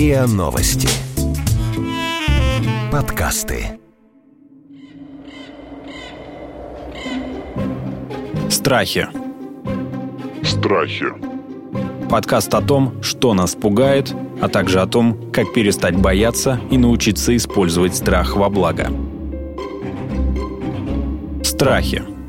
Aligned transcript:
РИА 0.00 0.26
Новости. 0.26 0.88
Подкасты. 2.90 3.78
Страхи. 8.48 9.08
Страхи. 10.42 11.04
Подкаст 12.08 12.54
о 12.54 12.62
том, 12.62 13.02
что 13.02 13.34
нас 13.34 13.54
пугает, 13.54 14.14
а 14.40 14.48
также 14.48 14.80
о 14.80 14.86
том, 14.86 15.30
как 15.32 15.52
перестать 15.52 15.98
бояться 15.98 16.58
и 16.70 16.78
научиться 16.78 17.36
использовать 17.36 17.94
страх 17.94 18.36
во 18.36 18.48
благо. 18.48 18.90
Страхи. 21.42 22.19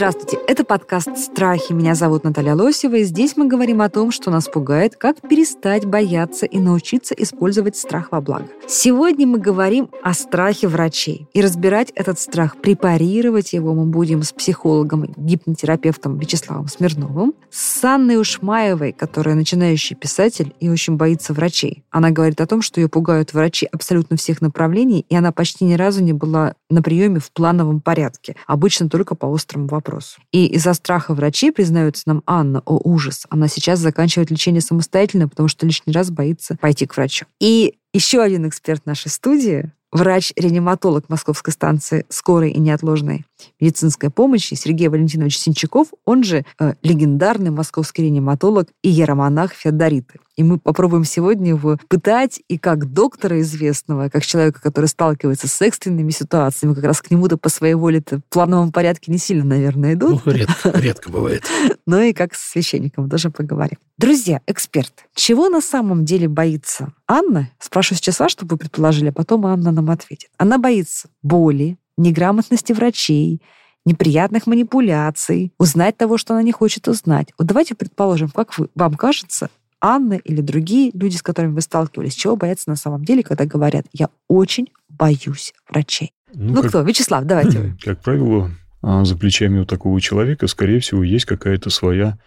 Здравствуйте, 0.00 0.38
это 0.48 0.64
подкаст 0.64 1.18
«Страхи». 1.18 1.74
Меня 1.74 1.94
зовут 1.94 2.24
Наталья 2.24 2.54
Лосева, 2.54 2.94
и 2.94 3.04
здесь 3.04 3.36
мы 3.36 3.46
говорим 3.48 3.82
о 3.82 3.90
том, 3.90 4.12
что 4.12 4.30
нас 4.30 4.48
пугает, 4.48 4.96
как 4.96 5.20
перестать 5.20 5.84
бояться 5.84 6.46
и 6.46 6.58
научиться 6.58 7.14
использовать 7.18 7.76
страх 7.76 8.10
во 8.10 8.22
благо. 8.22 8.46
Сегодня 8.66 9.26
мы 9.26 9.38
говорим 9.38 9.90
о 10.02 10.14
страхе 10.14 10.68
врачей. 10.68 11.28
И 11.34 11.42
разбирать 11.42 11.92
этот 11.94 12.18
страх, 12.18 12.56
препарировать 12.56 13.52
его 13.52 13.74
мы 13.74 13.84
будем 13.84 14.22
с 14.22 14.32
психологом 14.32 15.04
гипнотерапевтом 15.18 16.18
Вячеславом 16.18 16.68
Смирновым, 16.68 17.34
с 17.50 17.84
Анной 17.84 18.18
Ушмаевой, 18.18 18.92
которая 18.92 19.34
начинающий 19.34 19.96
писатель 19.96 20.54
и 20.60 20.70
очень 20.70 20.96
боится 20.96 21.34
врачей. 21.34 21.84
Она 21.90 22.10
говорит 22.10 22.40
о 22.40 22.46
том, 22.46 22.62
что 22.62 22.80
ее 22.80 22.88
пугают 22.88 23.34
врачи 23.34 23.68
абсолютно 23.70 24.16
всех 24.16 24.40
направлений, 24.40 25.04
и 25.10 25.14
она 25.14 25.30
почти 25.30 25.66
ни 25.66 25.74
разу 25.74 26.02
не 26.02 26.14
была 26.14 26.54
на 26.70 26.80
приеме 26.80 27.20
в 27.20 27.30
плановом 27.32 27.82
порядке, 27.82 28.34
обычно 28.46 28.88
только 28.88 29.14
по 29.14 29.30
острому 29.30 29.66
вопросу 29.66 29.89
вопросу. 29.90 30.20
И 30.32 30.46
из-за 30.46 30.74
страха 30.74 31.14
врачей, 31.14 31.52
признается 31.52 32.04
нам 32.06 32.22
Анна, 32.26 32.62
о 32.64 32.80
ужас, 32.82 33.26
она 33.28 33.48
сейчас 33.48 33.78
заканчивает 33.78 34.30
лечение 34.30 34.60
самостоятельно, 34.60 35.28
потому 35.28 35.48
что 35.48 35.66
лишний 35.66 35.92
раз 35.92 36.10
боится 36.10 36.56
пойти 36.60 36.86
к 36.86 36.96
врачу. 36.96 37.26
И 37.40 37.74
еще 37.92 38.22
один 38.22 38.48
эксперт 38.48 38.86
нашей 38.86 39.10
студии, 39.10 39.72
врач-реаниматолог 39.92 41.08
Московской 41.08 41.52
станции 41.52 42.06
скорой 42.08 42.50
и 42.50 42.60
неотложной 42.60 43.24
медицинской 43.60 44.10
помощи 44.10 44.54
Сергей 44.54 44.88
Валентинович 44.88 45.38
Синчаков, 45.38 45.88
он 46.04 46.22
же 46.22 46.44
э, 46.58 46.74
легендарный 46.82 47.50
московский 47.50 48.02
реаниматолог 48.02 48.68
и 48.82 48.88
яромонах 48.88 49.52
Феодориты. 49.52 50.20
И 50.36 50.42
мы 50.42 50.58
попробуем 50.58 51.04
сегодня 51.04 51.48
его 51.48 51.76
пытать 51.88 52.40
и 52.48 52.56
как 52.56 52.92
доктора 52.92 53.40
известного, 53.40 54.08
как 54.08 54.24
человека, 54.24 54.60
который 54.62 54.86
сталкивается 54.86 55.48
с 55.48 55.60
экстренными 55.60 56.10
ситуациями, 56.10 56.74
как 56.74 56.84
раз 56.84 57.02
к 57.02 57.10
нему-то 57.10 57.36
по 57.36 57.48
своей 57.48 57.74
воле-то 57.74 58.18
в 58.18 58.32
плановом 58.32 58.72
порядке 58.72 59.12
не 59.12 59.18
сильно, 59.18 59.44
наверное, 59.44 59.94
идут. 59.94 60.24
Ну, 60.24 60.32
редко, 60.32 60.70
редко 60.74 61.10
бывает. 61.10 61.44
Но 61.86 61.96
ну 62.00 62.02
и 62.02 62.12
как 62.14 62.34
с 62.34 62.52
священником 62.52 63.10
тоже 63.10 63.30
поговорим. 63.30 63.78
Друзья, 63.98 64.40
эксперт, 64.46 64.92
чего 65.14 65.50
на 65.50 65.60
самом 65.60 66.06
деле 66.06 66.26
боится 66.26 66.94
Анна? 67.10 67.50
Спрошу 67.58 67.96
сейчас 67.96 68.20
вас, 68.20 68.30
чтобы 68.30 68.54
вы 68.54 68.58
предположили, 68.58 69.08
а 69.08 69.12
потом 69.12 69.44
Анна 69.44 69.72
нам 69.72 69.90
ответит. 69.90 70.30
Она 70.38 70.58
боится 70.58 71.08
боли, 71.22 71.76
неграмотности 71.96 72.72
врачей, 72.72 73.42
неприятных 73.84 74.46
манипуляций, 74.46 75.52
узнать 75.58 75.96
того, 75.96 76.18
что 76.18 76.34
она 76.34 76.44
не 76.44 76.52
хочет 76.52 76.86
узнать. 76.86 77.32
Вот 77.36 77.48
давайте 77.48 77.74
предположим, 77.74 78.30
как 78.30 78.56
вы, 78.56 78.68
вам 78.76 78.94
кажется, 78.94 79.50
Анна 79.80 80.14
или 80.14 80.40
другие 80.40 80.92
люди, 80.94 81.16
с 81.16 81.22
которыми 81.22 81.54
вы 81.54 81.62
сталкивались, 81.62 82.14
чего 82.14 82.36
боятся 82.36 82.70
на 82.70 82.76
самом 82.76 83.04
деле, 83.04 83.24
когда 83.24 83.44
говорят, 83.44 83.86
я 83.92 84.08
очень 84.28 84.68
боюсь 84.88 85.52
врачей. 85.68 86.12
Ну, 86.32 86.54
ну 86.54 86.62
как, 86.62 86.70
кто? 86.70 86.82
Вячеслав, 86.82 87.24
давайте. 87.24 87.76
Как 87.82 88.02
правило, 88.02 88.52
а, 88.82 89.04
за 89.04 89.16
плечами 89.16 89.58
у 89.58 89.64
такого 89.64 90.00
человека, 90.00 90.46
скорее 90.46 90.78
всего, 90.78 91.02
есть 91.02 91.24
какая-то 91.24 91.70
своя 91.70 92.18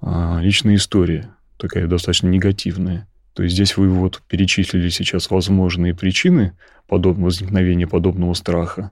а, 0.00 0.40
личная 0.40 0.76
история, 0.76 1.34
такая 1.58 1.86
достаточно 1.86 2.28
негативная. 2.28 3.08
То 3.34 3.42
есть 3.42 3.54
здесь 3.54 3.76
вы 3.76 3.88
вот 3.88 4.22
перечислили 4.28 4.88
сейчас 4.88 5.30
возможные 5.30 5.94
причины 5.94 6.52
подобного 6.86 7.26
возникновения 7.26 7.86
подобного 7.86 8.34
страха. 8.34 8.90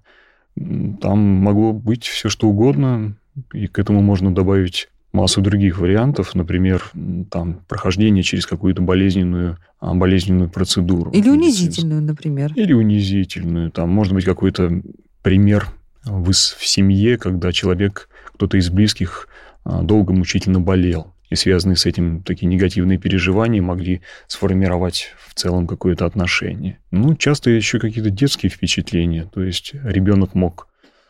Там 0.57 1.19
могло 1.19 1.73
быть 1.73 2.05
все 2.05 2.29
что 2.29 2.49
угодно, 2.49 3.17
и 3.53 3.67
к 3.67 3.79
этому 3.79 4.01
можно 4.01 4.35
добавить 4.35 4.89
массу 5.13 5.41
других 5.41 5.79
вариантов, 5.79 6.35
например, 6.35 6.91
там, 7.31 7.61
прохождение 7.69 8.23
через 8.23 8.47
какую-то 8.47 8.83
болезненную, 8.83 9.59
а, 9.81 9.95
болезненную 9.95 10.51
процедуру. 10.51 11.11
Или 11.11 11.29
унизительную, 11.29 12.03
например. 12.03 12.53
Или 12.55 12.73
унизительную. 12.73 13.71
Там 13.71 13.91
может 13.91 14.15
быть 14.15 14.25
какой-то 14.25 14.83
пример 15.23 15.67
в, 16.05 16.31
в 16.31 16.67
семье, 16.67 17.19
когда 17.19 17.53
человек, 17.53 18.09
кто-то 18.35 18.57
из 18.57 18.71
близких 18.71 19.29
а, 19.65 19.83
долго 19.83 20.13
мучительно 20.13 20.61
болел. 20.61 21.13
И 21.31 21.37
связанные 21.37 21.77
с 21.77 21.87
этим 21.87 22.23
такие 22.23 22.49
негативные 22.49 22.99
переживания 22.99 23.63
могли 23.63 24.03
сформировать 24.27 25.15
в 25.27 25.35
целом 25.35 25.67
какое-то 25.67 26.05
отношение. 26.05 26.79
Ну, 26.91 27.15
часто 27.15 27.51
еще 27.51 27.79
какие-то 27.79 28.11
детские 28.11 28.51
впечатления. 28.51 29.31
То 29.33 29.43
есть 29.43 29.73
ребенок 29.73 30.35
мог 30.35 30.67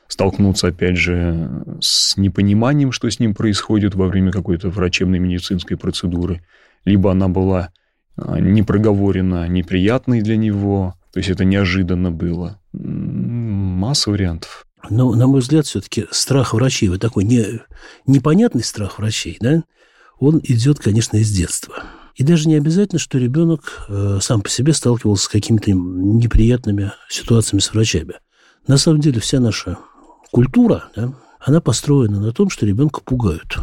столкнуться, 0.07 0.69
опять 0.69 0.97
же, 0.97 1.65
с 1.81 2.17
непониманием, 2.17 2.93
что 2.93 3.09
с 3.09 3.19
ним 3.19 3.35
происходит 3.35 3.95
во 3.95 4.09
время 4.09 4.31
какой-то 4.31 4.69
врачебной 4.69 5.19
медицинской 5.19 5.79
процедуры. 5.79 6.45
Либо 6.85 7.13
она 7.13 7.29
была 7.29 7.71
а, 8.17 8.39
не 8.39 8.63
проговорена, 8.63 9.49
неприятной 9.49 10.21
для 10.21 10.37
него, 10.37 10.95
то 11.13 11.19
есть 11.19 11.31
это 11.31 11.45
неожиданно 11.45 12.11
было. 12.11 12.61
Масса 12.73 14.11
вариантов. 14.11 14.67
Но, 14.89 15.15
на 15.15 15.27
мой 15.27 15.41
взгляд, 15.41 15.67
все-таки 15.67 16.07
страх 16.11 16.55
врачей, 16.55 16.89
вот 16.89 17.01
такой 17.01 17.25
не, 17.25 17.61
непонятный 18.07 18.65
страх 18.65 18.99
врачей, 18.99 19.37
да, 19.41 19.63
он 20.21 20.41
идет, 20.45 20.79
конечно, 20.79 21.17
из 21.17 21.31
детства. 21.33 21.83
И 22.15 22.23
даже 22.23 22.49
не 22.49 22.55
обязательно, 22.55 22.99
что 22.99 23.19
ребенок 23.19 23.87
э, 23.89 24.19
сам 24.21 24.43
по 24.43 24.51
себе 24.51 24.75
сталкивался 24.75 25.25
с 25.25 25.29
какими-то 25.29 25.73
неприятными 25.73 26.93
ситуациями 27.09 27.61
с 27.61 27.73
врачами. 27.73 28.15
На 28.67 28.77
самом 28.77 29.01
деле 29.01 29.21
вся 29.21 29.41
наша 29.41 29.79
культура, 30.31 30.85
да, 30.95 31.15
она 31.41 31.61
построена 31.61 32.21
на 32.21 32.33
том, 32.33 32.51
что 32.51 32.67
ребенка 32.67 33.01
пугают. 33.01 33.59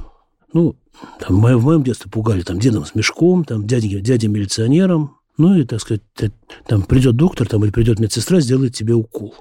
Ну, 0.53 0.75
там, 1.19 1.37
в 1.37 1.63
моем 1.63 1.83
детстве 1.83 2.09
пугали 2.09 2.41
там, 2.41 2.59
дедом 2.59 2.85
с 2.85 2.95
мешком, 2.95 3.45
там, 3.45 3.67
дядей, 3.67 4.01
дядей 4.01 4.27
милиционером. 4.27 5.17
Ну, 5.37 5.55
и, 5.55 5.63
так 5.63 5.79
сказать, 5.81 6.01
там 6.65 6.81
придет 6.81 7.15
доктор 7.15 7.47
там, 7.47 7.63
или 7.63 7.71
придет 7.71 7.99
медсестра, 7.99 8.39
сделает 8.39 8.73
тебе 8.73 8.95
укол. 8.95 9.35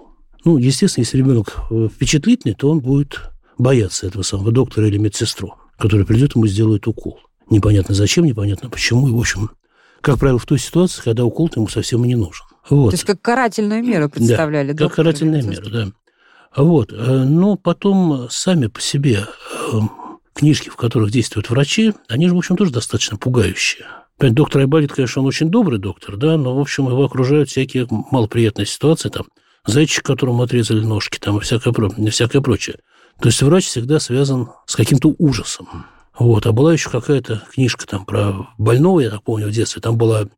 Ну, 0.45 0.59
естественно, 0.59 1.05
если 1.05 1.17
ребенок 1.17 1.57
э, 1.71 1.89
впечатлительный, 1.91 2.55
то 2.55 2.71
он 2.71 2.81
будет 2.81 3.19
бояться 3.57 4.07
этого 4.07 4.23
самого 4.23 4.53
доктора 4.53 4.87
или 4.87 4.99
медсестру, 4.99 5.55
который 5.79 6.07
придет 6.07 6.35
ему 6.35 6.47
сделает 6.47 6.87
укол. 6.87 7.21
Непонятно 7.51 7.95
зачем, 7.95 8.25
непонятно 8.25 8.69
почему. 8.71 9.09
И, 9.09 9.13
в 9.13 9.19
общем, 9.19 9.51
как 10.01 10.19
правило, 10.19 10.39
в 10.39 10.47
той 10.47 10.59
ситуации, 10.59 11.03
когда 11.03 11.25
укол 11.25 11.51
ему 11.55 11.69
совсем 11.69 12.05
и 12.05 12.09
не 12.09 12.17
нужен. 12.17 12.47
Вот. 12.69 12.91
То 12.91 12.95
есть 12.95 13.05
как 13.05 13.21
карательную 13.21 13.85
меру 13.85 14.09
представляли. 14.09 14.73
Да, 14.73 14.87
как 14.87 14.97
карательная 14.97 15.43
мера, 15.43 15.69
да. 15.71 15.89
Вот. 16.57 16.93
Э, 16.93 17.25
но 17.25 17.57
потом 17.57 18.29
сами 18.31 18.67
по 18.67 18.81
себе 18.81 19.27
э, 19.73 19.79
книжки, 20.35 20.69
в 20.69 20.77
которых 20.77 21.11
действуют 21.11 21.51
врачи, 21.51 21.93
они 22.09 22.29
же, 22.29 22.35
в 22.35 22.39
общем, 22.39 22.57
тоже 22.57 22.73
достаточно 22.73 23.17
пугающие. 23.17 23.87
Доктор 24.19 24.63
Айболит, 24.63 24.93
конечно, 24.93 25.21
он 25.21 25.29
очень 25.29 25.51
добрый 25.51 25.79
доктор, 25.79 26.17
да, 26.17 26.39
но, 26.39 26.57
в 26.57 26.61
общем, 26.61 26.89
его 26.89 27.05
окружают 27.05 27.51
всякие 27.51 27.87
малоприятные 27.91 28.65
ситуации, 28.65 29.11
там, 29.11 29.27
зайчик, 29.67 30.05
которому 30.05 30.43
отрезали 30.43 30.81
ножки, 30.81 31.19
там, 31.19 31.37
и 31.37 31.41
всякое, 31.41 31.75
всякое 32.11 32.41
прочее. 32.41 32.77
То 33.21 33.29
есть 33.29 33.43
врач 33.43 33.67
всегда 33.67 33.99
связан 33.99 34.49
с 34.67 34.77
каким-то 34.77 35.15
ужасом. 35.19 35.87
Вот. 36.19 36.47
А 36.47 36.53
была 36.53 36.73
еще 36.73 36.91
какая-то 36.91 37.43
книжка 37.53 37.87
там 37.87 38.05
про 38.05 38.49
больного, 38.59 39.01
я 39.01 39.11
так 39.11 39.23
помню, 39.23 39.49
в 39.49 39.51
детстве. 39.51 39.83
Там 39.83 39.97
была 39.97 40.29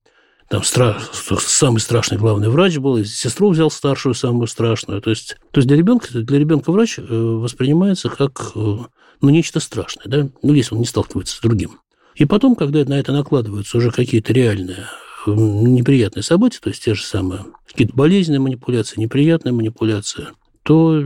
там 0.49 0.63
стра... 0.63 0.99
самый 1.41 1.79
страшный 1.79 2.19
главный 2.19 2.49
врач 2.49 2.79
был, 2.79 2.97
и 2.97 3.05
сестру 3.05 3.51
взял 3.51 3.71
старшую, 3.71 4.15
самую 4.15 4.47
страшную. 4.47 5.01
То 5.03 5.11
есть, 5.11 5.37
то 5.51 5.59
есть 5.59 5.69
для 5.69 5.77
ребенка, 5.77 6.09
для 6.13 6.39
ребенка 6.39 6.73
врач 6.73 6.99
э, 6.99 7.03
воспринимается 7.03 8.09
как 8.09 8.53
э, 8.55 8.79
ну, 9.21 9.29
нечто 9.29 9.61
страшное, 9.61 10.07
да? 10.07 10.29
ну, 10.43 10.53
если 10.53 10.75
он 10.75 10.81
не 10.81 10.87
сталкивается 10.87 11.37
с 11.37 11.41
другим. 11.41 11.81
И 12.15 12.25
потом, 12.25 12.57
когда 12.57 12.85
на 12.85 12.99
это 12.99 13.13
накладываются 13.13 13.77
уже 13.79 13.91
какие-то 13.91 14.33
реальные 14.33 14.87
неприятные 15.27 16.23
события, 16.23 16.61
то 16.61 16.71
есть 16.71 16.83
те 16.83 16.95
же 16.95 17.03
самые 17.03 17.45
какие-то 17.67 17.95
болезненные 17.95 18.41
манипуляции, 18.41 19.01
неприятные 19.01 19.53
манипуляции, 19.53 20.29
то 20.63 21.03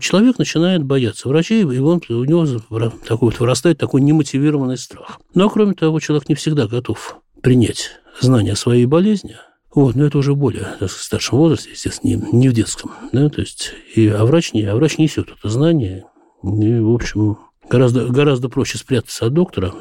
человек 0.00 0.38
начинает 0.38 0.84
бояться 0.84 1.28
врачей, 1.28 1.62
и 1.62 1.78
он, 1.78 2.00
у 2.08 2.24
него 2.24 2.46
такой 3.06 3.30
вот 3.30 3.40
вырастает 3.40 3.78
такой 3.78 4.00
немотивированный 4.00 4.78
страх. 4.78 5.20
Но, 5.34 5.48
кроме 5.50 5.74
того, 5.74 5.98
человек 6.00 6.28
не 6.28 6.34
всегда 6.34 6.66
готов 6.66 7.16
принять 7.40 7.90
знание 8.20 8.52
о 8.52 8.56
своей 8.56 8.86
болезни, 8.86 9.36
вот, 9.74 9.94
но 9.94 10.04
это 10.04 10.18
уже 10.18 10.34
более 10.34 10.66
так 10.78 10.90
в 10.90 11.02
старшем 11.02 11.38
возрасте, 11.38 11.70
естественно, 11.70 12.10
не, 12.10 12.28
не 12.32 12.48
в 12.48 12.52
детском. 12.52 12.92
Да, 13.12 13.28
то 13.28 13.40
есть, 13.40 13.72
и, 13.94 14.06
а, 14.08 14.24
врач 14.24 14.52
не, 14.52 14.62
а 14.64 14.76
врач 14.76 14.98
несет 14.98 15.28
это 15.30 15.48
знание. 15.48 16.04
И, 16.42 16.78
в 16.78 16.94
общем, 16.94 17.38
гораздо, 17.70 18.06
гораздо 18.08 18.48
проще 18.48 18.76
спрятаться 18.76 19.26
от 19.26 19.32
доктора, 19.32 19.72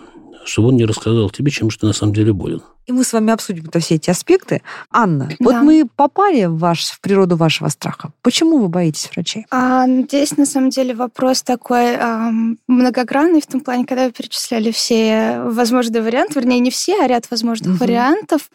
чтобы 0.46 0.70
он 0.70 0.76
не 0.76 0.86
рассказал 0.86 1.30
тебе, 1.30 1.52
чем 1.52 1.70
же 1.70 1.80
ты 1.80 1.86
на 1.86 1.94
самом 1.94 2.14
деле 2.14 2.34
болен. 2.34 2.62
И 2.88 2.92
мы 2.92 3.04
с 3.04 3.14
вами 3.14 3.32
обсудим 3.32 3.66
это 3.66 3.80
все 3.80 3.96
эти 3.96 4.10
аспекты. 4.10 4.62
Анна, 4.90 5.30
да. 5.30 5.36
вот 5.40 5.56
мы 5.64 5.88
попали 5.96 6.46
в, 6.46 6.58
ваш, 6.58 6.86
в 6.90 7.00
природу 7.00 7.36
вашего 7.38 7.70
страха. 7.70 8.12
Почему 8.22 8.58
вы 8.58 8.68
боитесь 8.68 9.10
врачей? 9.14 9.46
А, 9.52 9.88
здесь, 9.88 10.36
на 10.38 10.46
самом 10.46 10.72
деле, 10.72 10.94
вопрос 10.96 11.44
такой 11.44 11.96
а, 11.96 12.32
многогранный 12.68 13.42
в 13.42 13.48
том 13.48 13.62
плане, 13.62 13.86
когда 13.86 14.06
вы 14.06 14.12
перечисляли 14.12 14.72
все 14.72 15.42
возможные 15.46 16.02
варианты, 16.02 16.40
вернее, 16.40 16.60
не 16.60 16.72
все, 16.72 17.02
а 17.02 17.08
ряд 17.08 17.30
возможных 17.30 17.76
угу. 17.76 17.80
вариантов. 17.80 18.50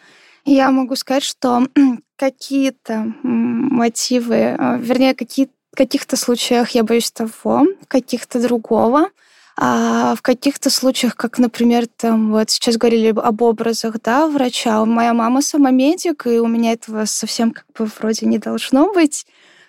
Я 0.45 0.71
могу 0.71 0.97
сказать, 0.97 1.25
что 1.25 1.67
какие-то 2.17 3.13
мотивы, 3.23 4.57
а, 4.59 4.77
вернее, 4.77 5.15
какие, 5.15 5.49
в 5.73 5.77
каких-то 5.77 6.17
случаях 6.17 6.71
я 6.71 6.83
боюсь 6.83 7.11
того, 7.13 7.31
в 7.43 7.67
каких-то 7.89 8.43
другого. 8.43 9.11
А 9.59 10.15
в 10.15 10.23
каких-то 10.23 10.69
случаях, 10.69 11.17
как, 11.17 11.39
например, 11.39 11.87
там 11.87 12.31
вот 12.31 12.51
сейчас 12.51 12.77
говорили 12.77 13.09
об 13.09 13.41
образах, 13.41 13.97
да, 14.03 14.29
врача. 14.29 14.85
Моя 14.85 15.15
мама 15.15 15.41
сама 15.41 15.71
медик, 15.71 16.27
и 16.27 16.39
у 16.39 16.47
меня 16.47 16.73
этого 16.73 17.07
совсем 17.07 17.53
как 17.53 17.65
бы 17.77 17.89
вроде 17.99 18.27
не 18.27 18.39
должно 18.39 18.93
быть. 18.93 19.27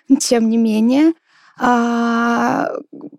Тем 0.20 0.50
не 0.50 0.58
менее, 0.58 1.14
а, 1.58 2.68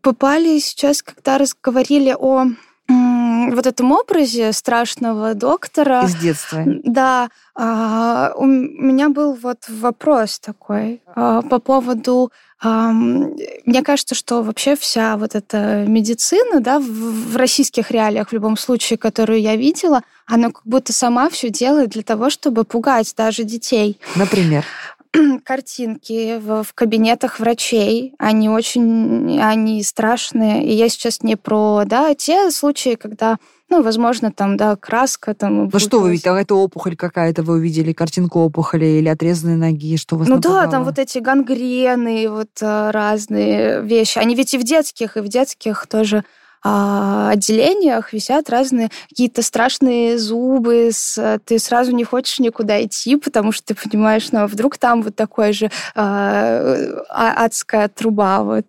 попали 0.02 0.60
сейчас, 0.60 1.02
когда 1.02 1.40
разговорили 1.40 2.16
о 2.18 2.46
вот 2.90 3.68
этом 3.68 3.92
образе 3.92 4.52
страшного 4.52 5.34
доктора. 5.34 6.04
Из 6.04 6.16
детства. 6.16 6.64
Да. 6.66 7.30
А, 7.56 8.34
у 8.36 8.46
меня 8.46 9.10
был 9.10 9.34
вот 9.34 9.60
вопрос 9.70 10.40
такой 10.40 11.02
а, 11.16 11.42
по 11.42 11.60
поводу 11.60 12.32
мне 12.62 13.84
кажется, 13.84 14.16
что 14.16 14.44
вообще 14.44 14.76
вся 14.76 15.16
вот 15.16 15.34
эта 15.34 15.86
медицина, 15.88 16.60
да, 16.60 16.80
в 16.80 17.38
российских 17.38 17.90
реалиях 17.90 18.30
в 18.30 18.34
любом 18.34 18.58
случае, 18.58 18.98
которую 18.98 19.40
я 19.40 19.56
видела, 19.56 20.04
она 20.26 20.48
как 20.48 20.64
будто 20.66 20.92
сама 20.92 21.30
все 21.30 21.50
делает 21.50 21.92
для 21.92 22.04
того, 22.04 22.30
чтобы 22.30 22.66
пугать 22.66 23.14
даже 23.16 23.46
детей. 23.46 23.98
Например? 24.16 24.66
картинки 25.44 26.38
в, 26.40 26.64
в 26.64 26.74
кабинетах 26.74 27.40
врачей, 27.40 28.14
они 28.20 28.50
очень, 28.50 29.40
они 29.42 29.84
страшные. 29.84 30.66
И 30.66 30.74
я 30.74 30.90
сейчас 30.90 31.24
не 31.24 31.36
про, 31.36 31.84
да, 31.86 32.14
те 32.16 32.52
случаи, 32.52 32.96
когда 32.96 33.38
ну, 33.70 33.84
возможно, 33.84 34.32
там, 34.32 34.58
да, 34.58 34.76
краска 34.76 35.36
там... 35.36 35.70
Ну, 35.72 35.80
что 35.80 36.00
вы 36.00 36.12
видите? 36.12 36.30
Это 36.30 36.56
опухоль 36.56 36.96
какая-то, 36.96 37.44
вы 37.44 37.56
увидели 37.56 37.94
картинку 37.94 38.40
опухоли 38.40 38.86
или 38.86 39.08
отрезанные 39.08 39.58
ноги, 39.58 39.96
что 39.96 40.16
вас 40.16 40.28
Ну 40.28 40.36
напугало? 40.38 40.64
да, 40.64 40.72
там 40.72 40.84
вот 40.84 40.98
эти 40.98 41.20
гангрены, 41.20 42.30
вот 42.30 42.50
а, 42.62 42.92
разные 42.92 43.82
вещи. 43.84 44.18
Они 44.18 44.34
ведь 44.34 44.56
и 44.56 44.58
в 44.58 44.64
детских, 44.64 45.18
и 45.18 45.22
в 45.22 45.28
детских 45.28 45.86
тоже 45.86 46.24
отделениях 46.62 48.14
висят 48.14 48.50
разные 48.50 48.90
какие-то 49.10 49.42
страшные 49.42 50.18
зубы, 50.18 50.90
с, 50.92 51.40
ты 51.46 51.60
сразу 51.60 51.92
не 51.92 52.04
хочешь 52.04 52.40
никуда 52.40 52.84
идти, 52.84 53.16
потому 53.16 53.52
что 53.52 53.74
ты 53.74 53.90
понимаешь, 53.90 54.32
ну, 54.32 54.40
а 54.40 54.48
вдруг 54.48 54.78
там 54.78 55.02
вот 55.02 55.16
такой 55.16 55.54
же 55.54 55.72
а, 55.96 56.76
а 57.10 57.46
адская 57.46 57.88
труба 57.88 58.44
вот 58.44 58.66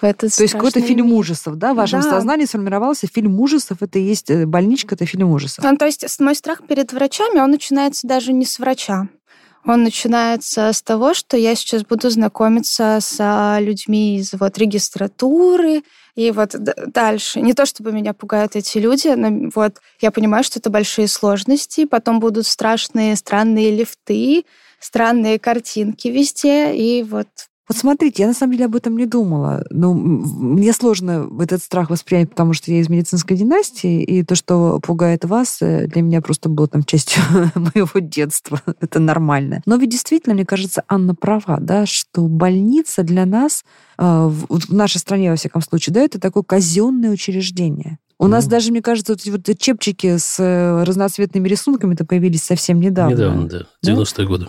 в 0.00 0.04
этот 0.04 0.34
То 0.34 0.42
есть 0.42 0.54
какой-то 0.54 0.80
фильм 0.80 1.12
ужасов, 1.12 1.56
да? 1.56 1.72
В 1.72 1.76
вашем 1.76 2.00
да. 2.00 2.10
сознании 2.10 2.44
сформировался 2.44 3.06
фильм 3.12 3.40
ужасов. 3.40 3.82
Это 3.82 3.98
и 3.98 4.02
есть 4.02 4.30
э, 4.30 4.46
больничка, 4.46 4.94
это 4.94 5.06
фильм 5.06 5.30
ужасов. 5.30 5.64
Ну, 5.64 5.76
то 5.76 5.86
есть 5.86 6.04
мой 6.20 6.34
страх 6.34 6.62
перед 6.66 6.92
врачами, 6.92 7.40
он 7.40 7.50
начинается 7.50 8.06
даже 8.06 8.32
не 8.32 8.44
с 8.44 8.58
врача. 8.58 9.08
Он 9.64 9.82
начинается 9.82 10.72
с 10.72 10.82
того, 10.82 11.14
что 11.14 11.36
я 11.36 11.54
сейчас 11.54 11.82
буду 11.84 12.10
знакомиться 12.10 12.98
с 13.00 13.58
людьми 13.60 14.16
из 14.18 14.32
вот 14.32 14.56
регистратуры, 14.58 15.82
и 16.14 16.30
вот 16.32 16.56
дальше. 16.58 17.40
Не 17.40 17.54
то 17.54 17.64
чтобы 17.64 17.92
меня 17.92 18.12
пугают 18.12 18.56
эти 18.56 18.78
люди, 18.78 19.08
но 19.08 19.50
вот 19.54 19.76
я 20.00 20.10
понимаю, 20.10 20.42
что 20.42 20.58
это 20.58 20.68
большие 20.68 21.06
сложности, 21.06 21.84
потом 21.84 22.18
будут 22.18 22.46
страшные, 22.46 23.14
странные 23.14 23.70
лифты, 23.70 24.44
странные 24.80 25.38
картинки 25.38 26.08
везде, 26.08 26.74
и 26.74 27.02
вот 27.02 27.28
вот 27.68 27.76
смотрите, 27.76 28.22
я 28.22 28.28
на 28.28 28.34
самом 28.34 28.52
деле 28.52 28.64
об 28.64 28.76
этом 28.76 28.96
не 28.96 29.06
думала. 29.06 29.64
Но 29.70 29.92
мне 29.92 30.72
сложно 30.72 31.28
этот 31.40 31.62
страх 31.62 31.90
воспринять, 31.90 32.30
потому 32.30 32.54
что 32.54 32.70
я 32.72 32.80
из 32.80 32.88
медицинской 32.88 33.36
династии, 33.36 34.02
и 34.02 34.22
то, 34.22 34.34
что 34.34 34.80
пугает 34.80 35.24
вас, 35.24 35.58
э, 35.60 35.86
для 35.86 36.02
меня 36.02 36.22
просто 36.22 36.48
было 36.48 36.66
там 36.66 36.82
частью 36.84 37.22
моего 37.54 38.00
детства. 38.00 38.62
Это 38.80 39.00
нормально. 39.00 39.62
Но 39.66 39.76
ведь 39.76 39.90
действительно, 39.90 40.34
мне 40.34 40.46
кажется, 40.46 40.82
Анна 40.88 41.14
права, 41.14 41.58
да, 41.60 41.84
что 41.84 42.22
больница 42.22 43.02
для 43.02 43.26
нас, 43.26 43.64
э, 43.98 44.02
в 44.02 44.72
нашей 44.72 44.98
стране, 44.98 45.30
во 45.30 45.36
всяком 45.36 45.60
случае, 45.60 45.92
да, 45.92 46.00
это 46.00 46.18
такое 46.18 46.42
казенное 46.42 47.10
учреждение. 47.10 47.98
У 48.18 48.26
mm. 48.26 48.28
нас 48.28 48.46
даже, 48.46 48.72
мне 48.72 48.82
кажется, 48.82 49.12
вот 49.12 49.20
эти 49.20 49.30
вот 49.30 49.58
чепчики 49.58 50.16
с 50.16 50.40
э, 50.40 50.84
разноцветными 50.84 51.46
рисунками-то 51.46 52.04
появились 52.04 52.42
совсем 52.42 52.80
недавно. 52.80 53.14
Недавно, 53.14 53.48
да, 53.48 53.66
90-е 53.84 54.26
годы. 54.26 54.48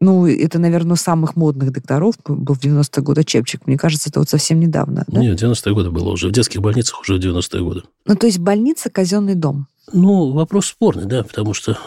Ну, 0.00 0.26
это, 0.26 0.58
наверное, 0.58 0.96
самых 0.96 1.36
модных 1.36 1.70
докторов 1.70 2.14
был 2.26 2.54
в 2.54 2.60
90-е 2.60 3.02
годы 3.02 3.24
чепчик. 3.24 3.66
Мне 3.66 3.76
кажется, 3.76 4.08
это 4.08 4.20
вот 4.20 4.28
совсем 4.28 4.58
недавно. 4.58 5.04
Да? 5.06 5.20
Нет, 5.20 5.42
90-е 5.42 5.74
годы 5.74 5.90
было 5.90 6.10
уже. 6.10 6.28
В 6.28 6.32
детских 6.32 6.60
больницах 6.62 7.00
уже 7.02 7.14
в 7.14 7.18
90-е 7.18 7.62
годы. 7.62 7.82
Ну, 8.06 8.16
то 8.16 8.26
есть 8.26 8.38
больница– 8.38 8.88
казенный 8.90 9.34
дом. 9.34 9.66
Ну, 9.92 10.32
вопрос 10.32 10.66
спорный, 10.66 11.04
да, 11.04 11.22
потому 11.22 11.54
что 11.54 11.78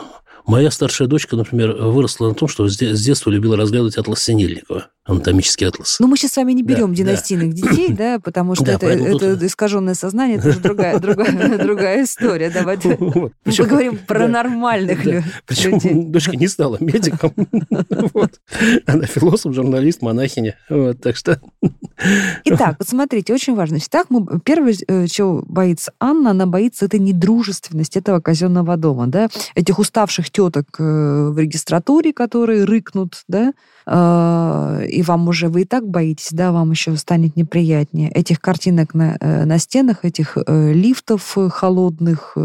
Моя 0.46 0.72
старшая 0.72 1.08
дочка, 1.08 1.36
например, 1.36 1.74
выросла 1.74 2.30
на 2.30 2.34
том, 2.34 2.48
что 2.48 2.68
с 2.68 2.78
детства 2.78 3.30
любила 3.30 3.58
разглядывать 3.58 3.98
атлас 3.98 4.24
Синельникова, 4.24 4.88
анатомический 5.06 5.68
атлас. 5.68 5.98
Ну, 6.00 6.08
мы 6.08 6.18
сейчас 6.18 6.34
с 6.34 6.38
вами 6.38 6.54
не 6.54 6.64
берем 6.64 6.92
да, 6.92 6.98
династийных 6.98 7.54
да. 7.54 7.70
детей, 7.70 7.94
да, 7.98 8.20
потому 8.20 8.56
что 8.56 8.66
да, 8.66 8.74
это, 8.74 8.88
это 8.88 9.46
искаженное 9.46 9.94
сознание, 9.94 10.38
это 10.38 10.50
уже 10.50 10.60
другая, 10.60 11.00
другая, 11.00 11.58
другая 11.58 12.04
история. 12.04 12.50
Давайте 12.50 12.98
мы 13.00 13.32
поговорим 13.58 13.98
про 13.98 14.28
нормальных 14.28 15.04
да. 15.04 15.12
людей. 15.12 15.24
Причем 15.46 16.12
дочка 16.12 16.36
не 16.36 16.48
стала 16.48 16.78
медиком. 16.80 17.34
вот. 18.14 18.40
Она 18.86 19.06
философ, 19.06 19.54
журналист, 19.54 20.02
монахиня. 20.02 20.56
Вот, 20.70 21.02
так 21.02 21.16
что... 21.16 21.42
Итак, 22.46 22.78
вот 22.80 22.88
смотрите, 22.88 23.34
очень 23.34 23.56
важно. 23.56 23.78
Итак, 23.78 24.08
мы, 24.10 24.40
первое, 24.40 24.74
э, 24.88 25.08
чего 25.08 25.44
боится 25.46 25.92
Анна, 26.00 26.32
она 26.32 26.46
боится 26.46 26.86
этой 26.86 27.00
недружественности 27.00 27.98
этого 27.98 28.22
казенного 28.22 28.78
дома, 28.78 29.08
да, 29.08 29.28
этих 29.56 29.80
уставших 29.80 30.29
теток 30.32 30.68
э, 30.80 31.30
в 31.30 31.38
регистратуре, 31.38 32.14
которые 32.14 32.64
рыкнут, 32.64 33.24
да, 33.28 33.54
э, 33.86 34.86
и 34.88 35.02
вам 35.02 35.28
уже, 35.28 35.50
вы 35.50 35.62
и 35.62 35.66
так 35.66 35.88
боитесь, 35.88 36.30
да, 36.32 36.52
вам 36.52 36.72
еще 36.72 36.96
станет 36.98 37.36
неприятнее. 37.36 38.10
Этих 38.12 38.40
картинок 38.42 38.94
на, 38.94 39.18
э, 39.20 39.46
на 39.46 39.58
стенах, 39.60 40.06
этих 40.06 40.38
лифтов 40.48 41.38
холодных, 41.50 42.38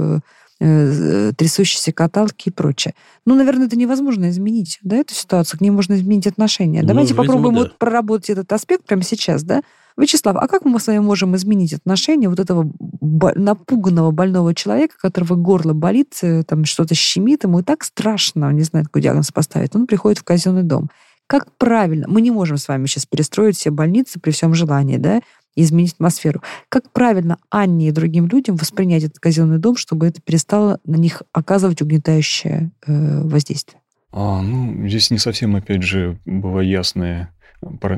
трясущиеся 0.59 1.93
каталки 1.93 2.49
и 2.49 2.53
прочее. 2.53 2.95
Ну, 3.27 3.35
наверное, 3.35 3.67
это 3.67 3.77
невозможно 3.77 4.31
изменить, 4.31 4.79
да, 4.83 4.97
эту 4.97 5.13
ситуацию, 5.13 5.59
к 5.59 5.61
ней 5.61 5.71
можно 5.71 5.95
изменить 5.95 6.27
отношения. 6.27 6.83
Ну, 6.83 6.89
Давайте 6.89 7.13
видимо, 7.13 7.25
попробуем 7.25 7.55
да. 7.55 7.61
вот 7.63 7.79
проработать 7.79 8.31
этот 8.31 8.53
аспект 8.53 8.85
прямо 8.85 9.03
сейчас, 9.03 9.43
да, 9.43 9.63
Вячеслав, 9.97 10.37
а 10.37 10.49
как 10.49 10.65
мы 10.65 10.81
с 10.81 10.87
вами 10.89 10.99
можем 10.99 11.37
изменить 11.37 11.73
отношение 11.73 12.29
вот 12.29 12.41
этого 12.41 12.71
напуганного 13.01 14.11
больного 14.11 14.55
человека, 14.55 14.97
которого 15.01 15.37
горло 15.37 15.73
болит, 15.73 16.19
э, 16.23 16.43
там 16.43 16.65
что-то 16.65 16.95
щемит, 16.95 17.45
ему 17.45 17.61
и 17.61 17.63
так 17.63 17.85
страшно, 17.85 18.49
он 18.49 18.57
не 18.57 18.63
знает, 18.63 18.87
какой 18.87 19.03
диагноз 19.03 19.31
поставить. 19.31 19.75
Он 19.75 19.87
приходит 19.87 20.19
в 20.19 20.25
казенный 20.25 20.65
дом. 20.65 20.91
Как 21.27 21.57
правильно? 21.57 22.07
Мы 22.09 22.21
не 22.21 22.31
можем 22.31 22.59
с 22.59 22.69
вами 22.69 22.87
сейчас 22.87 23.07
перестроить 23.07 23.57
все 23.57 23.71
больницы 23.71 24.21
при 24.21 24.31
всем 24.31 24.53
желании, 24.53 24.97
да, 24.99 25.21
изменить 25.57 25.95
атмосферу. 25.95 26.43
Как 26.69 26.91
правильно 26.91 27.39
Анне 27.49 27.89
и 27.89 27.93
другим 27.93 28.27
людям 28.27 28.57
воспринять 28.57 29.05
этот 29.05 29.21
казенный 29.21 29.59
дом, 29.59 29.77
чтобы 29.77 30.07
это 30.07 30.21
перестало 30.21 30.81
на 30.85 30.97
них 30.97 31.23
оказывать 31.33 31.81
угнетающее 31.81 32.73
э, 32.87 33.23
воздействие? 33.23 33.81
А, 34.11 34.43
ну, 34.43 34.87
здесь 34.87 35.11
не 35.11 35.19
совсем, 35.19 35.57
опять 35.57 35.83
же, 35.83 36.19
была 36.25 36.63
ясная 36.63 37.34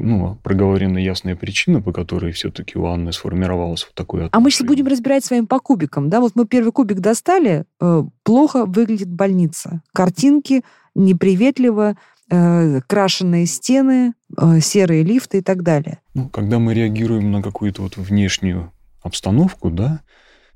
ну, 0.00 0.38
проговорена 0.42 0.98
ясная 0.98 1.36
причина, 1.36 1.80
по 1.80 1.92
которой 1.92 2.32
все-таки 2.32 2.78
у 2.78 2.86
Анны 2.86 3.12
сформировалось 3.12 3.84
вот 3.84 3.94
такое 3.94 4.26
отношение. 4.26 4.36
А 4.36 4.40
мы 4.40 4.50
сейчас 4.50 4.66
будем 4.66 4.86
разбирать 4.86 5.24
с 5.24 5.30
вами 5.30 5.46
по 5.46 5.58
кубикам. 5.58 6.08
Да? 6.08 6.20
Вот 6.20 6.32
мы 6.34 6.46
первый 6.46 6.72
кубик 6.72 7.00
достали, 7.00 7.64
э, 7.80 8.04
плохо 8.22 8.66
выглядит 8.66 9.08
больница. 9.08 9.82
Картинки 9.92 10.62
неприветливо, 10.94 11.96
э, 12.30 12.80
крашеные 12.86 13.46
стены, 13.46 14.14
э, 14.36 14.60
серые 14.60 15.02
лифты 15.02 15.38
и 15.38 15.42
так 15.42 15.62
далее. 15.62 15.98
Ну, 16.14 16.28
когда 16.28 16.58
мы 16.58 16.74
реагируем 16.74 17.30
на 17.30 17.42
какую-то 17.42 17.82
вот 17.82 17.96
внешнюю 17.96 18.72
обстановку, 19.02 19.70
да, 19.70 20.00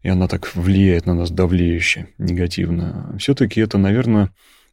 и 0.02 0.08
она 0.08 0.28
так 0.28 0.54
влияет 0.54 1.06
на 1.06 1.14
нас 1.14 1.30
давлеюще, 1.30 2.08
негативно, 2.18 3.14
все-таки 3.18 3.60
это, 3.60 3.78
наверное, 3.78 4.30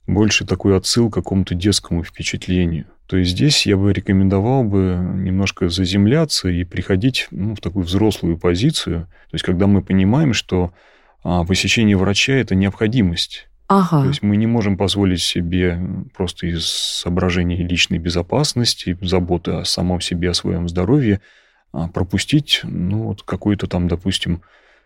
больше 0.08 0.46
такой 0.46 0.75
отсыл 0.77 1.10
к 1.10 1.13
какому-то 1.13 1.53
детскому 1.53 2.03
впечатлению. 2.03 2.86
То 3.08 3.18
есть 3.18 3.32
здесь 3.32 3.66
я 3.66 3.78
бы 3.78 3.94
рекомендовал 3.94 4.64
бы 4.64 5.00
немножко 5.16 5.70
заземляться 5.70 6.50
и 6.50 6.64
приходить 6.66 7.28
ну, 7.32 7.56
в 7.56 7.62
такую 7.62 7.86
взрослую 7.86 8.38
позицию. 8.38 9.06
То 9.06 9.36
есть 9.36 9.46
когда 9.46 9.66
мы 9.66 9.82
понимаем, 9.82 10.34
что 10.34 10.74
а, 11.24 11.46
посещение 11.46 11.96
врача– 11.96 12.34
это 12.34 12.54
необходимость. 12.54 13.48
Ага. 13.70 14.04
То 14.04 14.08
есть 14.10 14.22
мы 14.22 14.38
не 14.38 14.48
можем 14.48 14.78
позволить 14.78 15.22
себе 15.22 15.80
просто 16.16 16.48
из 16.48 16.68
соображений 16.68 17.58
личной 17.58 17.98
безопасности, 17.98 18.98
заботы 19.02 19.52
о 19.52 19.66
самом 19.66 20.00
себе, 20.02 20.30
о 20.30 20.34
своем 20.34 20.70
здоровье 20.70 21.22
а, 21.72 21.88
пропустить 21.88 22.62
ну, 22.64 23.04
вот 23.04 23.24
какой-то 23.24 23.68
там, 23.68 23.88
допустим, 23.88 24.42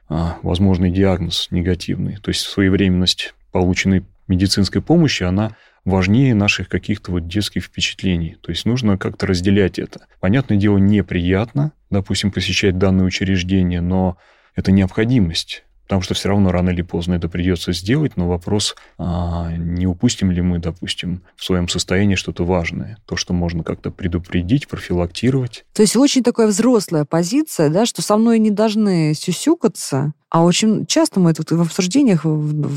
а, 0.10 0.38
возможный 0.44 0.92
диагноз 0.92 1.48
негативный. 1.52 2.18
То 2.18 2.30
есть 2.30 2.42
своевременность 2.42 3.34
полученной 3.52 4.06
медицинской 4.28 4.82
помощи, 4.82 5.24
она 5.24 5.56
важнее 5.86 6.36
наших 6.36 6.70
каких-то 6.70 7.12
вот 7.12 7.28
детских 7.28 7.64
впечатлений. 7.64 8.38
То 8.42 8.52
есть 8.52 8.66
нужно 8.66 8.98
как-то 8.98 9.28
разделять 9.28 9.80
это. 9.80 10.06
Понятное 10.20 10.58
дело, 10.58 10.78
неприятно, 10.78 11.72
допустим, 11.90 12.32
посещать 12.32 12.78
данное 12.78 13.06
учреждение, 13.06 13.82
но 13.82 14.18
это 14.56 14.72
необходимость. 14.72 15.64
Потому 15.92 16.04
что 16.04 16.14
все 16.14 16.30
равно 16.30 16.54
рано 16.54 16.70
или 16.70 16.84
поздно 16.84 17.16
это 17.16 17.28
придется 17.28 17.74
сделать, 17.74 18.16
но 18.16 18.26
вопрос, 18.26 18.78
а 18.98 19.52
не 19.58 19.86
упустим 19.86 20.32
ли 20.32 20.42
мы, 20.42 20.60
допустим, 20.60 21.22
в 21.36 21.44
своем 21.44 21.68
состоянии 21.68 22.16
что-то 22.16 22.46
важное, 22.46 22.98
то, 23.06 23.18
что 23.18 23.34
можно 23.34 23.62
как-то 23.62 23.92
предупредить, 23.92 24.70
профилактировать. 24.70 25.66
То 25.74 25.82
есть 25.82 25.98
очень 25.98 26.24
такая 26.24 26.48
взрослая 26.48 27.04
позиция, 27.04 27.68
да, 27.68 27.86
что 27.86 28.02
со 28.02 28.16
мной 28.16 28.40
не 28.40 28.52
должны 28.52 29.14
сюсюкаться, 29.14 30.14
а 30.30 30.46
очень 30.46 30.86
часто 30.86 31.20
мы 31.20 31.32
это 31.32 31.44
в 31.44 31.62
обсуждениях 31.62 32.24
в, 32.24 32.70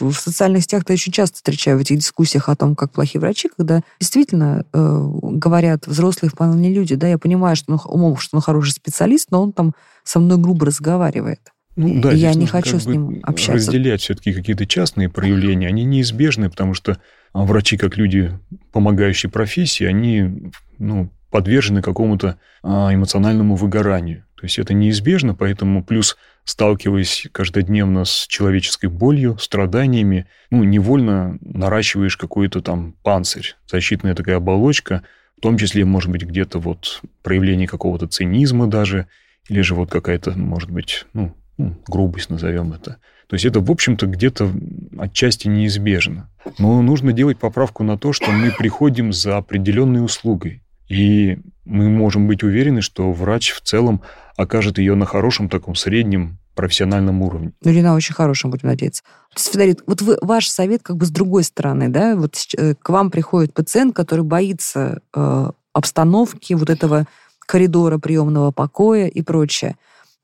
в, 0.00 0.12
социальных 0.12 0.62
сетях-то 0.62 0.92
очень 0.92 1.12
часто 1.12 1.36
встречаю 1.36 1.78
в 1.78 1.80
этих 1.80 1.98
дискуссиях 1.98 2.48
о 2.48 2.56
том, 2.56 2.74
как 2.74 2.92
плохие 2.92 3.20
врачи, 3.20 3.48
когда 3.56 3.82
действительно 4.00 4.64
э, 4.72 5.08
говорят 5.12 5.86
взрослые 5.86 6.30
вполне 6.30 6.72
люди, 6.72 6.94
да, 6.94 7.08
я 7.08 7.18
понимаю, 7.18 7.56
что 7.56 7.72
он 7.72 7.80
умом, 7.84 8.16
что 8.16 8.36
он 8.36 8.42
хороший 8.42 8.72
специалист, 8.72 9.30
но 9.30 9.42
он 9.42 9.52
там 9.52 9.74
со 10.02 10.20
мной 10.20 10.38
грубо 10.38 10.66
разговаривает. 10.66 11.40
Ну, 11.76 12.00
да, 12.00 12.12
я 12.12 12.34
не 12.34 12.46
хочу 12.46 12.78
с 12.78 12.86
ним 12.86 13.20
общаться. 13.24 13.54
Разделять 13.54 14.00
все-таки 14.00 14.32
какие-то 14.32 14.66
частные 14.66 15.08
проявления, 15.08 15.66
они 15.66 15.84
неизбежны, 15.84 16.48
потому 16.48 16.74
что 16.74 16.98
а, 17.32 17.44
врачи, 17.44 17.76
как 17.76 17.96
люди, 17.96 18.38
помогающие 18.72 19.30
профессии, 19.30 19.84
они 19.84 20.52
ну, 20.78 21.10
подвержены 21.30 21.82
какому-то 21.82 22.38
а, 22.62 22.94
эмоциональному 22.94 23.56
выгоранию. 23.56 24.24
То 24.36 24.44
есть 24.44 24.58
это 24.58 24.72
неизбежно, 24.72 25.34
поэтому 25.34 25.82
плюс 25.82 26.16
сталкиваясь 26.44 27.26
каждодневно 27.32 28.04
с 28.04 28.26
человеческой 28.28 28.86
болью, 28.86 29.38
страданиями, 29.38 30.26
ну, 30.50 30.62
невольно 30.64 31.38
наращиваешь 31.40 32.16
какой-то 32.16 32.60
там 32.60 32.94
панцирь, 33.02 33.56
защитная 33.66 34.14
такая 34.14 34.36
оболочка, 34.36 35.02
в 35.38 35.40
том 35.40 35.58
числе, 35.58 35.84
может 35.84 36.10
быть, 36.10 36.24
где-то 36.24 36.58
вот 36.58 37.02
проявление 37.22 37.66
какого-то 37.66 38.06
цинизма 38.06 38.66
даже, 38.66 39.08
или 39.48 39.60
же 39.62 39.74
вот 39.74 39.90
какая-то, 39.90 40.38
может 40.38 40.70
быть, 40.70 41.06
ну, 41.12 41.34
ну, 41.58 41.76
грубость 41.86 42.30
назовем 42.30 42.72
это. 42.72 42.98
То 43.28 43.34
есть 43.34 43.46
это, 43.46 43.60
в 43.60 43.70
общем-то, 43.70 44.06
где-то 44.06 44.50
отчасти 44.98 45.48
неизбежно. 45.48 46.30
Но 46.58 46.82
нужно 46.82 47.12
делать 47.12 47.38
поправку 47.38 47.82
на 47.82 47.96
то, 47.96 48.12
что 48.12 48.30
мы 48.30 48.50
приходим 48.50 49.12
за 49.12 49.38
определенной 49.38 50.04
услугой. 50.04 50.62
И 50.88 51.38
мы 51.64 51.88
можем 51.88 52.26
быть 52.26 52.42
уверены, 52.42 52.80
что 52.80 53.12
врач 53.12 53.52
в 53.52 53.60
целом 53.60 54.02
окажет 54.36 54.78
ее 54.78 54.94
на 54.94 55.06
хорошем 55.06 55.48
таком 55.48 55.74
среднем 55.74 56.38
профессиональном 56.54 57.22
уровне. 57.22 57.52
Ну, 57.62 57.70
или 57.70 57.80
на 57.80 57.94
очень 57.94 58.14
хорошем, 58.14 58.50
будем 58.50 58.68
надеяться. 58.68 59.02
То 59.02 59.38
есть, 59.38 59.52
Федорит, 59.52 59.82
вот 59.86 60.02
вы, 60.02 60.18
ваш 60.20 60.48
совет 60.48 60.82
как 60.82 60.96
бы 60.96 61.06
с 61.06 61.10
другой 61.10 61.42
стороны, 61.42 61.88
да? 61.88 62.14
Вот 62.14 62.36
э, 62.56 62.74
к 62.80 62.88
вам 62.90 63.10
приходит 63.10 63.52
пациент, 63.52 63.94
который 63.94 64.24
боится 64.24 65.00
э, 65.14 65.50
обстановки, 65.72 66.54
вот 66.54 66.70
этого 66.70 67.06
коридора 67.40 67.98
приемного 67.98 68.50
покоя 68.52 69.06
и 69.08 69.22
прочее. 69.22 69.76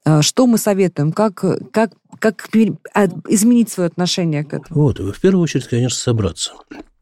А, 0.04 0.22
что 0.22 0.46
мы 0.46 0.58
советуем? 0.58 1.12
Как, 1.12 1.44
как, 1.72 1.92
как 2.18 2.48
а, 2.94 3.06
изменить 3.28 3.70
свое 3.70 3.88
отношение 3.88 4.44
к 4.44 4.54
этому? 4.54 4.80
Вот, 4.82 4.98
в 4.98 5.20
первую 5.20 5.42
очередь, 5.42 5.68
конечно, 5.68 5.98
собраться. 5.98 6.52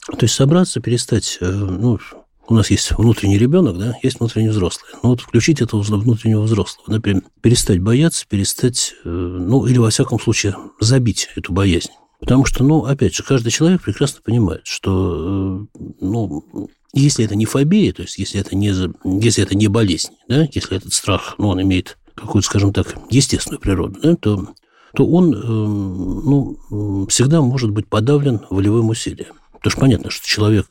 То 0.07 0.19
есть 0.23 0.35
собраться, 0.35 0.81
перестать, 0.81 1.39
э, 1.41 1.47
ну, 1.47 1.99
у 2.49 2.55
нас 2.55 2.71
есть 2.71 2.91
внутренний 2.93 3.39
ребенок, 3.39 3.79
да, 3.79 3.95
есть 4.03 4.21
внутренний 4.21 4.49
взрослый. 4.49 4.91
Ну 5.03 5.11
вот 5.11 5.21
включить 5.21 5.61
этого 5.61 5.83
внутреннего 5.83 6.43
взрослого, 6.43 6.91
например, 6.91 7.23
перестать 7.43 7.81
бояться, 7.81 8.27
перестать, 8.29 8.95
э, 9.05 9.09
ну 9.09 9.67
или 9.67 9.79
во 9.79 9.91
всяком 9.91 10.19
случае 10.19 10.57
забить 10.81 11.29
эту 11.37 11.53
боязнь. 11.53 11.91
Потому 12.21 12.45
что, 12.45 12.65
ну, 12.65 12.85
опять 12.85 13.15
же, 13.15 13.23
каждый 13.23 13.51
человек 13.51 13.83
прекрасно 13.83 14.21
понимает, 14.25 14.63
что, 14.65 15.69
э, 15.79 15.81
ну, 16.01 16.71
если 16.95 17.25
это 17.25 17.37
не 17.37 17.45
фобия, 17.45 17.93
то 17.93 18.03
есть 18.03 18.19
если 18.19 18.41
это 18.41 18.57
не, 18.57 18.73
если 19.23 19.45
это 19.45 19.55
не 19.55 19.69
болезнь, 19.69 20.11
да, 20.27 20.49
если 20.53 20.77
этот 20.77 20.93
страх, 20.93 21.35
ну, 21.39 21.49
он 21.49 21.63
имеет 21.63 21.99
какую-то, 22.15 22.47
скажем 22.47 22.73
так, 22.73 22.97
естественную 23.11 23.61
природу, 23.61 24.01
да, 24.03 24.17
то, 24.17 24.49
то 24.95 25.07
он 25.07 25.33
эм, 25.35 26.25
ну, 26.25 27.07
всегда 27.09 27.43
может 27.43 27.71
быть 27.71 27.87
подавлен 27.87 28.41
волевым 28.51 28.89
усилием. 28.89 29.35
Потому 29.53 29.71
что 29.71 29.81
понятно, 29.81 30.11
что 30.11 30.27
человек, 30.27 30.67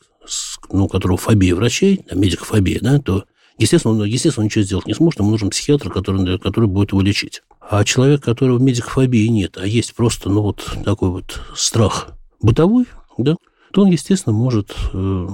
ну, 0.71 0.85
у 0.85 0.87
которого 0.87 1.17
фобия 1.17 1.55
врачей, 1.55 2.05
медикофобия, 2.11 2.79
да, 2.81 2.99
то 2.99 3.25
Естественно, 3.59 3.95
он, 3.95 4.03
естественно, 4.03 4.43
он 4.43 4.45
ничего 4.45 4.63
сделать 4.63 4.85
не 4.85 4.93
сможет, 4.93 5.19
ему 5.19 5.31
нужен 5.31 5.49
психиатр, 5.49 5.89
который, 5.89 6.37
который 6.37 6.69
будет 6.69 6.91
его 6.91 7.01
лечить. 7.01 7.41
А 7.59 7.83
человек, 7.83 8.21
которого 8.23 8.59
медикофобии 8.59 9.25
нет, 9.25 9.57
а 9.57 9.65
есть 9.65 9.95
просто, 9.95 10.29
ну, 10.29 10.43
вот 10.43 10.63
такой 10.85 11.09
вот 11.09 11.41
страх 11.55 12.09
бытовой, 12.39 12.85
да, 13.17 13.35
то 13.73 13.81
он, 13.81 13.89
естественно, 13.89 14.35
может, 14.35 14.75
э, 14.93 15.27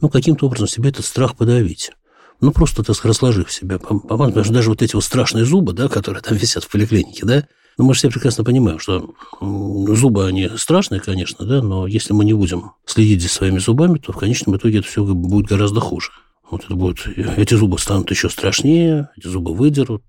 ну, 0.00 0.08
каким-то 0.08 0.46
образом 0.46 0.66
себе 0.66 0.90
этот 0.90 1.04
страх 1.04 1.36
подавить 1.36 1.92
ну, 2.40 2.52
просто, 2.52 2.84
так 2.84 2.96
сказать, 2.96 3.16
расложив 3.16 3.52
себя. 3.52 3.78
Что 3.78 4.52
даже 4.52 4.70
вот 4.70 4.82
эти 4.82 4.94
вот 4.94 5.04
страшные 5.04 5.44
зубы, 5.44 5.72
да, 5.72 5.88
которые 5.88 6.22
там 6.22 6.36
висят 6.36 6.64
в 6.64 6.68
поликлинике, 6.68 7.26
да, 7.26 7.44
ну, 7.78 7.84
мы 7.84 7.94
же 7.94 7.98
все 7.98 8.10
прекрасно 8.10 8.42
понимаем, 8.42 8.80
что 8.80 9.14
зубы, 9.40 10.26
они 10.26 10.48
страшные, 10.56 11.00
конечно, 11.00 11.46
да, 11.46 11.62
но 11.62 11.86
если 11.86 12.12
мы 12.12 12.24
не 12.24 12.32
будем 12.32 12.72
следить 12.84 13.22
за 13.22 13.28
своими 13.28 13.58
зубами, 13.58 13.98
то 13.98 14.12
в 14.12 14.16
конечном 14.16 14.56
итоге 14.56 14.80
это 14.80 14.88
все 14.88 15.04
будет 15.04 15.46
гораздо 15.46 15.80
хуже. 15.80 16.10
Вот 16.50 16.64
это 16.64 16.74
будет, 16.74 17.06
эти 17.06 17.54
зубы 17.54 17.78
станут 17.78 18.10
еще 18.10 18.28
страшнее, 18.30 19.10
эти 19.16 19.28
зубы 19.28 19.54
выдерут 19.54 20.02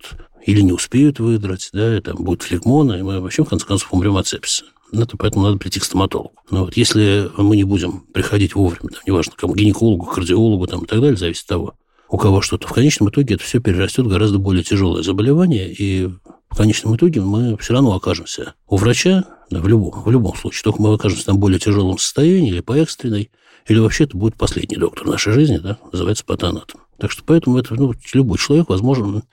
или 0.46 0.62
не 0.62 0.72
успеют 0.72 1.20
выдрать, 1.20 1.70
да, 1.72 1.98
и 1.98 2.02
там 2.02 2.16
будет 2.18 2.42
флегмона, 2.42 2.94
и 2.94 3.02
мы 3.04 3.20
вообще, 3.20 3.44
в 3.44 3.50
конце 3.50 3.66
концов, 3.66 3.94
умрем 3.94 4.18
от 4.18 4.28
сепсиса. 4.28 4.66
Ну, 4.92 5.04
это 5.04 5.18
поэтому 5.18 5.46
надо 5.46 5.60
прийти 5.60 5.80
к 5.80 5.84
стоматологу. 5.84 6.34
Но 6.50 6.66
вот 6.66 6.76
если 6.76 7.30
мы 7.38 7.56
не 7.56 7.66
будем 7.66 8.00
приходить 8.14 8.56
вовремя, 8.56 8.90
там, 8.90 9.02
неважно, 9.06 9.34
кому, 9.36 9.54
гинекологу, 9.54 10.06
кардиологу 10.06 10.66
там, 10.66 10.86
и 10.86 10.88
так 10.88 11.02
далее, 11.02 11.18
зависит 11.18 11.44
от 11.44 11.50
того, 11.50 11.74
у 12.10 12.18
кого 12.18 12.42
что-то. 12.42 12.68
В 12.68 12.72
конечном 12.72 13.10
итоге 13.10 13.36
это 13.36 13.44
все 13.44 13.60
перерастет 13.60 14.06
в 14.06 14.10
гораздо 14.10 14.40
более 14.40 14.64
тяжелое 14.64 15.04
заболевание, 15.04 15.72
и 15.72 16.10
в 16.50 16.58
конечном 16.58 16.96
итоге 16.96 17.22
мы 17.22 17.58
все 17.58 17.74
равно 17.74 17.96
окажемся 17.96 18.56
у 18.68 18.78
врача, 18.78 19.26
да, 19.50 19.60
в, 19.60 19.68
любом, 19.68 20.04
в 20.04 20.10
любом 20.10 20.36
случае, 20.36 20.64
только 20.64 20.82
мы 20.82 20.94
окажемся 20.94 21.28
там 21.28 21.38
в 21.38 21.40
более 21.40 21.60
тяжелом 21.60 21.98
состоянии 21.98 22.50
или 22.50 22.62
по 22.62 22.78
экстренной, 22.78 23.32
или 23.68 23.80
вообще 23.80 24.06
это 24.06 24.18
будет 24.18 24.36
последний 24.36 24.78
доктор 24.78 25.06
нашей 25.06 25.34
жизни, 25.34 25.58
да, 25.58 25.78
называется 25.92 26.26
патонатом. 26.26 26.82
Так 26.98 27.12
что 27.12 27.24
поэтому 27.24 27.58
это, 27.58 27.76
ну, 27.76 27.94
любой 28.14 28.38
человек, 28.38 28.70
возможно, 28.70 29.24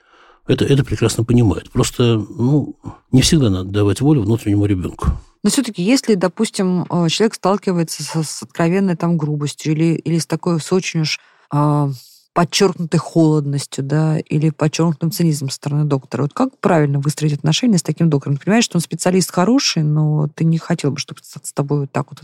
это, 0.47 0.63
это 0.63 0.85
прекрасно 0.85 1.23
понимает. 1.23 1.69
Просто 1.71 2.17
ну, 2.17 2.79
не 3.11 3.21
всегда 3.21 3.49
надо 3.49 3.69
давать 3.69 3.99
волю 3.99 4.21
внутреннему 4.21 4.65
ребенку. 4.65 5.07
Но 5.43 5.49
все-таки, 5.49 5.83
если, 5.83 6.15
допустим, 6.15 6.85
э, 6.89 7.09
человек 7.09 7.35
сталкивается 7.35 8.03
с, 8.03 8.23
с 8.23 8.43
откровенной 8.43 8.95
там 8.95 9.17
грубостью 9.17 9.73
или, 9.73 9.95
или 9.95 10.19
с 10.19 10.25
такой, 10.25 10.59
с 10.59 10.71
очень 10.71 11.01
уж 11.01 11.19
а, 11.49 11.89
подчеркнутой 12.37 12.99
холодностью, 12.99 13.83
да, 13.83 14.19
или 14.19 14.51
подчеркнутым 14.51 15.09
цинизмом 15.09 15.49
со 15.49 15.55
стороны 15.55 15.85
доктора. 15.85 16.21
Вот 16.21 16.33
как 16.33 16.55
правильно 16.59 16.99
выстроить 16.99 17.33
отношения 17.33 17.79
с 17.79 17.81
таким 17.81 18.11
доктором? 18.11 18.37
Ты 18.37 18.45
понимаешь, 18.45 18.63
что 18.63 18.77
он 18.77 18.81
специалист 18.81 19.31
хороший, 19.31 19.81
но 19.81 20.27
ты 20.35 20.45
не 20.45 20.59
хотел 20.59 20.91
бы, 20.91 20.99
чтобы 20.99 21.21
с 21.23 21.51
тобой 21.51 21.79
вот 21.79 21.91
так 21.91 22.05
вот 22.11 22.21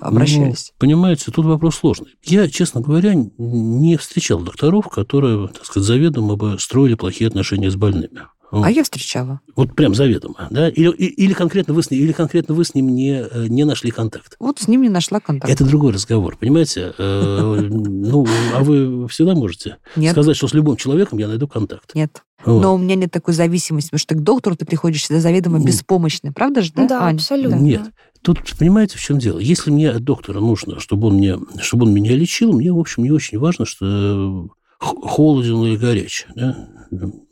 обращались. 0.00 0.72
Ну, 0.72 0.80
понимаете, 0.80 1.30
тут 1.30 1.44
вопрос 1.44 1.76
сложный. 1.76 2.16
Я, 2.24 2.48
честно 2.48 2.80
говоря, 2.80 3.14
не 3.14 3.96
встречал 3.96 4.40
докторов, 4.40 4.88
которые, 4.88 5.46
так 5.46 5.64
сказать, 5.64 5.86
заведомо 5.86 6.34
бы 6.34 6.58
строили 6.58 6.94
плохие 6.94 7.28
отношения 7.28 7.70
с 7.70 7.76
больными. 7.76 8.22
А 8.50 8.70
я 8.70 8.82
встречала. 8.84 9.40
Вот 9.54 9.74
прям 9.74 9.94
заведомо, 9.94 10.48
да? 10.50 10.68
Или, 10.68 10.90
или, 10.92 11.32
конкретно, 11.32 11.74
вы 11.74 11.82
с 11.82 11.90
ним, 11.90 12.00
или 12.02 12.12
конкретно 12.12 12.54
вы 12.54 12.64
с 12.64 12.74
ним 12.74 12.94
не, 12.94 13.22
э, 13.22 13.46
не 13.48 13.64
нашли 13.64 13.90
контакт? 13.90 14.36
Вот 14.38 14.60
с 14.60 14.68
ним 14.68 14.82
не 14.82 14.88
нашла 14.88 15.20
контакт. 15.20 15.52
Это 15.52 15.64
другой 15.64 15.92
разговор, 15.92 16.36
понимаете? 16.36 16.94
Э, 16.96 17.60
ну, 17.70 18.26
а 18.54 18.62
вы 18.62 19.08
всегда 19.08 19.34
можете 19.34 19.78
сказать, 20.10 20.36
что 20.36 20.48
с 20.48 20.54
любым 20.54 20.76
человеком 20.76 21.18
я 21.18 21.28
найду 21.28 21.48
контакт? 21.48 21.94
Нет. 21.94 22.22
Но 22.44 22.74
у 22.74 22.78
меня 22.78 22.94
нет 22.94 23.10
такой 23.10 23.34
зависимости, 23.34 23.88
потому 23.88 23.98
что 23.98 24.14
к 24.14 24.22
доктору 24.22 24.56
ты 24.56 24.64
приходишь 24.66 25.02
всегда 25.02 25.20
заведомо 25.20 25.58
беспомощный, 25.58 26.32
правда 26.32 26.62
же, 26.62 26.72
да? 26.74 26.86
Да, 26.86 27.08
абсолютно. 27.08 27.56
Нет. 27.56 27.82
Тут, 28.22 28.38
понимаете, 28.58 28.98
в 28.98 29.00
чем 29.00 29.18
дело? 29.18 29.38
Если 29.38 29.70
мне 29.70 29.90
от 29.90 30.02
доктора 30.02 30.40
нужно, 30.40 30.80
чтобы 30.80 31.08
он, 31.08 31.14
мне, 31.14 31.38
чтобы 31.60 31.86
он 31.86 31.94
меня 31.94 32.14
лечил, 32.14 32.52
мне, 32.52 32.72
в 32.72 32.78
общем, 32.78 33.04
не 33.04 33.10
очень 33.10 33.38
важно, 33.38 33.66
что 33.66 34.48
холоден 34.78 35.62
или 35.64 35.76
горячий. 35.76 36.26
Да? 36.34 36.68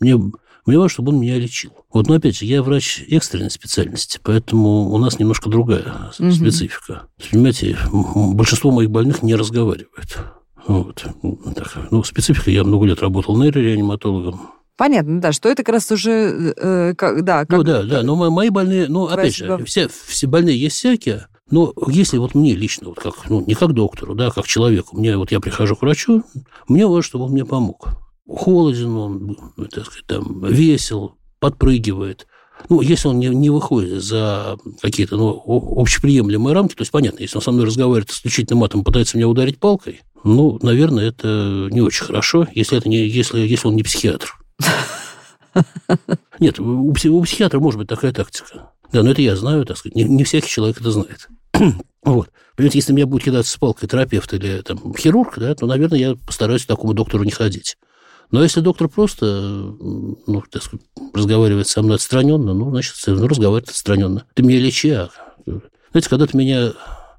Мне 0.00 0.20
мне 0.66 0.78
важно, 0.78 0.88
чтобы 0.88 1.12
он 1.12 1.20
меня 1.20 1.38
лечил. 1.38 1.72
Вот, 1.92 2.08
но 2.08 2.14
опять 2.14 2.38
же, 2.38 2.46
я 2.46 2.62
врач 2.62 3.02
экстренной 3.08 3.50
специальности, 3.50 4.18
поэтому 4.22 4.90
у 4.90 4.98
нас 4.98 5.18
немножко 5.18 5.50
другая 5.50 6.10
угу. 6.18 6.30
специфика. 6.30 7.06
Понимаете, 7.30 7.76
большинство 7.92 8.70
моих 8.70 8.90
больных 8.90 9.22
не 9.22 9.34
разговаривают. 9.34 10.18
Вот. 10.66 11.04
Так, 11.54 11.76
ну, 11.90 12.02
специфика, 12.02 12.50
я 12.50 12.64
много 12.64 12.86
лет 12.86 13.00
работал 13.00 13.36
нейрореаниматологом. 13.36 14.50
Понятно, 14.76 15.20
да, 15.20 15.32
что 15.32 15.50
это 15.50 15.62
как 15.62 15.74
раз 15.74 15.90
уже, 15.92 16.54
э, 16.56 16.94
как, 16.96 17.24
да. 17.24 17.40
Как, 17.44 17.58
ну 17.58 17.62
да, 17.62 17.84
да, 17.84 18.02
но 18.02 18.16
мои 18.16 18.48
больные, 18.48 18.88
ну 18.88 19.06
опять 19.06 19.36
же, 19.36 19.64
все, 19.66 19.88
все 19.88 20.26
больные 20.26 20.58
есть 20.58 20.76
всякие, 20.76 21.28
но 21.48 21.72
если 21.86 22.18
вот 22.18 22.34
мне 22.34 22.56
лично, 22.56 22.88
вот 22.88 22.98
как, 22.98 23.28
ну 23.28 23.44
не 23.46 23.54
как 23.54 23.72
доктору, 23.72 24.16
да, 24.16 24.30
как 24.30 24.46
человеку, 24.46 24.96
мне 24.96 25.16
вот 25.16 25.30
я 25.30 25.38
прихожу 25.38 25.76
к 25.76 25.82
врачу, 25.82 26.24
мне 26.66 26.88
важно, 26.88 27.02
чтобы 27.02 27.26
он 27.26 27.32
мне 27.32 27.44
помог 27.44 28.03
холоден 28.28 28.96
он, 28.96 29.36
так 29.70 29.86
сказать, 29.86 30.06
там, 30.06 30.44
весел, 30.46 31.16
подпрыгивает. 31.40 32.26
ну, 32.68 32.80
если 32.80 33.08
он 33.08 33.18
не, 33.18 33.28
не 33.28 33.50
выходит 33.50 34.02
за 34.02 34.56
какие-то 34.80 35.16
ну, 35.16 35.42
общеприемлемые 35.76 36.54
рамки, 36.54 36.74
то 36.74 36.82
есть, 36.82 36.92
понятно, 36.92 37.20
если 37.20 37.36
он 37.36 37.42
со 37.42 37.52
мной 37.52 37.66
разговаривает 37.66 38.10
исключительно 38.10 38.60
матом, 38.60 38.84
пытается 38.84 39.16
меня 39.16 39.28
ударить 39.28 39.58
палкой, 39.58 40.00
ну, 40.24 40.58
наверное, 40.62 41.08
это 41.08 41.68
не 41.70 41.82
очень 41.82 42.06
хорошо, 42.06 42.46
если, 42.52 42.78
это 42.78 42.88
не, 42.88 43.06
если, 43.06 43.40
если 43.40 43.68
он 43.68 43.76
не 43.76 43.82
психиатр. 43.82 44.38
Нет, 46.40 46.58
у, 46.58 46.88
у 46.88 47.22
психиатра 47.22 47.60
может 47.60 47.78
быть 47.78 47.88
такая 47.88 48.12
тактика. 48.12 48.70
Да, 48.90 49.02
но 49.02 49.10
это 49.10 49.22
я 49.22 49.36
знаю, 49.36 49.66
так 49.66 49.76
сказать. 49.76 49.96
Не, 49.96 50.04
не 50.04 50.24
всякий 50.24 50.48
человек 50.48 50.80
это 50.80 50.90
знает. 50.90 51.28
вот. 52.02 52.30
Понимаете, 52.56 52.78
если 52.78 52.92
меня 52.92 53.06
будет 53.06 53.24
кидаться 53.24 53.52
с 53.52 53.56
палкой 53.56 53.88
терапевт 53.88 54.32
или 54.32 54.62
там, 54.62 54.94
хирург, 54.96 55.38
да, 55.38 55.54
то, 55.54 55.66
наверное, 55.66 55.98
я 55.98 56.14
постараюсь 56.14 56.64
к 56.64 56.68
такому 56.68 56.94
доктору 56.94 57.24
не 57.24 57.32
ходить. 57.32 57.76
Но 58.30 58.42
если 58.42 58.60
доктор 58.60 58.88
просто 58.88 59.26
ну, 59.26 60.42
так 60.50 60.62
сказать, 60.62 60.86
разговаривает 61.12 61.68
со 61.68 61.82
мной 61.82 61.96
отстраненно, 61.96 62.54
ну, 62.54 62.70
значит, 62.70 62.96
ну, 63.06 63.26
разговаривает 63.26 63.68
отстраненно. 63.68 64.24
Ты 64.34 64.42
меня 64.42 64.58
лечи, 64.58 64.90
а... 64.90 65.10
Знаете, 65.90 66.08
когда-то 66.08 66.36
меня 66.36 66.72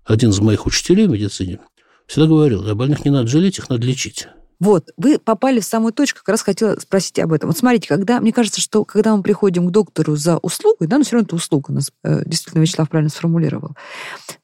один 0.03 0.31
из 0.31 0.39
моих 0.39 0.65
учителей 0.65 1.07
в 1.07 1.11
медицине 1.11 1.59
всегда 2.07 2.27
говорил, 2.27 2.63
для 2.63 2.75
больных 2.75 3.05
не 3.05 3.11
надо 3.11 3.27
жалеть, 3.27 3.57
их 3.57 3.69
надо 3.69 3.85
лечить. 3.85 4.27
Вот, 4.59 4.89
вы 4.97 5.19
попали 5.19 5.59
в 5.59 5.65
самую 5.65 5.93
точку, 5.93 6.19
как 6.19 6.29
раз 6.29 6.41
хотела 6.41 6.79
спросить 6.79 7.19
об 7.19 7.33
этом. 7.33 7.49
Вот 7.49 7.57
смотрите, 7.57 7.87
когда, 7.87 8.19
мне 8.21 8.31
кажется, 8.31 8.61
что 8.61 8.85
когда 8.85 9.15
мы 9.15 9.23
приходим 9.23 9.67
к 9.67 9.71
доктору 9.71 10.15
за 10.15 10.37
услугой, 10.37 10.87
да, 10.87 10.97
но 10.97 11.03
все 11.03 11.13
равно 11.13 11.25
это 11.25 11.35
услуга, 11.35 11.73
нас 11.73 11.91
э, 12.03 12.23
действительно 12.25 12.61
Вячеслав 12.61 12.89
правильно 12.89 13.09
сформулировал, 13.09 13.75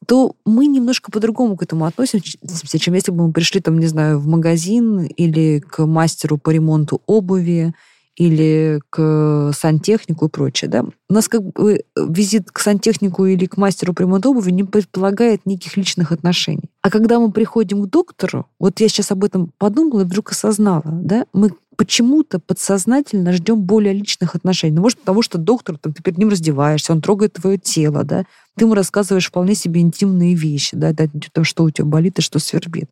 то 0.05 0.35
мы 0.45 0.67
немножко 0.67 1.11
по-другому 1.11 1.55
к 1.55 1.63
этому 1.63 1.85
относимся, 1.85 2.79
чем 2.79 2.93
если 2.93 3.11
бы 3.11 3.27
мы 3.27 3.33
пришли, 3.33 3.61
там, 3.61 3.79
не 3.79 3.87
знаю, 3.87 4.19
в 4.19 4.27
магазин 4.27 5.03
или 5.03 5.59
к 5.59 5.85
мастеру 5.85 6.37
по 6.37 6.49
ремонту 6.49 7.01
обуви, 7.05 7.73
или 8.21 8.79
к 8.91 9.51
сантехнику 9.57 10.27
и 10.27 10.29
прочее. 10.29 10.69
Да? 10.69 10.85
У 11.09 11.13
нас 11.13 11.27
как 11.27 11.41
бы 11.41 11.83
визит 11.97 12.51
к 12.51 12.59
сантехнику 12.59 13.25
или 13.25 13.47
к 13.47 13.57
мастеру 13.57 13.95
ремонту 13.97 14.29
обуви 14.29 14.51
не 14.51 14.63
предполагает 14.63 15.47
никаких 15.47 15.75
личных 15.75 16.11
отношений. 16.11 16.69
А 16.83 16.91
когда 16.91 17.19
мы 17.19 17.31
приходим 17.31 17.81
к 17.81 17.89
доктору, 17.89 18.45
вот 18.59 18.79
я 18.79 18.89
сейчас 18.89 19.11
об 19.11 19.23
этом 19.23 19.51
подумала 19.57 20.01
и 20.01 20.05
вдруг 20.05 20.33
осознала, 20.33 20.83
да, 20.85 21.25
мы 21.33 21.49
почему-то 21.77 22.37
подсознательно 22.37 23.33
ждем 23.33 23.63
более 23.63 23.93
личных 23.93 24.35
отношений. 24.35 24.75
Ну, 24.75 24.81
может, 24.81 24.99
потому 24.99 25.23
что 25.23 25.39
доктор, 25.39 25.79
там, 25.79 25.91
ты 25.91 26.03
перед 26.03 26.19
ним 26.19 26.29
раздеваешься, 26.29 26.93
он 26.93 27.01
трогает 27.01 27.33
твое 27.33 27.57
тело, 27.57 28.03
да, 28.03 28.25
ты 28.55 28.65
ему 28.65 28.75
рассказываешь 28.75 29.29
вполне 29.29 29.55
себе 29.55 29.81
интимные 29.81 30.35
вещи, 30.35 30.77
да, 30.77 30.93
да, 30.93 31.07
что 31.43 31.63
у 31.63 31.71
тебя 31.71 31.85
болит 31.85 32.19
и 32.19 32.21
что 32.21 32.37
свербит. 32.37 32.91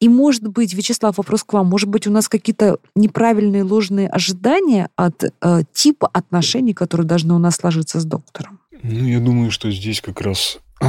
И, 0.00 0.08
может 0.08 0.48
быть, 0.48 0.72
Вячеслав, 0.72 1.18
вопрос 1.18 1.44
к 1.44 1.52
вам, 1.52 1.66
может 1.66 1.88
быть, 1.88 2.06
у 2.06 2.10
нас 2.10 2.28
какие-то 2.28 2.78
неправильные 2.94 3.62
ложные 3.62 4.08
ожидания 4.08 4.88
от 4.96 5.24
э, 5.24 5.62
типа 5.74 6.08
отношений, 6.12 6.72
которые 6.72 7.06
должны 7.06 7.34
у 7.34 7.38
нас 7.38 7.56
сложиться 7.56 8.00
с 8.00 8.04
доктором? 8.06 8.60
Ну, 8.82 9.06
я 9.06 9.20
думаю, 9.20 9.50
что 9.50 9.70
здесь 9.70 10.00
как 10.00 10.22
раз 10.22 10.58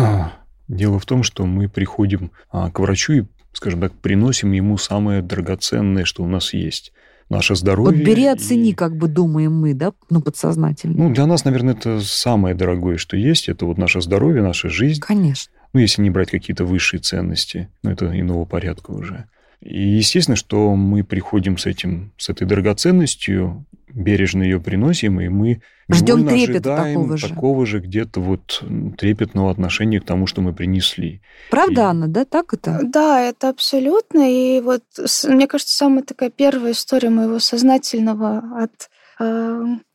дело 0.70 0.98
в 0.98 1.06
том, 1.06 1.24
что 1.24 1.46
мы 1.46 1.68
приходим 1.68 2.32
а, 2.50 2.72
к 2.72 2.80
врачу 2.80 3.14
и, 3.14 3.24
скажем 3.52 3.82
так, 3.82 3.94
приносим 3.94 4.54
ему 4.54 4.78
самое 4.78 5.22
драгоценное, 5.22 6.06
что 6.06 6.24
у 6.24 6.28
нас 6.28 6.54
есть 6.54 6.94
наше 7.30 7.56
здоровье. 7.56 7.98
Вот 7.98 8.08
бери, 8.08 8.28
оцени, 8.28 8.72
и... 8.72 8.74
как 8.74 8.96
бы 8.96 9.10
думаем 9.10 9.54
мы, 9.54 9.74
да, 9.74 9.92
ну, 10.10 10.22
подсознательно. 10.22 10.96
Ну, 10.96 11.14
для 11.14 11.26
нас, 11.26 11.44
наверное, 11.44 11.74
это 11.74 12.00
самое 12.02 12.56
дорогое, 12.56 12.98
что 12.98 13.18
есть. 13.18 13.50
Это 13.50 13.66
вот 13.66 13.78
наше 13.78 14.02
здоровье, 14.02 14.42
наша 14.42 14.70
жизнь. 14.70 15.02
Конечно. 15.02 15.52
Ну, 15.74 15.80
если 15.80 16.02
не 16.02 16.10
брать 16.10 16.32
какие-то 16.32 16.66
высшие 16.66 17.00
ценности, 17.00 17.70
ну, 17.84 17.92
это 17.92 18.20
иного 18.20 18.46
порядка 18.46 18.92
уже. 18.92 19.26
И 19.62 19.80
естественно, 19.80 20.36
что 20.36 20.76
мы 20.76 21.04
приходим 21.04 21.58
с 21.58 21.66
этим, 21.68 22.12
с 22.18 22.30
этой 22.30 22.48
драгоценностью, 22.48 23.66
бережно 23.94 24.44
ее 24.44 24.60
приносим, 24.60 25.20
и 25.22 25.28
мы 25.28 25.62
ждем 25.90 26.28
трепета 26.28 26.76
такого 26.78 27.18
же. 27.18 27.30
такого 27.30 27.66
же 27.66 27.80
где-то 27.80 28.22
вот 28.22 28.64
трепетного 28.98 29.52
отношения 29.52 30.00
к 30.00 30.06
тому, 30.06 30.26
что 30.26 30.42
мы 30.42 30.54
принесли. 30.54 31.22
Правда, 31.50 31.82
и... 31.82 31.86
Анна, 31.86 32.08
да, 32.08 32.26
так 32.26 32.54
это? 32.54 32.80
Да, 32.84 33.22
это 33.22 33.50
абсолютно. 33.50 34.32
И 34.32 34.62
вот, 34.62 34.84
мне 35.28 35.48
кажется, 35.48 35.76
самая 35.76 36.04
такая 36.04 36.32
первая 36.32 36.72
история 36.72 37.10
моего 37.10 37.40
сознательного 37.40 38.64
от 38.64 38.90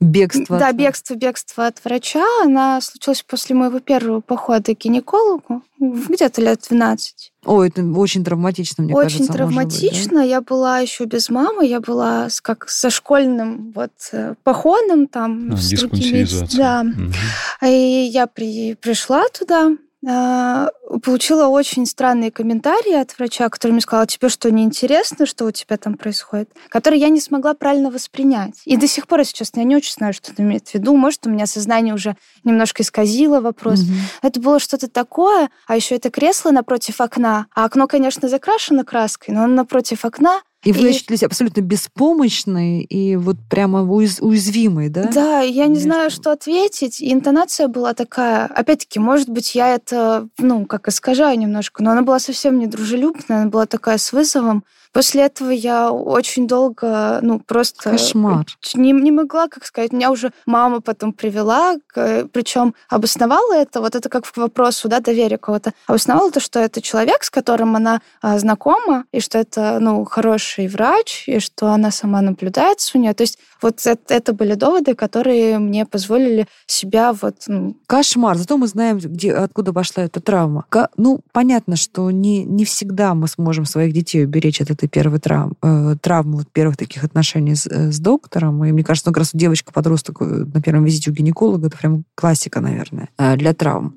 Бегство. 0.01 0.59
Да, 0.59 0.73
бегство, 0.73 1.15
бегство 1.15 1.67
от 1.67 1.85
врача. 1.85 2.25
Она 2.45 2.81
случилась 2.81 3.23
после 3.23 3.55
моего 3.55 3.81
первого 3.81 4.21
похода 4.21 4.75
к 4.75 4.79
гинекологу, 4.79 5.63
где-то 5.79 6.43
лет 6.43 6.65
12. 6.69 7.33
Ой, 7.45 7.69
это 7.69 7.85
очень 7.85 8.25
травматично, 8.25 8.85
мне 8.85 8.95
очень 8.95 9.05
кажется. 9.05 9.23
Очень 9.25 9.35
травматично. 9.35 10.21
Быть, 10.21 10.23
да? 10.23 10.23
Я 10.23 10.41
была 10.41 10.79
еще 10.81 11.05
без 11.05 11.29
мамы, 11.31 11.67
я 11.67 11.81
была 11.81 12.29
с, 12.29 12.41
как 12.41 12.69
со 12.69 12.91
школьным 12.91 13.73
вот 13.75 13.93
э, 14.13 14.35
походом 14.43 15.07
там. 15.07 15.53
А, 15.53 15.57
с 15.57 15.71
другими, 15.71 16.27
да. 16.57 16.83
Угу. 16.83 17.69
И 17.69 18.11
я 18.13 18.27
при, 18.27 18.75
пришла 18.75 19.25
туда, 19.29 19.73
получила 20.07 21.49
очень 21.49 21.85
странные 21.85 22.31
комментарии 22.31 22.95
от 22.95 23.19
врача, 23.19 23.49
который 23.49 23.73
мне 23.73 23.81
сказал, 23.81 24.05
«А 24.05 24.07
тебе 24.07 24.29
что, 24.29 24.53
неинтересно, 24.53 25.27
что 25.27 25.47
у 25.47 25.51
тебя 25.51 25.77
там 25.79 25.95
происходит? 25.95 26.49
Которые 26.69 27.01
я 27.01 27.09
не 27.09 27.21
смогла 27.21 27.55
правильно 27.55 27.91
воспринять. 27.91 28.55
И 28.65 28.77
до 28.77 28.87
сих 28.87 29.09
пор, 29.09 29.21
если 29.21 29.35
честно, 29.35 29.61
я 29.61 29.65
не 29.65 29.75
очень 29.75 29.95
знаю, 29.95 30.13
что 30.13 30.31
это 30.31 30.43
имеет 30.43 30.69
в 30.69 30.75
виду. 30.75 30.95
Может, 30.97 31.27
у 31.27 31.31
меня 31.31 31.47
сознание 31.47 31.93
уже 31.93 32.17
немножко 32.45 32.85
исказило 32.85 33.41
вопрос. 33.41 33.81
Угу. 33.81 33.93
Это 34.23 34.41
было 34.41 34.61
что-то 34.61 34.89
такое, 34.89 35.51
а 35.67 35.75
еще 35.75 35.97
это 35.97 36.11
кресло 36.11 36.53
напротив 36.53 37.01
окна. 37.01 37.47
А 37.55 37.65
окно, 37.65 37.89
конечно, 37.89 38.29
закрашено 38.29 38.85
краской, 38.85 39.35
но 39.35 39.43
оно 39.43 39.55
напротив 39.55 40.05
окна, 40.05 40.41
и 40.67 40.73
вы 40.73 40.89
и... 40.89 40.91
ощутились 40.91 41.23
абсолютно 41.23 41.61
беспомощной 41.61 42.81
и 42.81 43.15
вот 43.15 43.37
прямо 43.49 43.83
уяз... 43.83 44.19
уязвимой, 44.21 44.89
да? 44.89 45.09
Да, 45.13 45.41
я 45.41 45.67
не 45.67 45.79
знаю, 45.79 46.11
что 46.11 46.33
ответить. 46.33 47.01
И 47.01 47.13
интонация 47.13 47.69
была 47.69 47.95
такая... 47.95 48.47
Опять-таки, 48.47 48.99
может 48.99 49.29
быть, 49.29 49.55
я 49.55 49.75
это, 49.75 50.29
ну, 50.39 50.67
как 50.67 50.89
искажаю 50.89 51.39
немножко, 51.39 51.85
но 51.85 51.93
она 51.93 52.03
была 52.03 52.19
совсем 52.19 52.59
не 52.59 52.67
дружелюбная, 52.67 53.43
она 53.43 53.47
была 53.49 53.67
такая 53.67 53.99
с 53.99 54.13
вызовом. 54.13 54.65
После 54.97 55.25
этого 55.25 55.51
я 55.51 55.93
очень 55.93 56.49
долго, 56.49 57.19
ну, 57.21 57.39
просто... 57.39 57.91
Кошмар. 57.91 58.47
Не, 58.73 58.93
не 58.93 59.13
могла, 59.13 59.47
как 59.47 59.67
сказать, 59.67 59.93
меня 59.93 60.11
уже 60.11 60.33
мама 60.47 60.81
потом 60.81 61.13
привела, 61.13 61.75
причем 61.93 62.75
обосновала 62.89 63.53
это, 63.57 63.83
вот 63.83 63.95
это 63.95 64.09
как 64.09 64.25
к 64.25 64.35
вопросу, 64.39 64.89
да, 64.89 65.01
доверия 65.01 65.37
кого-то, 65.37 65.75
обосновала 65.87 66.31
то, 66.31 66.41
что 66.41 66.61
это 66.61 66.81
человек, 66.81 67.25
с 67.25 67.31
которым 67.31 67.77
она 67.77 68.01
а, 68.23 68.39
знакома, 68.39 69.05
и 69.13 69.21
что 69.21 69.37
это, 69.37 69.81
ну, 69.81 70.03
хороший 70.07 70.67
врач, 70.67 71.25
и 71.27 71.41
что 71.41 71.73
она 71.73 71.91
сама 71.91 72.23
наблюдается 72.23 72.97
у 72.97 73.01
нее. 73.03 73.13
То 73.13 73.21
есть 73.21 73.39
вот 73.61 73.87
это, 73.87 74.15
это 74.15 74.33
были 74.33 74.55
доводы, 74.55 74.95
которые 74.95 75.59
мне 75.59 75.85
позволили 75.85 76.47
себя 76.67 77.13
вот... 77.13 77.37
Ну... 77.49 77.77
Кошмар. 77.87 78.39
Зато 78.39 78.57
мы 78.57 78.67
знаем, 78.67 78.99
где, 78.99 79.35
откуда 79.35 79.73
пошла 79.75 80.05
эта 80.05 80.21
травма. 80.21 80.65
Ну, 80.97 81.21
понятно, 81.33 81.77
что 81.77 82.11
не, 82.11 82.45
не 82.45 82.65
всегда 82.65 83.15
мы 83.15 83.29
сможем 83.29 83.67
своих 83.67 83.93
детей 83.93 84.25
уберечь 84.25 84.61
от 84.61 84.71
этой 84.71 84.86
этой 84.87 84.89
первой 84.89 85.19
трав, 85.19 85.53
э, 85.63 85.97
травмы, 86.01 86.39
вот 86.39 86.53
первых 86.53 86.77
таких 86.77 87.05
отношений 87.05 87.55
с, 87.55 87.67
э, 87.67 87.91
с 87.91 87.99
доктором. 87.99 88.65
И 88.65 88.73
мне 88.73 88.85
кажется, 88.85 89.09
ну, 89.09 89.13
как 89.13 89.21
раз 89.21 89.31
девочка-подросток 89.33 90.23
э, 90.23 90.25
на 90.25 90.63
первом 90.63 90.85
визите 90.85 91.11
у 91.11 91.15
гинеколога, 91.15 91.67
это 91.69 91.77
прям 91.77 92.05
классика, 92.15 92.61
наверное, 92.61 93.09
для 93.37 93.53
травм. 93.53 93.95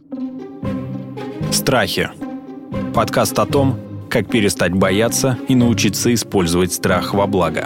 Страхи. 1.52 2.10
Подкаст 2.94 3.40
о 3.40 3.46
том, 3.46 3.78
как 4.10 4.30
перестать 4.30 4.74
бояться 4.74 5.38
и 5.48 5.56
научиться 5.56 6.14
использовать 6.14 6.74
страх 6.74 7.14
во 7.14 7.28
благо. 7.28 7.66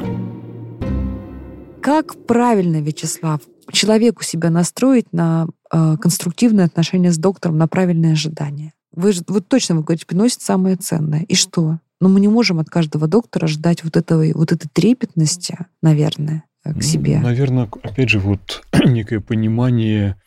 Как 1.82 2.16
правильно, 2.26 2.82
Вячеслав, 2.82 3.42
человеку 3.72 4.24
себя 4.24 4.50
настроить 4.50 5.12
на 5.12 5.48
э, 5.72 5.98
конструктивные 6.00 6.66
отношения 6.66 7.12
с 7.12 7.18
доктором, 7.18 7.58
на 7.58 7.68
правильные 7.68 8.14
ожидания? 8.14 8.74
Вы, 8.96 9.14
вы 9.28 9.42
точно, 9.42 9.76
вы 9.76 9.84
говорите, 9.84 10.06
приносит 10.06 10.42
самое 10.42 10.76
ценное. 10.76 11.24
И 11.28 11.36
что? 11.36 11.80
Но 12.04 12.10
мы 12.10 12.20
не 12.20 12.28
можем 12.28 12.60
от 12.60 12.70
каждого 12.70 13.08
доктора 13.08 13.48
ждать 13.48 13.86
вот, 13.86 13.96
этого, 13.96 14.26
вот 14.34 14.52
этой 14.52 14.68
трепетности, 14.68 15.58
наверное, 15.82 16.44
к 16.62 16.76
ну, 16.76 16.82
себе. 16.82 17.20
Ну, 17.20 17.28
наверное, 17.28 17.70
опять 17.82 18.10
же, 18.10 18.20
вот 18.20 18.62
некое 18.86 19.22
понимание 19.22 20.18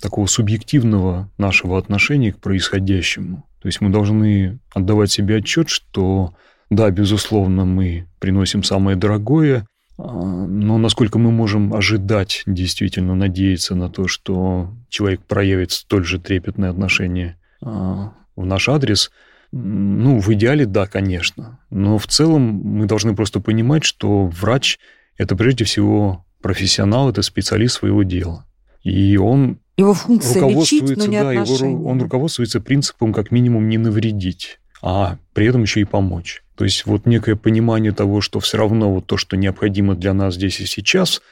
такого 0.00 0.24
субъективного 0.24 1.30
нашего 1.36 1.76
отношения 1.76 2.32
к 2.32 2.38
происходящему. 2.38 3.44
То 3.60 3.68
есть 3.68 3.82
мы 3.82 3.90
должны 3.90 4.58
отдавать 4.74 5.10
себе 5.10 5.36
отчет, 5.36 5.68
что 5.68 6.32
да, 6.70 6.90
безусловно, 6.90 7.66
мы 7.66 8.08
приносим 8.18 8.62
самое 8.62 8.96
дорогое, 8.96 9.66
а, 9.98 10.02
но 10.02 10.78
насколько 10.78 11.18
мы 11.18 11.30
можем 11.30 11.74
ожидать, 11.74 12.42
действительно 12.46 13.14
надеяться 13.14 13.74
на 13.74 13.90
то, 13.90 14.08
что 14.08 14.72
человек 14.88 15.20
проявит 15.24 15.72
столь 15.72 16.06
же 16.06 16.18
трепетное 16.18 16.70
отношение 16.70 17.36
а, 17.62 18.14
в 18.34 18.46
наш 18.46 18.70
адрес– 18.70 19.10
ну, 19.56 20.18
в 20.18 20.32
идеале, 20.32 20.66
да, 20.66 20.86
конечно. 20.86 21.60
Но 21.70 21.96
в 21.96 22.08
целом 22.08 22.42
мы 22.42 22.86
должны 22.86 23.14
просто 23.14 23.38
понимать, 23.38 23.84
что 23.84 24.26
врач– 24.26 24.78
это 25.16 25.36
прежде 25.36 25.64
всего 25.64 26.24
профессионал, 26.42 27.08
это 27.08 27.22
специалист 27.22 27.76
своего 27.76 28.02
дела. 28.02 28.46
И 28.82 29.16
он 29.16 29.60
его 29.76 29.94
функция 29.94 30.42
руководствуется, 30.42 30.94
лечить, 30.94 30.98
но 30.98 31.06
не 31.06 31.20
да, 31.20 31.32
его, 31.32 31.88
он 31.88 32.02
руководствуется 32.02 32.60
принципом 32.60 33.12
как 33.12 33.30
минимум 33.30 33.68
не 33.68 33.78
навредить, 33.78 34.58
а 34.82 35.18
при 35.34 35.46
этом 35.46 35.62
еще 35.62 35.80
и 35.80 35.84
помочь. 35.84 36.42
То 36.56 36.64
есть 36.64 36.84
вот 36.84 37.06
некое 37.06 37.36
понимание 37.36 37.92
того, 37.92 38.20
что 38.20 38.40
все 38.40 38.58
равно 38.58 38.92
вот 38.92 39.06
то, 39.06 39.16
что 39.16 39.36
необходимо 39.36 39.94
для 39.94 40.14
нас 40.14 40.34
здесь 40.34 40.60
и 40.60 40.66
сейчас, 40.66 41.22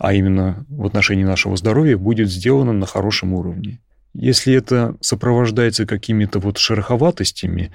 а 0.00 0.14
именно 0.14 0.64
в 0.68 0.86
отношении 0.86 1.24
нашего 1.24 1.56
здоровья, 1.56 1.98
будет 1.98 2.30
сделано 2.30 2.72
на 2.72 2.86
хорошем 2.86 3.34
уровне. 3.34 3.80
Если 4.14 4.54
это 4.54 4.96
сопровождается 5.00 5.86
какими-то 5.86 6.38
вот 6.38 6.58
шероховатостями, 6.58 7.72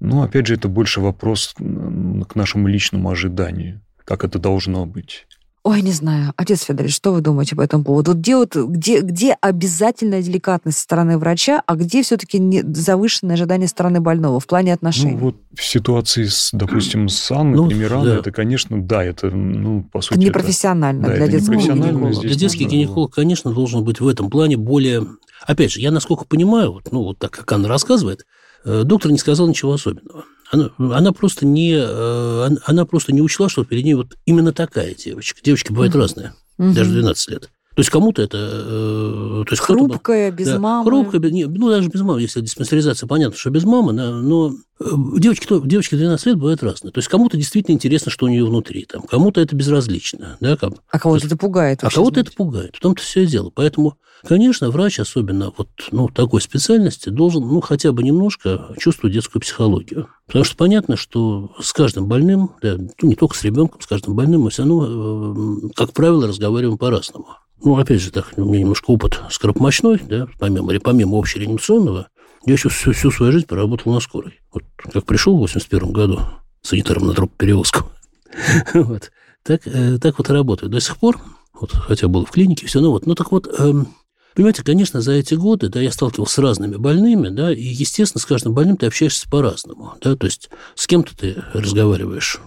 ну, 0.00 0.22
опять 0.22 0.46
же, 0.46 0.54
это 0.54 0.68
больше 0.68 1.00
вопрос 1.00 1.54
к 1.56 2.34
нашему 2.34 2.68
личному 2.68 3.10
ожиданию, 3.10 3.80
как 4.04 4.24
это 4.24 4.38
должно 4.38 4.86
быть. 4.86 5.26
Ой, 5.66 5.80
не 5.80 5.92
знаю. 5.92 6.34
Отец 6.36 6.64
Федорович, 6.64 6.94
что 6.94 7.14
вы 7.14 7.22
думаете 7.22 7.56
по 7.56 7.62
этому 7.62 7.84
поводу? 7.84 8.10
Вот 8.10 8.18
где, 8.20 8.36
вот, 8.36 8.54
где, 8.54 9.00
где 9.00 9.34
обязательная 9.40 10.20
деликатность 10.20 10.76
со 10.76 10.84
стороны 10.84 11.16
врача, 11.16 11.62
а 11.66 11.74
где 11.74 12.02
все-таки 12.02 12.62
завышенное 12.74 13.34
ожидание 13.34 13.66
стороны 13.66 14.00
больного 14.00 14.40
в 14.40 14.46
плане 14.46 14.74
отношений? 14.74 15.12
Ну, 15.12 15.18
вот 15.18 15.36
в 15.54 15.64
ситуации, 15.64 16.24
с, 16.24 16.50
допустим, 16.52 17.08
с 17.08 17.30
Анной 17.30 17.56
ну, 17.56 17.66
Примирана, 17.66 18.04
да. 18.04 18.16
это, 18.18 18.30
конечно, 18.30 18.82
да, 18.82 19.02
это, 19.02 19.30
ну, 19.30 19.84
по 19.84 20.02
сути... 20.02 20.18
Это 20.18 20.26
непрофессионально 20.26 21.06
это, 21.06 21.16
для 21.16 21.26
да, 21.26 21.32
детского 21.32 21.56
гинеколога. 21.56 22.20
Для 22.20 22.34
детских 22.34 22.68
гинеколог, 22.68 23.14
конечно, 23.14 23.50
должен 23.50 23.84
быть 23.84 24.00
в 24.00 24.06
этом 24.06 24.28
плане 24.28 24.58
более... 24.58 25.06
Опять 25.42 25.72
же, 25.72 25.80
я, 25.80 25.90
насколько 25.90 26.24
понимаю, 26.24 26.72
вот, 26.72 26.90
ну, 26.90 27.02
вот 27.02 27.18
так, 27.18 27.30
как 27.30 27.50
Анна 27.52 27.68
рассказывает, 27.68 28.26
э, 28.64 28.82
доктор 28.84 29.12
не 29.12 29.18
сказал 29.18 29.48
ничего 29.48 29.72
особенного. 29.72 30.24
Она, 30.50 30.70
она, 30.78 31.12
просто 31.12 31.46
не, 31.46 31.74
э, 31.76 32.48
она 32.64 32.84
просто 32.86 33.12
не 33.12 33.20
учла, 33.20 33.48
что 33.48 33.64
перед 33.64 33.84
ней 33.84 33.94
вот 33.94 34.16
именно 34.26 34.52
такая 34.52 34.94
девочка. 34.94 35.40
Девочки 35.42 35.72
бывают 35.72 35.94
mm-hmm. 35.94 35.98
разные, 35.98 36.34
mm-hmm. 36.58 36.72
даже 36.74 36.90
12 36.90 37.30
лет. 37.30 37.50
То 37.74 37.80
есть 37.80 37.90
кому-то 37.90 38.22
это... 38.22 38.38
Э, 38.38 39.44
то 39.46 39.52
есть 39.52 39.62
хрупкая, 39.62 40.30
без 40.30 40.46
да, 40.46 40.58
мамы. 40.58 40.88
Хрупкая, 40.88 41.20
не, 41.30 41.46
ну, 41.46 41.68
даже 41.68 41.88
без 41.88 42.00
мамы, 42.02 42.20
если 42.20 42.40
диспансеризация, 42.40 43.06
понятно, 43.06 43.36
что 43.36 43.50
без 43.50 43.64
мамы, 43.64 43.92
но, 43.92 44.20
но 44.20 44.54
э, 44.80 44.84
девочки, 45.18 45.46
то, 45.46 45.60
девочки 45.60 45.96
12 45.96 46.26
лет 46.26 46.36
бывают 46.36 46.62
разные. 46.62 46.92
То 46.92 46.98
есть 46.98 47.08
кому-то 47.08 47.36
действительно 47.36 47.74
интересно, 47.74 48.12
что 48.12 48.26
у 48.26 48.28
нее 48.28 48.44
внутри, 48.44 48.84
там, 48.84 49.02
кому-то 49.02 49.40
это 49.40 49.56
безразлично. 49.56 50.36
Да, 50.40 50.56
как, 50.56 50.74
а 50.88 50.98
кого-то 50.98 51.26
это 51.26 51.36
пугает. 51.36 51.80
А 51.82 51.90
кого-то 51.90 52.20
это 52.20 52.32
пугает. 52.32 52.76
В 52.76 52.80
том-то 52.80 53.02
все 53.02 53.24
и 53.24 53.26
дело. 53.26 53.50
Поэтому 53.54 53.96
Конечно, 54.26 54.70
врач, 54.70 55.00
особенно 55.00 55.52
вот 55.56 55.68
ну, 55.90 56.08
такой 56.08 56.40
специальности, 56.40 57.10
должен 57.10 57.46
ну, 57.46 57.60
хотя 57.60 57.92
бы 57.92 58.02
немножко 58.02 58.74
чувствовать 58.78 59.12
детскую 59.12 59.42
психологию. 59.42 60.08
Потому 60.26 60.44
что 60.44 60.56
понятно, 60.56 60.96
что 60.96 61.54
с 61.60 61.72
каждым 61.74 62.06
больным, 62.06 62.52
да, 62.62 62.76
ну, 62.78 63.08
не 63.08 63.16
только 63.16 63.36
с 63.36 63.44
ребенком, 63.44 63.82
с 63.82 63.86
каждым 63.86 64.14
больным 64.14 64.42
мы 64.42 64.50
все 64.50 64.62
равно, 64.62 65.66
э, 65.66 65.68
как 65.76 65.92
правило, 65.92 66.26
разговариваем 66.26 66.78
по-разному. 66.78 67.26
Ну, 67.64 67.78
опять 67.78 68.02
же, 68.02 68.10
так, 68.10 68.34
у 68.36 68.44
меня 68.44 68.60
немножко 68.60 68.90
опыт 68.90 69.20
скоропомощной, 69.30 69.98
да, 70.06 70.28
помимо, 70.38 70.78
помимо 70.80 71.18
общереанимационного, 71.18 72.08
я 72.44 72.52
еще 72.52 72.68
всю, 72.68 72.92
всю 72.92 73.10
свою 73.10 73.32
жизнь 73.32 73.46
поработал 73.46 73.92
на 73.92 74.00
скорой. 74.00 74.38
Вот 74.52 74.64
как 74.76 75.06
пришел 75.06 75.34
в 75.36 75.40
81 75.40 75.90
году 75.90 76.20
санитаром 76.60 77.06
на 77.06 77.14
перевозку, 77.26 77.90
вот, 78.74 79.10
так, 79.42 79.62
э, 79.66 79.98
так 79.98 80.18
вот 80.18 80.28
и 80.28 80.32
работаю. 80.32 80.68
До 80.68 80.78
сих 80.78 80.98
пор, 80.98 81.18
вот, 81.54 81.72
хотя 81.72 82.06
был 82.06 82.26
в 82.26 82.30
клинике, 82.30 82.66
все, 82.66 82.80
ну 82.80 82.90
вот, 82.90 83.06
ну 83.06 83.14
так 83.14 83.32
вот, 83.32 83.48
эм, 83.58 83.88
Понимаете, 84.34 84.64
конечно, 84.64 85.00
за 85.00 85.12
эти 85.12 85.34
годы, 85.34 85.68
да, 85.68 85.80
я 85.80 85.92
сталкивался 85.92 86.34
с 86.34 86.38
разными 86.38 86.74
больными, 86.74 87.28
да, 87.28 87.52
и, 87.52 87.62
естественно, 87.62 88.20
с 88.20 88.26
каждым 88.26 88.52
больным 88.52 88.76
ты 88.76 88.86
общаешься 88.86 89.30
по-разному, 89.30 89.94
да, 90.00 90.16
то 90.16 90.26
есть 90.26 90.50
с 90.74 90.88
кем-то 90.88 91.16
ты 91.16 91.36
разговариваешь 91.52 92.40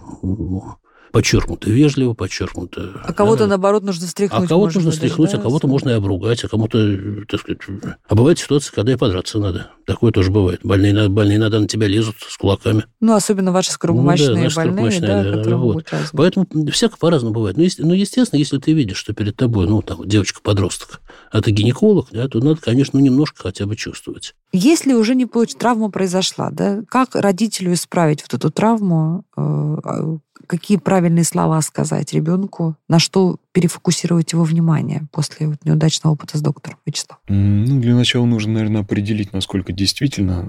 подчеркнуто 1.11 1.69
вежливо, 1.69 2.13
подчеркнуто... 2.13 3.01
А 3.03 3.13
кого-то, 3.13 3.43
да. 3.43 3.47
наоборот, 3.47 3.83
нужно 3.83 4.07
встряхнуть. 4.07 4.45
А 4.45 4.47
кого-то 4.47 4.75
нужно 4.75 4.91
встряхнуть, 4.91 5.31
да, 5.31 5.37
а 5.37 5.41
кого-то 5.41 5.67
можно 5.67 5.89
и 5.89 5.93
обругать, 5.93 6.43
а 6.43 6.47
кому-то, 6.47 7.25
так 7.27 7.39
сказать... 7.39 7.59
А 8.07 8.15
бывает 8.15 8.39
ситуация, 8.39 8.73
когда 8.73 8.93
и 8.93 8.95
подраться 8.95 9.39
надо. 9.39 9.71
Такое 9.85 10.11
тоже 10.11 10.31
бывает. 10.31 10.59
Больные, 10.63 11.07
больные 11.07 11.39
надо 11.39 11.59
на 11.59 11.67
тебя 11.67 11.87
лезут 11.87 12.15
с 12.27 12.37
кулаками. 12.37 12.83
Ну, 12.99 13.13
особенно 13.13 13.51
ваши 13.51 13.71
скоропомощные 13.71 14.43
ну, 14.43 14.49
да, 14.49 14.55
больные, 14.55 14.99
да, 14.99 15.23
да, 15.23 15.31
которые 15.31 15.57
вот. 15.57 15.85
Поэтому 16.11 16.45
всяко 16.71 16.97
по-разному 16.97 17.33
бывает. 17.33 17.57
Но, 17.57 17.65
ну, 17.79 17.93
естественно, 17.93 18.37
если 18.37 18.57
ты 18.57 18.73
видишь, 18.73 18.97
что 18.97 19.13
перед 19.13 19.35
тобой, 19.37 19.67
ну, 19.67 19.81
там, 19.81 20.07
девочка-подросток, 20.07 21.01
а 21.31 21.41
ты 21.41 21.51
гинеколог, 21.51 22.07
да, 22.11 22.27
то 22.27 22.39
надо, 22.39 22.59
конечно, 22.61 22.99
ну, 22.99 23.05
немножко 23.05 23.43
хотя 23.43 23.65
бы 23.65 23.75
чувствовать. 23.75 24.35
Если 24.51 24.93
уже 24.93 25.15
не 25.15 25.25
получ... 25.25 25.55
травма 25.55 25.89
произошла, 25.89 26.49
да, 26.51 26.81
как 26.89 27.15
родителю 27.15 27.73
исправить 27.73 28.21
вот 28.21 28.33
эту 28.33 28.51
травму, 28.51 29.23
э, 29.35 29.41
а, 29.41 30.17
какие 30.47 30.77
правильные 30.77 31.23
слова 31.23 31.61
сказать 31.61 32.13
ребенку, 32.13 32.75
на 32.87 32.99
что 32.99 33.37
перефокусировать 33.51 34.33
его 34.33 34.43
внимание 34.43 35.07
после 35.11 35.47
вот 35.47 35.57
неудачного 35.65 36.13
опыта 36.13 36.37
с 36.37 36.41
доктором 36.41 36.77
Вячеслав? 36.85 37.19
Ну, 37.27 37.79
для 37.79 37.95
начала 37.95 38.25
нужно, 38.25 38.53
наверное, 38.53 38.81
определить, 38.81 39.33
насколько 39.33 39.73
действительно 39.73 40.47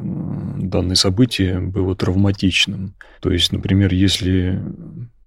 данное 0.59 0.97
событие 0.97 1.61
было 1.61 1.95
травматичным. 1.95 2.95
То 3.21 3.31
есть, 3.31 3.53
например, 3.53 3.93
если 3.93 4.63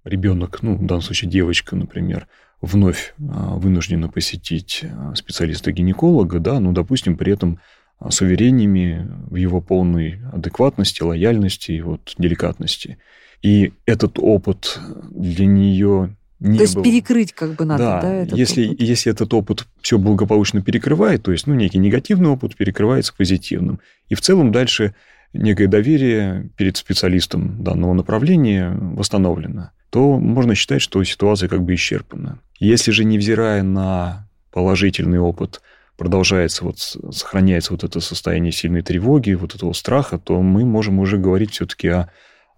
ребенок, 0.04 0.62
ну, 0.62 0.76
в 0.76 0.86
данном 0.86 1.02
случае 1.02 1.30
девочка, 1.30 1.76
например, 1.76 2.26
вновь 2.60 3.14
э, 3.18 3.22
вынуждена 3.22 4.08
посетить 4.08 4.80
э, 4.82 5.14
специалиста-гинеколога, 5.14 6.38
да, 6.38 6.60
ну, 6.60 6.72
допустим, 6.72 7.16
при 7.16 7.32
этом 7.32 7.60
с 8.10 8.20
уверениями 8.20 9.08
в 9.30 9.36
его 9.36 9.60
полной 9.60 10.20
адекватности, 10.32 11.02
лояльности 11.02 11.72
и 11.72 11.80
вот 11.80 12.14
деликатности. 12.18 12.98
И 13.42 13.72
этот 13.86 14.18
опыт 14.18 14.78
для 15.10 15.46
нее 15.46 16.16
не 16.42 16.58
то 16.58 16.62
есть 16.62 16.74
был. 16.74 16.82
перекрыть 16.82 17.32
как 17.32 17.54
бы 17.54 17.64
надо, 17.64 17.84
да? 17.84 18.00
да 18.02 18.14
этот 18.14 18.36
если, 18.36 18.66
опыт? 18.66 18.80
если 18.80 19.12
этот 19.12 19.32
опыт 19.32 19.66
все 19.80 19.96
благополучно 19.96 20.60
перекрывает, 20.60 21.22
то 21.22 21.30
есть 21.30 21.46
ну, 21.46 21.54
некий 21.54 21.78
негативный 21.78 22.30
опыт 22.30 22.56
перекрывается 22.56 23.14
позитивным. 23.16 23.78
И 24.08 24.16
в 24.16 24.20
целом 24.20 24.50
дальше 24.50 24.94
некое 25.32 25.68
доверие 25.68 26.50
перед 26.56 26.76
специалистом 26.76 27.62
данного 27.62 27.94
направления 27.94 28.70
восстановлено, 28.70 29.70
то 29.90 30.18
можно 30.18 30.56
считать, 30.56 30.82
что 30.82 31.02
ситуация 31.04 31.48
как 31.48 31.62
бы 31.62 31.74
исчерпана. 31.74 32.40
Если 32.58 32.90
же, 32.90 33.04
невзирая 33.04 33.62
на 33.62 34.28
положительный 34.50 35.18
опыт, 35.18 35.60
продолжается, 36.02 36.64
вот, 36.64 36.78
сохраняется 36.78 37.72
вот 37.72 37.84
это 37.84 38.00
состояние 38.00 38.50
сильной 38.50 38.82
тревоги, 38.82 39.34
вот 39.34 39.54
этого 39.54 39.72
страха, 39.72 40.18
то 40.18 40.42
мы 40.42 40.64
можем 40.64 40.98
уже 40.98 41.16
говорить 41.16 41.52
все-таки 41.52 41.88
о 41.88 42.08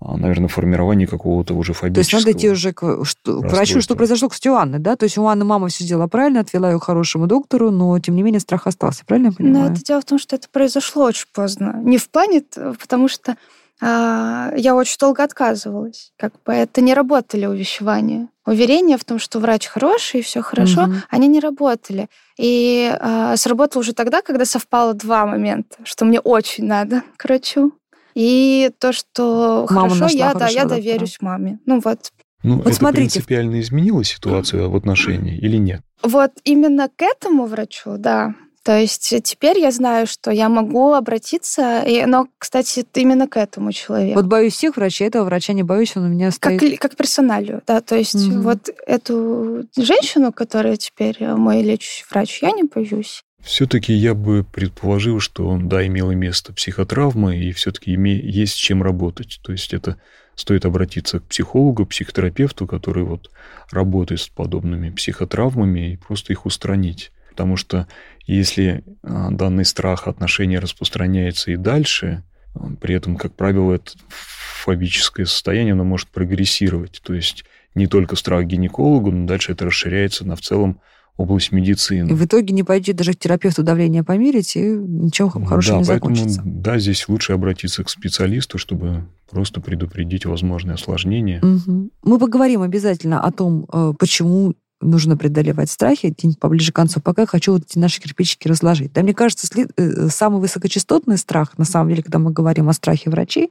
наверное, 0.00 0.48
формирование 0.48 1.06
какого-то 1.06 1.54
уже 1.54 1.72
фобического... 1.72 1.94
То 1.94 2.16
есть 2.16 2.26
надо 2.26 2.38
идти 2.38 2.50
уже 2.50 2.72
к, 2.72 3.04
что, 3.04 3.40
к 3.40 3.50
врачу, 3.50 3.80
что 3.80 3.96
произошло, 3.96 4.28
кстати, 4.28 4.48
у 4.48 4.54
Анны, 4.54 4.78
да? 4.78 4.96
То 4.96 5.04
есть 5.04 5.16
у 5.16 5.24
Анны 5.24 5.44
мама 5.44 5.68
все 5.68 5.84
сделала 5.84 6.08
правильно, 6.08 6.40
отвела 6.40 6.72
ее 6.72 6.78
к 6.78 6.84
хорошему 6.84 7.26
доктору, 7.26 7.70
но, 7.70 7.98
тем 8.00 8.16
не 8.16 8.22
менее, 8.22 8.40
страх 8.40 8.66
остался, 8.66 9.04
правильно 9.06 9.28
я 9.28 9.32
понимаю? 9.32 9.68
Но 9.68 9.72
это 9.72 9.82
дело 9.82 10.00
в 10.00 10.04
том, 10.04 10.18
что 10.18 10.36
это 10.36 10.48
произошло 10.50 11.04
очень 11.04 11.26
поздно. 11.32 11.80
Не 11.82 11.96
в 11.96 12.10
плане, 12.10 12.42
потому 12.80 13.08
что 13.08 13.36
я 13.80 14.74
очень 14.74 14.96
долго 14.98 15.22
отказывалась. 15.24 16.12
Как 16.18 16.32
бы 16.44 16.52
это 16.52 16.80
не 16.80 16.94
работали 16.94 17.46
увещевания. 17.46 18.28
Уверения 18.46 18.98
в 18.98 19.04
том, 19.04 19.18
что 19.18 19.40
врач 19.40 19.66
хороший, 19.66 20.20
и 20.20 20.22
все 20.22 20.42
хорошо, 20.42 20.84
угу. 20.84 20.94
они 21.10 21.28
не 21.28 21.40
работали. 21.40 22.08
И 22.38 22.94
а, 23.00 23.36
сработало 23.36 23.80
уже 23.80 23.94
тогда, 23.94 24.20
когда 24.20 24.44
совпало 24.44 24.92
два 24.94 25.24
момента, 25.24 25.76
что 25.84 26.04
мне 26.04 26.20
очень 26.20 26.64
надо 26.66 27.02
к 27.16 27.24
врачу, 27.24 27.72
и 28.14 28.70
то, 28.78 28.92
что 28.92 29.66
Мама 29.70 29.94
хорошо, 29.94 30.16
я, 30.16 30.34
да, 30.34 30.48
я 30.48 30.64
доверюсь 30.66 31.18
маме. 31.20 31.58
Ну 31.66 31.80
вот. 31.84 32.12
Ну, 32.42 32.56
вот 32.56 32.66
это 32.66 32.76
смотрите. 32.76 33.10
принципиально 33.12 33.60
изменило 33.60 34.04
ситуацию 34.04 34.70
в 34.70 34.76
отношении 34.76 35.36
или 35.38 35.56
нет? 35.56 35.80
Вот 36.02 36.32
именно 36.44 36.88
к 36.94 37.02
этому 37.02 37.46
врачу, 37.46 37.96
да. 37.96 38.34
То 38.64 38.78
есть 38.78 39.14
теперь 39.24 39.58
я 39.58 39.70
знаю, 39.70 40.06
что 40.06 40.30
я 40.30 40.48
могу 40.48 40.94
обратиться, 40.94 41.82
и, 41.82 42.06
но, 42.06 42.28
кстати, 42.38 42.86
именно 42.94 43.28
к 43.28 43.36
этому 43.36 43.72
человеку. 43.72 44.18
Вот 44.18 44.26
боюсь 44.26 44.54
всех 44.54 44.76
врачей, 44.76 45.06
этого 45.06 45.24
врача 45.24 45.52
не 45.52 45.62
боюсь, 45.62 45.94
он 45.96 46.04
у 46.04 46.08
меня 46.08 46.30
стоит... 46.30 46.60
Как, 46.60 46.78
как 46.78 46.96
персоналию, 46.96 47.62
да. 47.66 47.82
То 47.82 47.94
есть 47.94 48.14
угу. 48.14 48.40
вот 48.40 48.70
эту 48.86 49.66
женщину, 49.76 50.32
которая 50.32 50.76
теперь 50.78 51.16
мой 51.20 51.62
лечащий 51.62 52.06
врач, 52.10 52.40
я 52.42 52.52
не 52.52 52.62
боюсь. 52.64 53.22
Все-таки 53.42 53.92
я 53.92 54.14
бы 54.14 54.42
предположил, 54.50 55.20
что 55.20 55.58
да, 55.62 55.86
имело 55.86 56.12
место 56.12 56.54
психотравма, 56.54 57.36
и 57.36 57.52
все-таки 57.52 57.90
есть 57.92 58.54
с 58.54 58.56
чем 58.56 58.82
работать. 58.82 59.40
То 59.44 59.52
есть 59.52 59.74
это 59.74 60.00
стоит 60.34 60.64
обратиться 60.64 61.20
к 61.20 61.24
психологу, 61.24 61.84
психотерапевту, 61.84 62.66
который 62.66 63.04
вот 63.04 63.30
работает 63.70 64.22
с 64.22 64.28
подобными 64.28 64.88
психотравмами, 64.88 65.92
и 65.92 65.96
просто 65.98 66.32
их 66.32 66.46
устранить. 66.46 67.12
Потому 67.34 67.56
что 67.56 67.88
если 68.26 68.84
а, 69.02 69.32
данный 69.32 69.64
страх 69.64 70.06
отношения 70.06 70.60
распространяется 70.60 71.50
и 71.50 71.56
дальше, 71.56 72.22
а, 72.54 72.70
при 72.80 72.94
этом, 72.94 73.16
как 73.16 73.34
правило, 73.34 73.74
это 73.74 73.90
фобическое 74.08 75.26
состояние, 75.26 75.72
оно 75.72 75.82
может 75.82 76.08
прогрессировать. 76.10 77.02
То 77.04 77.12
есть 77.12 77.44
не 77.74 77.88
только 77.88 78.14
страх 78.14 78.44
гинекологу, 78.44 79.10
но 79.10 79.26
дальше 79.26 79.50
это 79.50 79.66
расширяется 79.66 80.24
на 80.24 80.36
в 80.36 80.42
целом 80.42 80.80
область 81.16 81.50
медицины. 81.50 82.10
И 82.10 82.14
в 82.14 82.24
итоге 82.24 82.54
не 82.54 82.62
пойдет 82.62 82.96
даже 82.96 83.14
к 83.14 83.18
терапевту 83.18 83.64
давление 83.64 84.04
померить, 84.04 84.54
и 84.54 84.62
ничего 84.62 85.28
хорошего 85.28 85.78
да, 85.78 85.82
не 85.82 85.88
поэтому, 85.88 86.14
закончится. 86.14 86.42
Да, 86.44 86.78
здесь 86.78 87.08
лучше 87.08 87.32
обратиться 87.32 87.82
к 87.82 87.90
специалисту, 87.90 88.58
чтобы 88.58 89.04
просто 89.28 89.60
предупредить 89.60 90.24
возможные 90.24 90.74
осложнения. 90.74 91.40
Угу. 91.40 91.90
Мы 92.04 92.18
поговорим 92.18 92.62
обязательно 92.62 93.20
о 93.20 93.30
том, 93.32 93.66
э, 93.72 93.92
почему 93.98 94.54
нужно 94.90 95.16
преодолевать 95.16 95.70
страхи, 95.70 96.14
где-нибудь 96.16 96.38
поближе 96.38 96.72
к 96.72 96.74
концу. 96.74 97.00
Пока 97.00 97.26
хочу 97.26 97.52
вот 97.52 97.62
эти 97.68 97.78
наши 97.78 98.00
кирпичики 98.00 98.48
разложить. 98.48 98.92
Да, 98.92 99.02
мне 99.02 99.14
кажется, 99.14 99.46
след... 99.46 99.70
Э, 99.76 100.08
самый 100.08 100.40
высокочастотный 100.40 101.18
страх, 101.18 101.56
на 101.58 101.64
самом 101.64 101.90
деле, 101.90 102.02
когда 102.02 102.18
мы 102.18 102.30
говорим 102.30 102.68
о 102.68 102.72
страхе 102.72 103.10
врачей, 103.10 103.50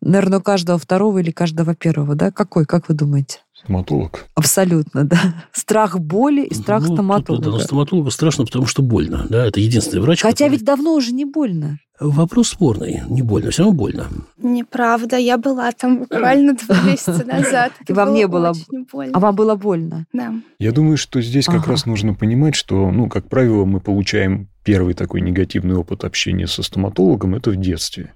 наверное, 0.00 0.38
у 0.38 0.42
каждого 0.42 0.78
второго 0.78 1.18
или 1.18 1.30
каждого 1.30 1.74
первого, 1.74 2.14
да? 2.14 2.30
Какой, 2.30 2.64
как 2.64 2.88
вы 2.88 2.94
думаете? 2.94 3.40
Стоматолог. 3.54 4.26
Абсолютно, 4.34 5.04
да. 5.04 5.46
Страх 5.52 5.98
боли 5.98 6.44
и 6.44 6.54
страх 6.54 6.86
ну, 6.86 6.94
стоматолога. 6.94 7.44
Тут, 7.44 7.58
да, 7.58 7.64
стоматологу 7.64 8.10
страшно, 8.10 8.44
потому 8.44 8.66
что 8.66 8.82
больно. 8.82 9.26
Да, 9.28 9.46
это 9.46 9.60
единственный 9.60 10.00
врач. 10.00 10.20
Хотя 10.20 10.44
который... 10.44 10.50
ведь 10.50 10.64
давно 10.64 10.94
уже 10.94 11.12
не 11.12 11.24
больно. 11.24 11.78
Вопрос 12.00 12.48
спорный. 12.48 13.02
Не 13.08 13.22
больно, 13.22 13.50
все 13.50 13.62
равно 13.62 13.76
больно. 13.76 14.06
Неправда. 14.36 15.16
Я 15.16 15.38
была 15.38 15.70
там 15.70 16.00
буквально 16.00 16.54
два 16.54 16.82
месяца 16.86 17.24
назад. 17.24 17.72
И 17.86 17.92
вам 17.92 18.14
не 18.14 18.26
было 18.26 18.52
больно. 18.92 19.12
А 19.14 19.20
вам 19.20 19.36
было 19.36 19.54
больно? 19.54 20.04
Да. 20.12 20.34
Я 20.58 20.72
думаю, 20.72 20.96
что 20.96 21.22
здесь 21.22 21.46
как 21.46 21.68
раз 21.68 21.86
нужно 21.86 22.14
понимать, 22.14 22.56
что, 22.56 22.90
ну, 22.90 23.08
как 23.08 23.28
правило, 23.28 23.64
мы 23.64 23.78
получаем 23.78 24.48
первый 24.64 24.94
такой 24.94 25.20
негативный 25.20 25.76
опыт 25.76 26.04
общения 26.04 26.48
со 26.48 26.64
стоматологом 26.64 27.36
это 27.36 27.50
в 27.50 27.56
детстве. 27.56 28.12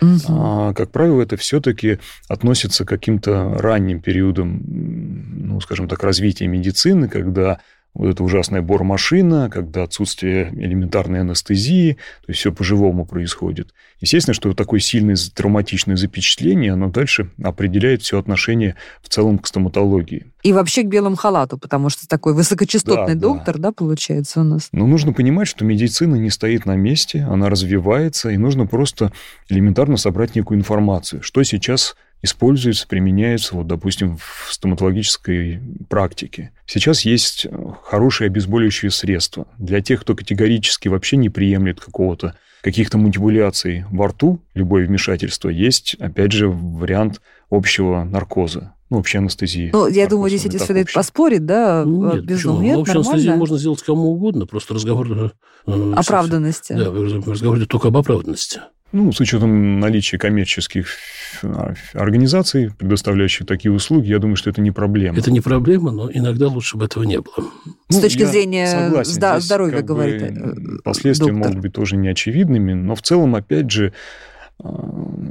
Угу. 0.00 0.18
А, 0.28 0.74
как 0.74 0.90
правило, 0.90 1.20
это 1.20 1.36
все-таки 1.36 1.98
относится 2.28 2.84
к 2.84 2.88
каким-то 2.88 3.56
ранним 3.58 4.00
периодам, 4.00 4.62
ну, 4.64 5.60
скажем 5.60 5.88
так, 5.88 6.02
развития 6.02 6.46
медицины, 6.46 7.08
когда 7.08 7.60
вот 7.94 8.08
эта 8.08 8.22
ужасная 8.22 8.62
бормашина, 8.62 9.50
когда 9.50 9.82
отсутствие 9.82 10.52
элементарной 10.54 11.20
анестезии, 11.20 11.94
то 11.94 12.30
есть 12.30 12.40
все 12.40 12.52
по-живому 12.52 13.04
происходит. 13.04 13.74
Естественно, 14.00 14.34
что 14.34 14.54
такое 14.54 14.78
сильное 14.78 15.16
травматичное 15.34 15.96
запечатление, 15.96 16.74
оно 16.74 16.88
дальше 16.88 17.30
определяет 17.42 18.02
все 18.02 18.18
отношение 18.18 18.76
в 19.02 19.08
целом 19.08 19.38
к 19.38 19.46
стоматологии. 19.48 20.26
И 20.44 20.52
вообще 20.52 20.82
к 20.82 20.86
белому 20.86 21.16
халату, 21.16 21.58
потому 21.58 21.88
что 21.88 22.06
такой 22.06 22.34
высокочастотный 22.34 23.16
да, 23.16 23.20
доктор, 23.20 23.56
да. 23.56 23.68
да, 23.68 23.72
получается 23.72 24.40
у 24.40 24.44
нас. 24.44 24.68
Но 24.70 24.86
нужно 24.86 25.12
понимать, 25.12 25.48
что 25.48 25.64
медицина 25.64 26.14
не 26.14 26.30
стоит 26.30 26.66
на 26.66 26.76
месте, 26.76 27.26
она 27.28 27.48
развивается, 27.48 28.30
и 28.30 28.36
нужно 28.36 28.66
просто 28.66 29.12
элементарно 29.48 29.96
собрать 29.96 30.36
некую 30.36 30.58
информацию, 30.58 31.22
что 31.22 31.42
сейчас 31.42 31.96
используется, 32.22 32.86
применяется, 32.86 33.54
вот, 33.54 33.66
допустим, 33.66 34.16
в 34.16 34.52
стоматологической 34.52 35.60
практике. 35.88 36.52
Сейчас 36.66 37.02
есть 37.02 37.46
хорошие 37.84 38.26
обезболивающие 38.26 38.90
средства 38.90 39.46
для 39.58 39.80
тех, 39.80 40.00
кто 40.00 40.14
категорически 40.14 40.88
вообще 40.88 41.16
не 41.16 41.28
приемлет 41.28 41.80
какого-то 41.80 42.34
каких-то 42.62 42.98
манипуляций 42.98 43.84
во 43.90 44.08
рту, 44.08 44.40
любое 44.54 44.86
вмешательство, 44.86 45.48
есть, 45.48 45.94
опять 46.00 46.32
же, 46.32 46.48
вариант 46.48 47.20
общего 47.50 48.04
наркоза. 48.04 48.74
Ну, 48.90 48.98
общей 48.98 49.18
анестезии. 49.18 49.68
Ну, 49.70 49.86
я 49.86 50.08
думаю, 50.08 50.30
здесь 50.30 50.46
эти 50.46 50.56
следует 50.56 50.90
поспорить, 50.92 51.44
да? 51.44 51.84
Ну, 51.84 52.14
нет, 52.14 52.24
Без 52.24 52.38
почему? 52.38 52.60
Нет, 52.62 52.74
ну, 52.74 52.80
общую 52.80 52.96
анестезию 53.00 53.36
можно 53.36 53.58
сделать 53.58 53.82
кому 53.82 54.12
угодно, 54.12 54.46
просто 54.46 54.72
разговор... 54.72 55.34
Э, 55.66 55.92
оправданности. 55.94 56.72
Да, 56.72 56.90
разговор 57.30 57.58
идет 57.58 57.68
только 57.68 57.88
об 57.88 57.98
оправданности. 57.98 58.60
Ну, 58.90 59.12
с 59.12 59.20
учетом 59.20 59.80
наличия 59.80 60.16
коммерческих 60.16 60.88
а, 61.42 61.74
организаций, 61.92 62.70
предоставляющих 62.78 63.46
такие 63.46 63.70
услуги, 63.70 64.08
я 64.08 64.18
думаю, 64.18 64.36
что 64.36 64.48
это 64.48 64.62
не 64.62 64.70
проблема. 64.70 65.18
Это 65.18 65.30
не 65.30 65.40
проблема, 65.40 65.90
но 65.90 66.10
иногда 66.10 66.48
лучше 66.48 66.78
бы 66.78 66.86
этого 66.86 67.04
не 67.04 67.20
было. 67.20 67.46
С 67.90 67.96
ну, 67.96 68.00
точки 68.00 68.24
зрения 68.24 68.66
согласен, 68.66 69.12
зда- 69.12 69.40
здоровья, 69.40 69.82
говорит 69.82 70.22
э, 70.22 70.54
Последствия 70.84 71.32
доктор. 71.32 71.48
могут 71.48 71.60
быть 71.60 71.72
тоже 71.74 71.96
неочевидными, 71.96 72.72
но 72.72 72.94
в 72.94 73.02
целом, 73.02 73.34
опять 73.34 73.70
же, 73.70 73.92
а, 74.62 74.70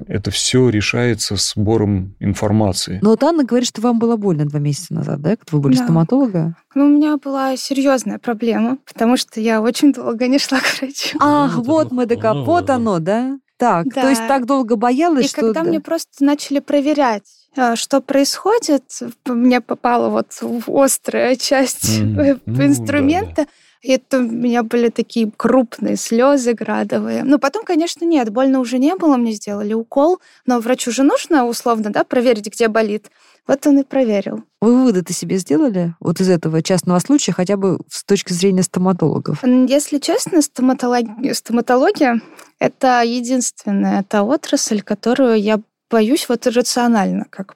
это 0.08 0.30
все 0.30 0.70
решается 0.70 1.36
сбором 1.36 2.16
информации. 2.20 3.00
Но 3.02 3.10
вот 3.10 3.24
Анна 3.24 3.44
говорит, 3.44 3.68
что 3.68 3.82
вам 3.82 3.98
было 3.98 4.18
больно 4.18 4.46
два 4.46 4.60
месяца 4.60 4.94
назад, 4.94 5.20
да, 5.22 5.36
когда 5.36 5.58
вы 5.58 5.62
были 5.62 5.78
да. 5.78 5.84
стоматолога? 5.84 6.56
Ну, 6.76 6.86
у 6.86 6.90
меня 6.90 7.18
была 7.18 7.58
серьезная 7.58 8.20
проблема, 8.20 8.78
потому 8.86 9.18
что 9.18 9.42
я 9.42 9.64
очень 9.64 9.94
долго 9.94 10.28
не 10.28 10.38
шла 10.38 10.60
к 10.60 10.80
врачу. 10.80 11.18
Ах, 11.20 11.56
ну, 11.56 11.64
вот 11.64 11.92
мы 11.92 12.06
докопот 12.06 12.70
оно, 12.70 13.00
да? 13.00 13.40
Так, 13.58 13.88
да. 13.88 14.02
то 14.02 14.10
есть 14.10 14.28
так 14.28 14.46
долго 14.46 14.76
боялась, 14.76 15.26
и 15.26 15.28
что... 15.30 15.42
И 15.42 15.44
когда 15.46 15.64
мне 15.64 15.80
просто 15.80 16.24
начали 16.24 16.60
проверять, 16.60 17.24
а, 17.56 17.76
что 17.76 18.02
происходит, 18.02 18.84
мне 19.26 19.62
попала 19.62 20.10
вот 20.10 20.28
острая 20.68 21.36
часть 21.36 22.00
mm-hmm. 22.00 22.40
инструмента, 22.46 23.30
ну, 23.30 23.36
да, 23.36 23.44
да. 23.44 23.50
И 23.82 23.92
это 23.92 24.20
у 24.20 24.22
меня 24.22 24.64
были 24.64 24.90
такие 24.90 25.32
крупные 25.36 25.96
слезы 25.96 26.54
градовые. 26.54 27.24
Ну, 27.24 27.40
потом, 27.40 27.64
конечно, 27.64 28.06
нет, 28.06 28.30
больно 28.30 28.60
уже 28.60 28.80
не 28.80 28.96
было, 28.96 29.18
мне 29.18 29.32
сделали 29.32 29.74
укол, 29.74 30.20
но 30.46 30.60
врачу 30.60 30.92
же 30.92 31.04
нужно 31.04 31.46
условно, 31.46 31.92
да, 31.92 32.04
проверить, 32.04 32.52
где 32.52 32.68
болит. 32.68 33.12
Вот 33.48 33.66
он 33.66 33.80
и 33.80 33.84
проверил. 33.84 34.44
Вы 34.62 34.76
выводы-то 34.76 35.14
себе 35.14 35.38
сделали 35.38 35.96
вот 36.02 36.20
из 36.20 36.30
этого 36.30 36.62
частного 36.62 37.00
случая, 37.00 37.32
хотя 37.32 37.56
бы 37.56 37.80
с 37.90 38.04
точки 38.04 38.34
зрения 38.34 38.64
стоматологов? 38.64 39.44
Если 39.44 40.00
честно, 40.00 40.42
стоматология, 40.42 41.34
стоматология— 41.34 42.22
это 42.60 43.04
единственная 43.04 44.04
та 44.04 44.24
отрасль, 44.24 44.82
которую 44.82 45.42
я 45.42 45.62
боюсь 45.90 46.28
вот 46.28 46.46
рационально 46.48 47.26
как. 47.30 47.56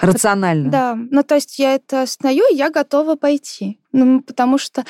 Рационально. 0.00 0.70
Да. 0.70 0.98
Ну, 1.10 1.22
то 1.22 1.34
есть 1.34 1.58
я 1.58 1.74
это 1.74 2.02
осознаю, 2.02 2.44
и 2.50 2.54
я 2.54 2.70
готова 2.70 3.16
пойти. 3.16 3.78
Ну, 3.92 4.22
потому 4.22 4.56
что, 4.56 4.84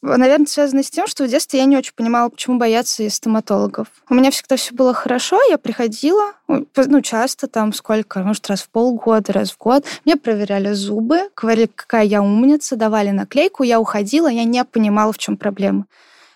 наверное, 0.00 0.46
связано 0.46 0.82
с 0.82 0.90
тем, 0.90 1.06
что 1.06 1.24
в 1.24 1.28
детстве 1.28 1.60
я 1.60 1.66
не 1.66 1.76
очень 1.76 1.92
понимала, 1.94 2.30
почему 2.30 2.58
бояться 2.58 3.08
стоматологов. 3.10 3.88
У 4.08 4.14
меня 4.14 4.30
всегда 4.30 4.56
все 4.56 4.74
было 4.74 4.94
хорошо, 4.94 5.38
я 5.50 5.58
приходила, 5.58 6.32
ну, 6.48 7.00
часто, 7.02 7.48
там, 7.48 7.74
сколько, 7.74 8.20
может, 8.20 8.48
раз 8.48 8.62
в 8.62 8.70
полгода, 8.70 9.32
раз 9.32 9.50
в 9.50 9.58
год. 9.58 9.84
Мне 10.06 10.16
проверяли 10.16 10.72
зубы, 10.72 11.28
говорили, 11.36 11.70
какая 11.74 12.04
я 12.04 12.22
умница, 12.22 12.76
давали 12.76 13.10
наклейку, 13.10 13.62
я 13.62 13.78
уходила, 13.78 14.28
я 14.28 14.44
не 14.44 14.64
понимала, 14.64 15.12
в 15.12 15.18
чем 15.18 15.36
проблема. 15.36 15.84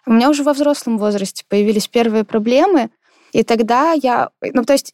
У 0.07 0.13
меня 0.13 0.29
уже 0.29 0.43
во 0.43 0.53
взрослом 0.53 0.99
возрасте 0.99 1.45
появились 1.49 1.89
первые 1.89 2.25
проблемы, 2.25 2.91
и 3.33 3.43
тогда 3.43 3.93
я... 3.93 4.29
Ну, 4.43 4.65
то 4.65 4.75
есть 4.75 4.93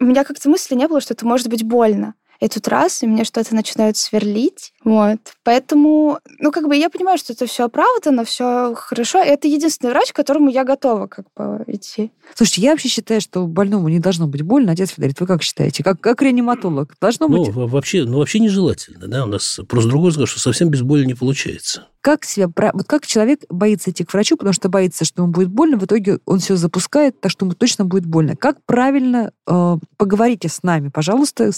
у 0.00 0.04
меня 0.04 0.24
как-то 0.24 0.48
мысли 0.48 0.74
не 0.74 0.88
было, 0.88 1.00
что 1.00 1.14
это 1.14 1.24
может 1.24 1.48
быть 1.48 1.62
больно 1.62 2.14
и 2.40 2.48
тут 2.48 2.68
раз, 2.68 3.02
и 3.02 3.06
мне 3.06 3.24
что-то 3.24 3.54
начинают 3.54 3.96
сверлить. 3.96 4.72
Вот. 4.84 5.18
Поэтому, 5.42 6.20
ну, 6.38 6.52
как 6.52 6.68
бы 6.68 6.76
я 6.76 6.88
понимаю, 6.88 7.18
что 7.18 7.32
это 7.32 7.46
все 7.46 7.64
оправдано, 7.64 8.24
все 8.24 8.74
хорошо. 8.76 9.22
И 9.22 9.26
это 9.26 9.48
единственный 9.48 9.90
врач, 9.90 10.12
к 10.12 10.16
которому 10.16 10.48
я 10.48 10.64
готова 10.64 11.08
как 11.08 11.26
бы 11.36 11.64
идти. 11.66 12.12
Слушайте, 12.34 12.62
я 12.62 12.70
вообще 12.70 12.88
считаю, 12.88 13.20
что 13.20 13.46
больному 13.46 13.88
не 13.88 13.98
должно 13.98 14.28
быть 14.28 14.42
больно. 14.42 14.72
Отец 14.72 14.90
Федорит, 14.90 15.18
вы 15.20 15.26
как 15.26 15.42
считаете? 15.42 15.82
Как, 15.82 16.00
как 16.00 16.22
реаниматолог? 16.22 16.94
Должно 17.00 17.26
ну, 17.26 17.44
быть? 17.44 17.54
Вообще, 17.54 18.04
ну, 18.04 18.18
вообще 18.18 18.38
нежелательно. 18.38 19.08
Да? 19.08 19.24
У 19.24 19.28
нас 19.28 19.58
просто 19.68 19.88
другой 19.88 20.10
взгляд, 20.10 20.28
что 20.28 20.38
совсем 20.38 20.68
без 20.68 20.82
боли 20.82 21.04
не 21.04 21.14
получается 21.14 21.88
как 22.00 22.24
себя... 22.24 22.48
Вот 22.72 22.86
как 22.86 23.06
человек 23.06 23.40
боится 23.48 23.90
идти 23.90 24.04
к 24.04 24.12
врачу, 24.12 24.36
потому 24.36 24.52
что 24.52 24.68
боится, 24.68 25.04
что 25.04 25.22
ему 25.22 25.32
будет 25.32 25.48
больно, 25.48 25.78
в 25.78 25.84
итоге 25.84 26.18
он 26.26 26.38
все 26.38 26.56
запускает, 26.56 27.20
так 27.20 27.30
что 27.30 27.44
ему 27.44 27.54
точно 27.54 27.84
будет 27.84 28.06
больно. 28.06 28.36
Как 28.36 28.64
правильно... 28.64 29.32
Э, 29.46 29.76
поговорите 29.96 30.48
с 30.48 30.62
нами, 30.62 30.88
пожалуйста, 30.88 31.50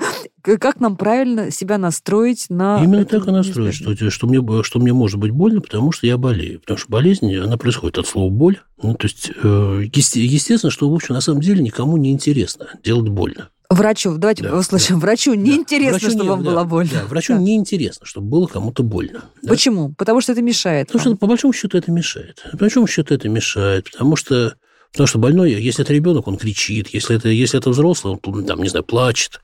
как 0.42 0.80
нам 0.80 0.96
правильно 0.96 1.50
себя 1.50 1.78
настроить 1.78 2.46
на... 2.48 2.82
Именно 2.82 3.04
так 3.04 3.26
и 3.26 3.30
настроить, 3.30 3.74
что, 3.74 4.10
что, 4.10 4.26
мне, 4.26 4.62
что 4.62 4.78
мне 4.78 4.92
может 4.92 5.18
быть 5.18 5.32
больно, 5.32 5.60
потому 5.60 5.92
что 5.92 6.06
я 6.06 6.16
болею. 6.16 6.60
Потому 6.60 6.78
что 6.78 6.90
болезнь, 6.90 7.34
она 7.36 7.56
происходит 7.56 7.98
от 7.98 8.06
слова 8.06 8.30
«боль». 8.30 8.58
Ну, 8.82 8.94
то 8.94 9.06
есть, 9.06 9.30
э, 9.42 9.82
естественно, 9.92 10.70
что, 10.70 10.88
в 10.88 10.94
общем, 10.94 11.14
на 11.14 11.20
самом 11.20 11.40
деле 11.40 11.62
никому 11.62 11.96
не 11.96 12.12
интересно 12.12 12.68
делать 12.82 13.08
больно. 13.08 13.50
Врачу, 13.70 14.16
давайте 14.16 14.44
да, 14.44 14.56
услышим. 14.56 14.98
Да. 14.98 15.06
Врачу 15.06 15.34
неинтересно, 15.34 16.00
да. 16.00 16.08
чтобы 16.08 16.22
не, 16.22 16.28
вам 16.30 16.42
да, 16.42 16.50
было 16.50 16.64
больно. 16.64 16.90
Да, 16.94 17.04
врачу 17.06 17.34
да. 17.34 17.38
неинтересно, 17.38 18.06
чтобы 18.06 18.28
было 18.28 18.46
кому-то 18.46 18.82
больно. 18.82 19.24
Да? 19.42 19.50
Почему? 19.50 19.92
Потому 19.98 20.22
что 20.22 20.32
это 20.32 20.40
мешает. 20.40 20.86
Потому 20.86 21.04
вам. 21.04 21.14
что, 21.14 21.20
по 21.20 21.26
большому 21.26 21.52
счету, 21.52 21.76
это 21.76 21.90
мешает. 21.92 22.42
По 22.50 22.56
большому 22.56 22.86
счету, 22.86 23.12
это 23.12 23.28
мешает. 23.28 23.90
Потому 23.90 24.16
что, 24.16 24.54
потому 24.90 25.06
что 25.06 25.18
больной, 25.18 25.52
если 25.52 25.84
это 25.84 25.92
ребенок, 25.92 26.26
он 26.28 26.38
кричит. 26.38 26.88
Если 26.94 27.14
это, 27.14 27.28
если 27.28 27.60
это 27.60 27.68
взрослый, 27.68 28.18
он, 28.22 28.46
там, 28.46 28.62
не 28.62 28.70
знаю, 28.70 28.84
плачет. 28.84 29.42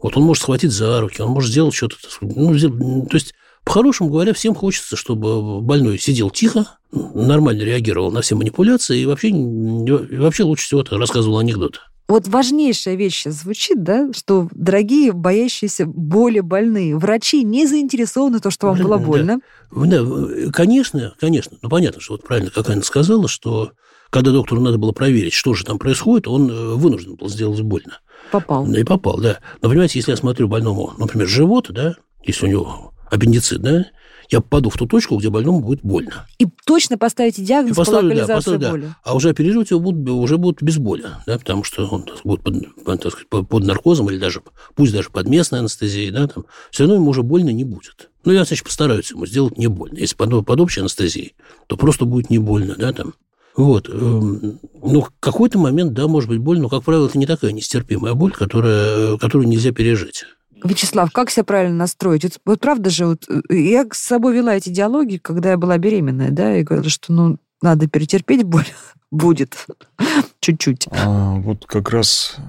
Вот 0.00 0.16
он 0.16 0.22
может 0.22 0.42
схватить 0.42 0.72
за 0.72 1.00
руки, 1.00 1.20
он 1.20 1.30
может 1.30 1.50
сделать 1.50 1.74
что-то. 1.74 1.96
Ну, 2.22 3.06
то 3.06 3.14
есть, 3.14 3.34
по-хорошему 3.64 4.08
говоря, 4.08 4.32
всем 4.32 4.54
хочется, 4.54 4.96
чтобы 4.96 5.60
больной 5.60 5.98
сидел 5.98 6.30
тихо, 6.30 6.66
нормально 6.92 7.62
реагировал 7.62 8.10
на 8.10 8.22
все 8.22 8.36
манипуляции 8.36 9.00
и 9.00 9.06
вообще, 9.06 9.28
и 9.28 10.16
вообще 10.16 10.44
лучше 10.44 10.64
всего 10.64 10.82
рассказывал 10.90 11.38
анекдоты. 11.38 11.80
Вот 12.08 12.28
важнейшая 12.28 12.94
вещь 12.94 13.22
сейчас 13.22 13.42
звучит, 13.42 13.82
да, 13.82 14.12
что 14.12 14.48
дорогие, 14.52 15.12
боящиеся 15.12 15.86
боли 15.86 16.38
больные, 16.38 16.96
врачи 16.96 17.42
не 17.42 17.66
заинтересованы 17.66 18.38
в 18.38 18.42
том, 18.42 18.52
что 18.52 18.68
вам 18.68 18.78
было 18.78 18.96
больно. 18.96 19.40
Да, 19.74 20.02
да 20.02 20.52
конечно, 20.52 21.14
конечно. 21.18 21.58
Ну, 21.62 21.68
понятно, 21.68 22.00
что 22.00 22.14
вот 22.14 22.22
правильно, 22.22 22.50
как 22.50 22.70
Анна 22.70 22.82
сказала, 22.82 23.26
что 23.26 23.72
когда 24.10 24.30
доктору 24.30 24.60
надо 24.60 24.78
было 24.78 24.92
проверить, 24.92 25.32
что 25.32 25.54
же 25.54 25.64
там 25.64 25.78
происходит, 25.78 26.28
он 26.28 26.48
э, 26.48 26.74
вынужден 26.74 27.16
был 27.16 27.28
сделать 27.28 27.60
больно. 27.62 27.98
Попал. 28.30 28.70
И 28.72 28.84
попал, 28.84 29.18
да. 29.18 29.38
Но, 29.60 29.68
понимаете, 29.68 29.98
если 29.98 30.12
я 30.12 30.16
смотрю 30.16 30.46
больному, 30.46 30.94
например, 30.98 31.26
живот, 31.26 31.66
да, 31.70 31.96
если 32.24 32.46
у 32.46 32.48
него 32.48 32.94
аппендицит, 33.10 33.60
да, 33.60 33.86
я 34.30 34.40
попаду 34.40 34.70
в 34.70 34.76
ту 34.76 34.86
точку, 34.86 35.16
где 35.16 35.30
больному 35.30 35.60
будет 35.60 35.80
больно. 35.82 36.26
И 36.38 36.46
точно 36.64 36.98
поставите 36.98 37.42
диагноз 37.42 37.76
и 37.76 37.76
поставлю, 37.76 38.10
по 38.10 38.14
локализации 38.14 38.28
да, 38.28 38.36
поставлю, 38.36 38.70
боли. 38.70 38.82
Да. 38.82 38.96
А 39.04 39.16
уже 39.16 39.28
оперировать 39.30 39.70
его 39.70 39.80
будут, 39.80 40.08
уже 40.08 40.38
будут 40.38 40.62
без 40.62 40.78
боли, 40.78 41.04
да, 41.26 41.38
потому 41.38 41.64
что 41.64 41.86
он 41.86 42.02
так, 42.02 42.16
будет 42.24 42.42
под, 42.42 43.00
так 43.00 43.12
сказать, 43.12 43.28
под 43.28 43.64
наркозом 43.64 44.10
или 44.10 44.18
даже, 44.18 44.42
пусть 44.74 44.92
даже 44.92 45.10
под 45.10 45.28
местной 45.28 45.60
анестезией, 45.60 46.10
да, 46.10 46.26
там, 46.26 46.44
все 46.70 46.84
равно 46.84 46.96
ему 46.96 47.10
уже 47.10 47.22
больно 47.22 47.50
не 47.50 47.64
будет. 47.64 48.10
Ну, 48.24 48.32
я, 48.32 48.44
значит, 48.44 48.64
постараюсь 48.64 49.10
ему 49.10 49.26
сделать 49.26 49.56
не 49.56 49.68
больно. 49.68 49.98
Если 49.98 50.16
под, 50.16 50.44
под 50.44 50.60
общей 50.60 50.80
анестезией, 50.80 51.34
то 51.68 51.76
просто 51.76 52.04
будет 52.04 52.28
не 52.28 52.38
больно, 52.38 52.74
да, 52.76 52.92
там. 52.92 53.14
Вот. 53.56 53.88
Эм, 53.88 54.58
ну, 54.82 55.00
в 55.00 55.12
какой-то 55.18 55.58
момент, 55.58 55.94
да, 55.94 56.08
может 56.08 56.28
быть 56.28 56.40
больно, 56.40 56.64
но, 56.64 56.68
как 56.68 56.84
правило, 56.84 57.06
это 57.06 57.18
не 57.18 57.26
такая 57.26 57.52
нестерпимая 57.52 58.14
боль, 58.14 58.32
которая, 58.32 59.16
которую 59.16 59.48
нельзя 59.48 59.72
пережить. 59.72 60.24
Вячеслав, 60.64 61.12
как 61.12 61.30
себя 61.30 61.44
правильно 61.44 61.76
настроить? 61.76 62.24
Вот, 62.24 62.40
вот 62.44 62.60
правда 62.60 62.90
же, 62.90 63.06
вот, 63.06 63.24
э, 63.28 63.54
я 63.54 63.86
с 63.90 63.98
собой 63.98 64.34
вела 64.34 64.56
эти 64.56 64.70
диалоги, 64.70 65.18
когда 65.18 65.50
я 65.50 65.56
была 65.56 65.78
беременная, 65.78 66.30
да, 66.30 66.56
и 66.56 66.62
говорила, 66.62 66.90
что 66.90 67.12
ну 67.12 67.38
надо 67.62 67.88
перетерпеть 67.88 68.44
боль, 68.44 68.66
будет 69.10 69.66
чуть-чуть. 70.40 70.88
А, 70.90 71.34
вот 71.34 71.66
как 71.66 71.90
раз 71.90 72.36
э, 72.38 72.42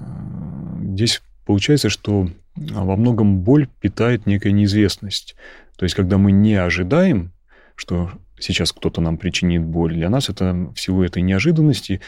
здесь 0.94 1.22
получается, 1.44 1.88
что 1.88 2.28
во 2.56 2.96
многом 2.96 3.40
боль 3.40 3.68
питает 3.80 4.26
некая 4.26 4.52
неизвестность. 4.52 5.36
То 5.76 5.84
есть, 5.84 5.94
когда 5.94 6.18
мы 6.18 6.32
не 6.32 6.54
ожидаем, 6.54 7.30
что 7.76 8.10
сейчас 8.40 8.72
кто-то 8.72 9.00
нам 9.00 9.16
причинит 9.16 9.64
боль, 9.64 9.94
для 9.94 10.10
нас 10.10 10.28
это 10.28 10.72
всего 10.74 11.04
этой 11.04 11.22
неожиданности 11.22 12.00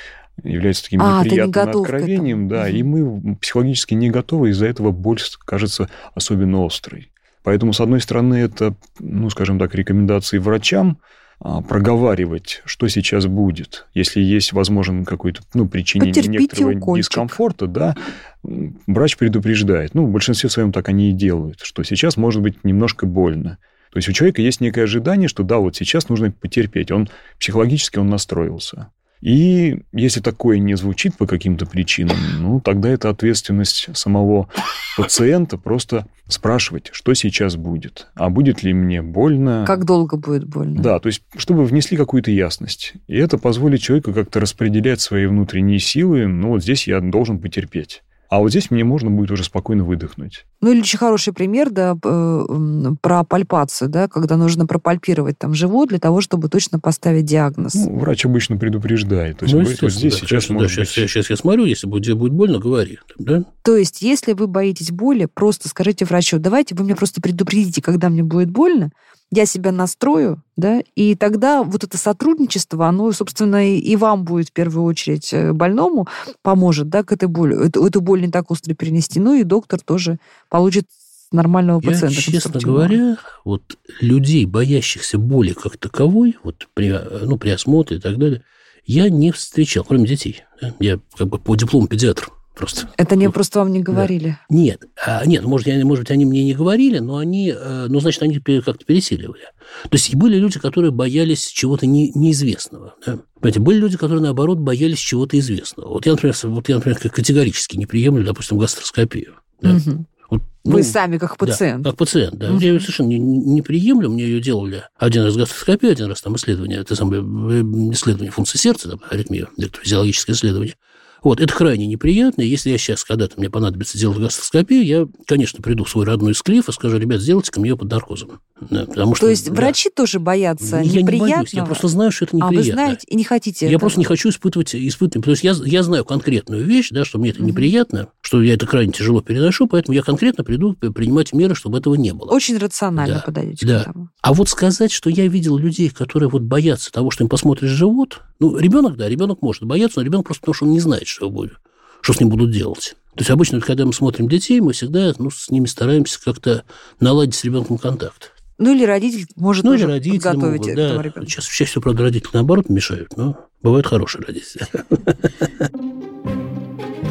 является 0.43 0.85
таким 0.85 1.03
а, 1.03 1.23
неприятным 1.25 1.65
не 1.65 1.71
откровением, 1.71 2.49
да, 2.49 2.63
угу. 2.63 2.69
и 2.69 2.83
мы 2.83 3.37
психологически 3.37 3.95
не 3.95 4.11
готовы, 4.11 4.51
из-за 4.51 4.67
этого 4.67 4.91
боль 4.91 5.19
кажется 5.45 5.89
особенно 6.15 6.65
острой. 6.65 7.13
Поэтому, 7.43 7.73
с 7.73 7.81
одной 7.81 8.01
стороны, 8.01 8.35
это, 8.35 8.75
ну, 8.99 9.31
скажем 9.31 9.59
так, 9.59 9.75
рекомендации 9.75 10.39
врачам 10.39 10.99
а, 11.41 11.63
проговаривать, 11.63 12.63
что 12.67 12.87
сейчас 12.89 13.27
будет. 13.27 13.87
Если 13.95 14.21
есть, 14.21 14.53
возможно, 14.53 15.05
какой-то, 15.05 15.41
ну, 15.55 15.67
причинение 15.67 16.13
Потерпите 16.13 16.43
некоторого 16.43 16.77
укольчик. 16.77 17.09
дискомфорта, 17.09 17.67
да, 17.67 17.97
врач 18.43 19.17
предупреждает. 19.17 19.95
Ну, 19.95 20.07
в 20.07 20.11
большинстве 20.11 20.51
своем 20.51 20.71
так 20.71 20.89
они 20.89 21.11
и 21.11 21.15
делают, 21.15 21.61
что 21.63 21.83
сейчас 21.83 22.19
может 22.19 22.43
быть 22.43 22.63
немножко 22.63 23.07
больно. 23.07 23.59
То 23.91 23.97
есть 23.97 24.09
у 24.09 24.13
человека 24.13 24.43
есть 24.43 24.61
некое 24.61 24.85
ожидание, 24.85 25.29
что 25.29 25.43
да, 25.43 25.59
вот 25.59 25.77
сейчас 25.77 26.09
нужно 26.09 26.31
потерпеть. 26.31 26.93
Он 26.93 27.09
психологически 27.39 27.99
он 27.99 28.09
настроился. 28.09 28.93
И 29.21 29.83
если 29.93 30.21
такое 30.21 30.59
не 30.59 30.77
звучит 30.77 31.17
по 31.17 31.27
каким-то 31.27 31.67
причинам, 31.67 32.17
ну, 32.39 32.61
тогда 32.61 32.89
это 32.89 33.11
ответственность 33.11 33.89
самого 33.95 34.49
пациента 34.97 35.59
просто 35.59 36.07
спрашивать, 36.27 36.89
что 36.93 37.13
сейчас 37.15 37.57
будет. 37.57 38.09
А 38.15 38.31
будет 38.31 38.63
ли 38.63 38.73
мне 38.73 39.03
больно? 39.03 39.65
Как 39.67 39.85
долго 39.85 40.17
будет 40.17 40.47
больно? 40.47 40.81
Да, 40.81 40.99
то 41.01 41.09
есть, 41.09 41.23
чтобы 41.37 41.65
внесли 41.65 41.97
какую-то 41.97 42.31
ясность. 42.31 42.95
И 43.09 43.17
это 43.17 43.37
позволит 43.37 43.81
человеку 43.81 44.13
как-то 44.13 44.41
распределять 44.41 45.01
свои 45.01 45.27
внутренние 45.27 45.81
силы. 45.81 46.27
Ну, 46.27 46.51
вот 46.51 46.63
здесь 46.63 46.87
я 46.87 47.01
должен 47.01 47.39
потерпеть. 47.39 48.03
А 48.31 48.39
вот 48.39 48.51
здесь 48.51 48.71
мне 48.71 48.85
можно 48.85 49.11
будет 49.11 49.33
уже 49.33 49.43
спокойно 49.43 49.83
выдохнуть. 49.83 50.47
Ну, 50.61 50.71
или 50.71 50.81
очень 50.81 51.01
хороший 51.01 51.33
пример, 51.33 51.71
да, 51.71 51.97
про 51.97 53.25
пальпацию, 53.25 53.89
да, 53.89 54.07
когда 54.07 54.37
нужно 54.37 54.67
пропальпировать 54.67 55.37
там 55.37 55.53
живот 55.53 55.89
для 55.89 55.99
того, 55.99 56.21
чтобы 56.21 56.49
точно 56.49 56.79
поставить 56.79 57.25
диагноз. 57.25 57.75
Ну, 57.75 57.99
врач 57.99 58.25
обычно 58.25 58.57
предупреждает. 58.57 59.39
То 59.39 59.47
есть, 59.47 59.55
ну, 59.55 59.63
говорит, 59.63 59.83
вот 59.83 59.93
здесь 59.93 60.13
да, 60.13 60.21
сейчас 60.21 60.49
может 60.49 60.77
да, 60.77 60.83
быть... 60.83 60.89
сейчас, 60.89 61.11
сейчас 61.11 61.29
я 61.29 61.37
смотрю, 61.37 61.65
если 61.65 61.89
будет, 61.89 62.17
будет 62.17 62.33
больно, 62.33 62.61
говори. 62.61 63.01
Да? 63.19 63.45
То 63.63 63.77
есть, 63.77 64.01
если 64.01 64.33
вы 64.33 64.47
боитесь 64.47 64.93
боли, 64.93 65.27
просто 65.27 65.69
скажите 65.69 66.05
врачу, 66.05 66.39
давайте 66.39 66.77
вы 66.77 66.85
мне 66.85 66.95
просто 66.95 67.21
предупредите, 67.21 67.83
когда 67.83 68.11
мне 68.11 68.23
будет 68.23 68.51
больно, 68.51 68.93
я 69.31 69.47
себя 69.47 69.71
настрою, 69.71 70.43
да, 70.57 70.81
и 70.97 71.15
тогда 71.15 71.63
вот 71.63 71.85
это 71.85 71.97
сотрудничество, 71.97 72.89
оно, 72.89 73.13
собственно, 73.13 73.77
и 73.77 73.97
вам 73.97 74.25
будет 74.25 74.49
в 74.49 74.53
первую 74.53 74.85
очередь 74.85 75.33
э, 75.33 75.53
больному 75.53 76.09
поможет, 76.43 76.89
да, 76.89 77.05
к 77.05 77.13
этой 77.13 77.29
боли, 77.29 77.69
эту, 77.69 77.87
эту 77.87 78.01
боль 78.01 78.23
не 78.23 78.29
так 78.29 78.51
остро 78.51 78.75
перенести, 78.75 79.21
ну 79.21 79.35
и 79.35 79.45
доктор 79.45 79.81
тоже 79.81 80.19
получит 80.49 80.87
нормального 81.33 81.81
пациента. 81.81 82.17
Я, 82.17 82.33
честно 82.33 82.61
говоря, 82.61 83.17
вот 83.45 83.79
людей, 84.01 84.47
боящихся 84.47 85.17
боли 85.19 85.53
как 85.53 85.77
таковой, 85.77 86.37
вот 86.43 86.69
при, 86.75 86.93
ну, 87.23 87.39
при 87.39 87.51
осмотре 87.51 87.99
и 87.99 88.01
так 88.01 88.19
далее, 88.19 88.43
я 88.85 89.09
не 89.09 89.31
встречал, 89.31 89.85
кроме 89.85 90.09
детей. 90.09 90.43
Я 90.81 90.99
как 91.17 91.29
бы 91.29 91.39
по 91.39 91.55
диплому 91.55 91.87
педиатр 91.87 92.31
просто. 92.55 92.89
Это 92.97 93.17
не 93.17 93.31
просто 93.31 93.61
вам 93.61 93.73
не 93.73 93.81
говорили? 93.81 94.39
Да. 94.49 94.55
Нет, 94.55 94.83
а, 95.05 95.25
нет, 95.25 95.45
может, 95.45 95.67
я, 95.67 95.85
может 95.85 96.05
быть, 96.05 96.11
они 96.11 96.25
мне 96.25 96.45
не 96.45 96.55
говорили, 96.55 96.99
но 96.99 97.17
они, 97.17 97.55
э, 97.57 97.87
ну, 97.89 98.01
значит, 98.01 98.23
они 98.23 98.39
как-то 98.39 98.85
пересиливали. 98.85 99.43
То 99.83 99.91
есть 99.93 100.15
были 100.15 100.37
люди, 100.37 100.59
которые 100.59 100.91
боялись 100.91 101.47
чего-то 101.47 101.87
не, 101.87 102.13
неизвестного. 102.15 102.95
Да? 103.07 103.19
Понимаете, 103.41 103.61
были 103.61 103.79
люди, 103.79 103.97
которые, 103.97 104.23
наоборот, 104.23 104.59
боялись 104.59 104.99
чего-то 104.99 105.39
известного. 105.39 105.89
Вот 105.89 106.07
я, 106.07 106.13
например, 106.13 106.37
вот 106.43 106.69
я, 106.69 106.77
например 106.77 106.99
категорически 106.99 107.77
не 107.77 107.87
приемлю, 107.87 108.25
допустим, 108.25 108.59
гастроскопию. 108.59 109.37
Да? 109.61 109.75
Угу. 109.75 110.07
Вот, 110.31 110.43
ну, 110.65 110.73
Вы 110.73 110.83
сами 110.85 111.19
как 111.19 111.37
пациент. 111.37 111.83
Да, 111.83 111.91
как 111.91 111.99
пациент, 111.99 112.37
да. 112.37 112.53
Угу. 112.53 112.61
Я 112.61 112.73
ее 112.73 112.81
совершенно 112.81 113.09
не, 113.09 113.19
не 113.19 113.63
приемлю, 113.63 114.11
мне 114.11 114.25
ее 114.25 114.41
делали 114.41 114.85
один 114.97 115.25
раз 115.25 115.37
гастроскопию, 115.37 115.91
один 115.93 116.07
раз 116.07 116.23
там 116.23 116.37
исследование, 116.37 116.79
это 116.79 116.95
самое 116.95 117.21
э, 117.21 117.63
исследование 117.93 118.31
функции 118.31 118.59
сердца, 118.59 118.91
там, 118.91 119.01
аритмия, 119.11 119.49
физиологическое 119.83 120.37
исследование. 120.37 120.77
Вот, 121.23 121.41
это 121.41 121.53
крайне 121.55 121.87
неприятно. 121.87 122.43
Если 122.43 122.71
я 122.71 122.79
сейчас, 122.79 123.05
когда-то 123.05 123.35
мне 123.39 123.51
понадобится 123.51 123.99
делать 123.99 124.19
гастроскопию, 124.19 124.85
я, 124.85 125.07
конечно, 125.27 125.63
приду 125.63 125.85
в 125.85 125.91
свой 125.91 126.05
родной 126.07 126.35
склиф 126.35 126.69
и 126.69 126.73
скажу, 126.73 126.99
ребят, 126.99 127.21
сделайте-ка 127.21 127.61
мне 127.61 127.77
под 127.77 127.91
наркозом. 127.91 128.41
Да, 128.61 128.87
потому 128.87 129.15
что, 129.15 129.27
То 129.27 129.31
есть 129.31 129.49
да. 129.49 129.55
врачи 129.55 129.91
тоже 129.91 130.19
боятся 130.19 130.81
Я 130.81 131.03
не 131.03 131.19
боюсь, 131.19 131.55
я 131.55 131.65
просто 131.65 131.89
знаю, 131.89 132.13
что 132.13 132.27
это 132.27 132.37
неприятно. 132.37 132.59
А 132.59 132.63
вы 132.63 132.73
знаете 132.73 133.07
и 133.07 133.17
не 133.17 133.25
хотите 133.25 133.67
Я 133.67 133.73
этого. 133.73 133.81
просто 133.81 133.99
не 133.99 134.05
хочу 134.05 134.29
испытывать, 134.29 134.75
испытывать. 134.75 135.25
То 135.25 135.31
есть 135.31 135.45
я, 135.45 135.55
я 135.65 135.83
знаю 135.83 136.05
конкретную 136.05 136.65
вещь, 136.65 136.89
да, 136.91 137.05
что 137.05 137.19
мне 137.19 137.31
это 137.31 137.43
неприятно, 137.43 138.09
что 138.21 138.43
я 138.43 138.55
это 138.55 138.67
крайне 138.67 138.93
тяжело 138.93 139.21
переношу, 139.23 139.67
поэтому 139.67 139.95
я 139.95 140.03
конкретно 140.03 140.45
приду 140.45 140.75
принимать 140.75 141.33
меры, 141.33 141.55
чтобы 141.55 141.79
этого 141.79 141.95
не 141.95 142.13
было. 142.13 142.31
Очень 142.31 142.59
рационально 142.59 143.17
да. 143.17 143.23
подойдете 143.23 143.67
да. 143.67 143.79
к 143.79 143.89
этому. 143.89 144.11
А 144.21 144.35
вот 144.35 144.49
сказать, 144.49 144.93
что 144.93 145.11
я 145.11 145.27
видел 145.27 145.57
людей, 145.57 145.89
которые 145.91 146.29
вот 146.29 146.43
боятся 146.43 146.93
того, 146.93 147.11
что 147.11 147.25
им 147.25 147.29
посмотришь 147.29 147.71
живот, 147.71 148.21
ну, 148.41 148.57
ребенок, 148.59 148.97
да, 148.97 149.09
ребенок 149.09 149.43
может 149.43 149.63
бояться, 149.65 150.01
но 150.01 150.05
ребенок 150.05 150.27
просто 150.27 150.41
потому, 150.41 150.55
что 150.55 150.65
он 150.65 150.73
не 150.73 150.81
знает, 150.81 151.07
что 151.07 151.31
будет 151.31 151.53
что 152.01 152.13
с 152.13 152.21
ним 152.21 152.29
будут 152.29 152.51
делать. 152.51 152.97
То 153.15 153.21
есть 153.21 153.31
обычно, 153.31 153.61
когда 153.61 153.85
мы 153.85 153.93
смотрим 153.93 154.29
детей, 154.29 154.61
мы 154.61 154.73
всегда 154.73 155.13
ну, 155.19 155.31
с 155.31 155.51
ними 155.51 155.67
стараемся 155.67 156.23
как-то 156.23 156.65
наладить 157.01 157.35
с 157.35 157.45
ребенком 157.45 157.79
контакт. 157.79 158.33
Ну, 158.59 158.75
или 158.75 158.85
родитель 158.85 159.27
может 159.37 159.65
ну, 159.65 159.75
или 159.75 159.85
родители 159.85 160.19
подготовить 160.19 160.61
могут, 160.61 160.77
да. 160.77 161.03
ребенка. 161.03 161.27
Сейчас 161.27 161.47
чаще 161.47 161.65
всего, 161.71 161.83
правда, 161.83 162.05
родители 162.05 162.31
наоборот 162.35 162.69
мешают, 162.69 163.17
но 163.17 163.37
бывают 163.63 163.87
хорошие 163.87 164.25
родители. 164.25 164.67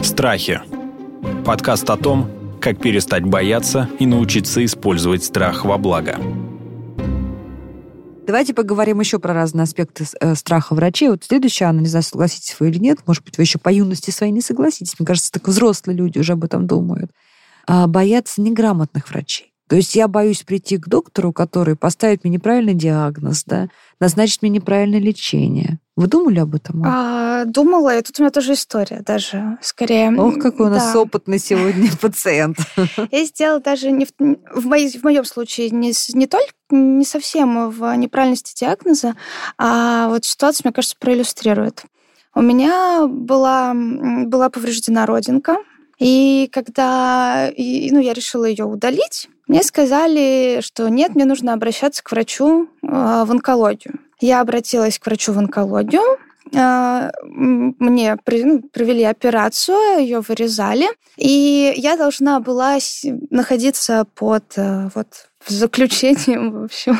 Страхи. 0.04 0.62
Подкаст 1.46 1.90
о 1.90 1.98
том, 1.98 2.30
как 2.62 2.82
перестать 2.82 3.24
бояться 3.24 3.90
и 4.00 4.06
научиться 4.06 4.64
использовать 4.64 5.24
страх 5.24 5.66
во 5.66 5.78
благо. 5.78 6.18
Давайте 8.30 8.54
поговорим 8.54 9.00
еще 9.00 9.18
про 9.18 9.34
разные 9.34 9.64
аспекты 9.64 10.06
э, 10.22 10.36
страха 10.36 10.76
врачей. 10.76 11.10
Вот 11.10 11.24
следующая, 11.24 11.66
Анна, 11.66 11.80
не 11.80 11.88
знаю, 11.88 12.04
согласитесь 12.04 12.56
вы 12.60 12.70
или 12.70 12.78
нет, 12.78 13.00
может 13.08 13.24
быть, 13.24 13.40
вы 13.40 13.44
еще 13.44 13.58
по 13.58 13.70
юности 13.70 14.12
своей 14.12 14.32
не 14.32 14.42
согласитесь. 14.42 15.00
Мне 15.00 15.08
кажется, 15.08 15.32
так 15.32 15.48
взрослые 15.48 15.98
люди 15.98 16.20
уже 16.20 16.34
об 16.34 16.44
этом 16.44 16.68
думают. 16.68 17.10
А, 17.66 17.88
боятся 17.88 18.40
неграмотных 18.44 19.10
врачей. 19.10 19.52
То 19.68 19.76
есть 19.76 19.96
я 19.96 20.08
боюсь 20.08 20.44
прийти 20.44 20.78
к 20.78 20.88
доктору, 20.88 21.34
который 21.34 21.76
поставит 21.76 22.24
мне 22.24 22.34
неправильный 22.34 22.76
диагноз, 22.76 23.46
да, 23.46 23.68
назначит 24.00 24.42
мне 24.42 24.52
неправильное 24.52 25.00
лечение. 25.00 25.80
Вы 25.96 26.08
думали 26.08 26.40
об 26.40 26.56
этом? 26.56 26.82
А, 26.86 27.44
думала, 27.46 27.98
и 27.98 28.02
тут 28.02 28.20
у 28.20 28.24
меня 28.24 28.32
тоже 28.32 28.54
история 28.54 29.02
даже, 29.06 29.58
скорее. 29.62 30.16
Ох, 30.18 30.40
какой 30.40 30.68
у 30.68 30.70
нас 30.70 30.94
да. 30.94 31.02
опытный 31.02 31.40
сегодня 31.40 31.90
пациент. 32.02 32.58
Я 33.12 33.26
сделала 33.26 33.60
даже 33.60 33.92
не 33.92 34.06
в, 34.06 34.12
в, 34.20 34.66
моей, 34.66 34.98
в 34.98 35.04
моем 35.04 35.26
случае 35.26 35.70
не, 35.72 35.94
не 36.14 36.28
только 36.28 36.54
не 36.70 37.04
совсем 37.04 37.70
в 37.70 37.96
неправильности 37.98 38.58
диагноза, 38.58 39.16
а 39.58 40.08
вот 40.08 40.24
ситуация, 40.24 40.68
мне 40.68 40.74
кажется, 40.74 40.96
проиллюстрирует. 40.98 41.84
У 42.36 42.42
меня 42.42 43.08
была, 43.08 43.74
была 43.74 44.50
повреждена 44.50 45.06
родинка, 45.06 45.58
и 46.00 46.50
когда 46.52 47.52
ну, 47.58 48.00
я 48.00 48.14
решила 48.14 48.46
ее 48.46 48.66
удалить, 48.66 49.28
мне 49.48 49.64
сказали, 49.64 50.60
что 50.62 50.88
нет, 50.90 51.16
мне 51.16 51.26
нужно 51.26 51.54
обращаться 51.54 52.04
к 52.04 52.12
врачу 52.12 52.70
а, 52.88 53.26
в 53.26 53.32
онкологию. 53.32 54.00
Я 54.22 54.42
обратилась 54.42 55.00
к 55.00 55.06
врачу 55.06 55.34
в 55.34 55.40
онкологию, 55.40 56.18
а, 56.56 57.12
мне 57.24 58.18
ну, 58.26 58.62
провели 58.62 59.04
операцию, 59.04 60.00
ее 60.00 60.22
вырезали, 60.22 60.88
и 61.18 61.74
я 61.76 61.98
должна 61.98 62.40
была 62.40 62.78
находиться 63.30 64.06
под 64.16 64.54
э, 64.56 64.90
вот 64.96 65.08
заключением, 65.48 66.52
в 66.62 66.64
общем, 66.66 66.98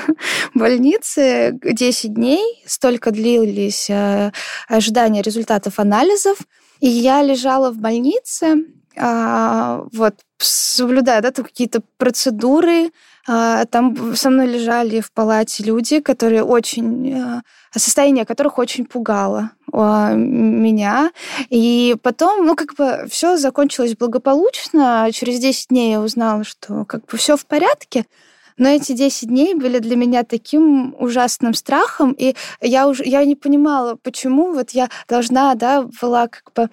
больницы 0.54 1.58
10 1.64 2.14
дней. 2.14 2.64
Столько 2.66 3.12
длились 3.12 3.90
э, 3.90 4.32
ожидания 4.68 5.22
результатов 5.22 5.80
анализов. 5.80 6.40
И 6.80 6.88
я 6.88 7.22
лежала 7.22 7.72
в 7.72 7.78
больнице, 7.78 8.66
а, 9.00 9.86
вот, 9.94 10.16
соблюдая, 10.38 11.22
да, 11.22 11.32
какие-то 11.32 11.82
процедуры. 11.98 12.92
А, 13.28 13.66
там 13.66 14.16
со 14.16 14.30
мной 14.30 14.48
лежали 14.48 15.00
в 15.00 15.12
палате 15.12 15.64
люди, 15.64 16.00
которые 16.00 16.44
очень 16.44 17.14
а, 17.14 17.42
состояние 17.78 18.26
которых 18.26 18.58
очень 18.58 18.86
пугало 18.86 19.52
меня. 19.72 21.12
И 21.50 21.96
потом, 22.02 22.46
ну, 22.46 22.56
как 22.56 22.74
бы 22.76 23.06
все 23.10 23.38
закончилось 23.38 23.96
благополучно. 23.96 25.10
Через 25.14 25.40
10 25.40 25.68
дней 25.70 25.92
я 25.92 26.02
узнала, 26.02 26.44
что 26.44 26.86
как 26.86 27.06
бы 27.06 27.18
все 27.18 27.38
в 27.38 27.46
порядке. 27.46 28.06
Но 28.58 28.68
эти 28.68 28.92
10 28.92 29.30
дней 29.30 29.54
были 29.54 29.80
для 29.80 29.96
меня 29.96 30.24
таким 30.24 30.94
ужасным 31.00 31.54
страхом, 31.54 32.12
и 32.12 32.36
я 32.62 32.90
уже 32.90 33.06
я 33.06 33.24
не 33.24 33.36
понимала, 33.36 33.96
почему 33.96 34.52
вот 34.52 34.72
я 34.72 34.90
должна, 35.08 35.56
да, 35.56 35.88
была 36.02 36.28
как 36.28 36.52
бы 36.54 36.70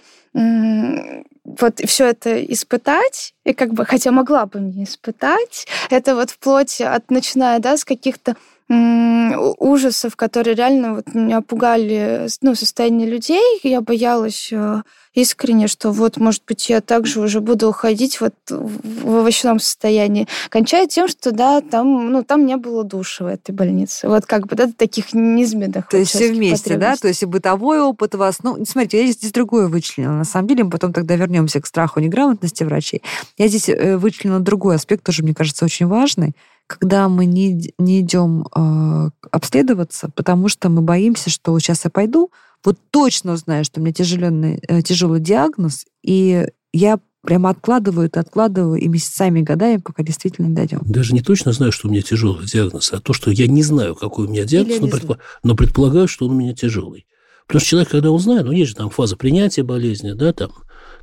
вот 1.47 1.81
все 1.87 2.07
это 2.07 2.45
испытать, 2.45 3.35
и 3.45 3.53
как 3.53 3.73
бы, 3.73 3.87
хотя 3.87 4.11
могла 4.11 4.47
бы 4.47 4.61
не 4.61 4.85
испытать, 4.85 5.67
это 5.91 6.15
вот 6.15 6.31
вплоть 6.31 6.81
от, 6.81 7.11
начиная, 7.11 7.61
да, 7.61 7.77
с 7.77 7.85
каких-то 7.85 8.37
ужасов, 8.69 10.17
которые 10.17 10.55
реально 10.55 10.95
вот 10.97 11.15
меня 11.15 11.41
пугали, 11.41 12.27
ну, 12.41 12.55
состояние 12.55 13.09
людей. 13.09 13.61
Я 13.63 13.81
боялась 13.81 14.49
э, 14.51 14.83
искренне, 15.15 15.69
что 15.69 15.93
вот, 15.93 16.17
может 16.17 16.43
быть, 16.47 16.69
я 16.69 16.81
также 16.81 17.21
уже 17.21 17.41
буду 17.41 17.69
уходить 17.69 18.21
вот 18.21 18.35
в 18.49 19.09
овощном 19.09 19.61
состоянии. 19.61 20.27
Кончая 20.49 20.87
тем, 20.89 21.07
что, 21.07 21.31
да, 21.31 21.61
там, 21.61 22.11
ну, 22.11 22.25
там 22.25 22.45
не 22.45 22.57
было 22.57 22.83
душа 22.83 23.25
в 23.25 23.29
этой 23.29 23.53
больнице. 23.53 24.09
Вот 24.09 24.27
как 24.27 24.47
бы, 24.49 24.57
да, 24.57 24.71
таких 24.77 25.13
низменных. 25.15 25.89
То 25.89 25.99
есть 25.99 26.11
все 26.11 26.33
вместе, 26.33 26.77
да? 26.77 26.97
То 26.97 27.09
есть 27.09 27.23
и 27.23 27.27
бытовой 27.27 27.81
опыт 27.81 28.15
у 28.17 28.19
вас. 28.19 28.43
Ну, 28.43 28.65
смотрите, 28.65 29.05
я 29.07 29.13
здесь 29.13 29.33
другое 29.33 29.69
вычленила. 29.69 30.13
На 30.13 30.25
самом 30.25 30.49
деле, 30.49 30.65
мы 30.65 30.71
потом 30.71 30.93
тогда 30.93 31.15
вернемся 31.15 31.61
к 31.61 31.67
страху 31.67 32.01
неграмотности 32.01 32.65
врачей. 32.65 33.03
Я 33.39 33.47
здесь 33.47 33.69
э, 33.69 33.97
вычленила 33.97 34.41
другой 34.41 34.75
аспект, 34.75 35.05
тоже, 35.05 35.23
мне 35.23 35.35
кажется, 35.35 35.65
очень 35.65 35.87
важный 35.87 36.35
когда 36.67 37.09
мы 37.09 37.27
не, 37.27 37.73
не 37.79 38.01
идем 38.01 38.47
э, 38.55 39.11
обследоваться, 39.31 40.11
потому 40.15 40.49
что 40.49 40.69
мы 40.69 40.83
боимся, 40.83 41.31
что 41.31 41.59
сейчас 41.59 41.85
я 41.85 41.91
пойду, 41.91 42.31
вот 42.65 42.77
точно 42.91 43.37
знаю, 43.37 43.65
что 43.65 43.81
у 43.81 43.83
меня 43.83 43.93
тяжеленный, 43.93 44.61
э, 44.67 44.83
тяжелый 44.83 45.21
диагноз, 45.21 45.87
и 46.03 46.47
я 46.73 46.99
прямо 47.23 47.51
откладываю 47.51 48.07
это, 48.07 48.21
откладываю, 48.21 48.81
и 48.81 48.89
месяцами, 48.89 49.43
годами, 49.43 49.79
пока 49.79 50.03
действительно 50.03 50.55
дойдем. 50.55 50.81
Даже 50.85 51.13
не 51.13 51.23
точно 51.23 51.53
знаю, 51.53 51.73
что 51.73 51.89
у 51.89 51.91
меня 51.91 52.03
тяжелый 52.03 52.47
диагноз, 52.47 52.93
а 52.93 53.01
то, 53.01 53.13
что 53.13 53.31
я 53.31 53.47
не 53.47 53.63
знаю, 53.63 53.95
какой 53.95 54.27
у 54.27 54.31
меня 54.31 54.45
диагноз, 54.45 54.81
но, 54.81 54.89
предпо... 54.89 55.19
но 55.43 55.55
предполагаю, 55.55 56.09
что 56.09 56.27
он 56.27 56.33
у 56.33 56.39
меня 56.39 56.55
тяжелый. 56.55 57.07
Потому 57.47 57.61
что 57.61 57.69
человек, 57.69 57.91
когда 57.91 58.11
узнает, 58.11 58.47
ну, 58.47 58.53
есть 58.53 58.71
же 58.71 58.77
там 58.77 58.91
фаза 58.91 59.17
принятия 59.17 59.63
болезни, 59.63 60.13
да, 60.13 60.33
там, 60.33 60.51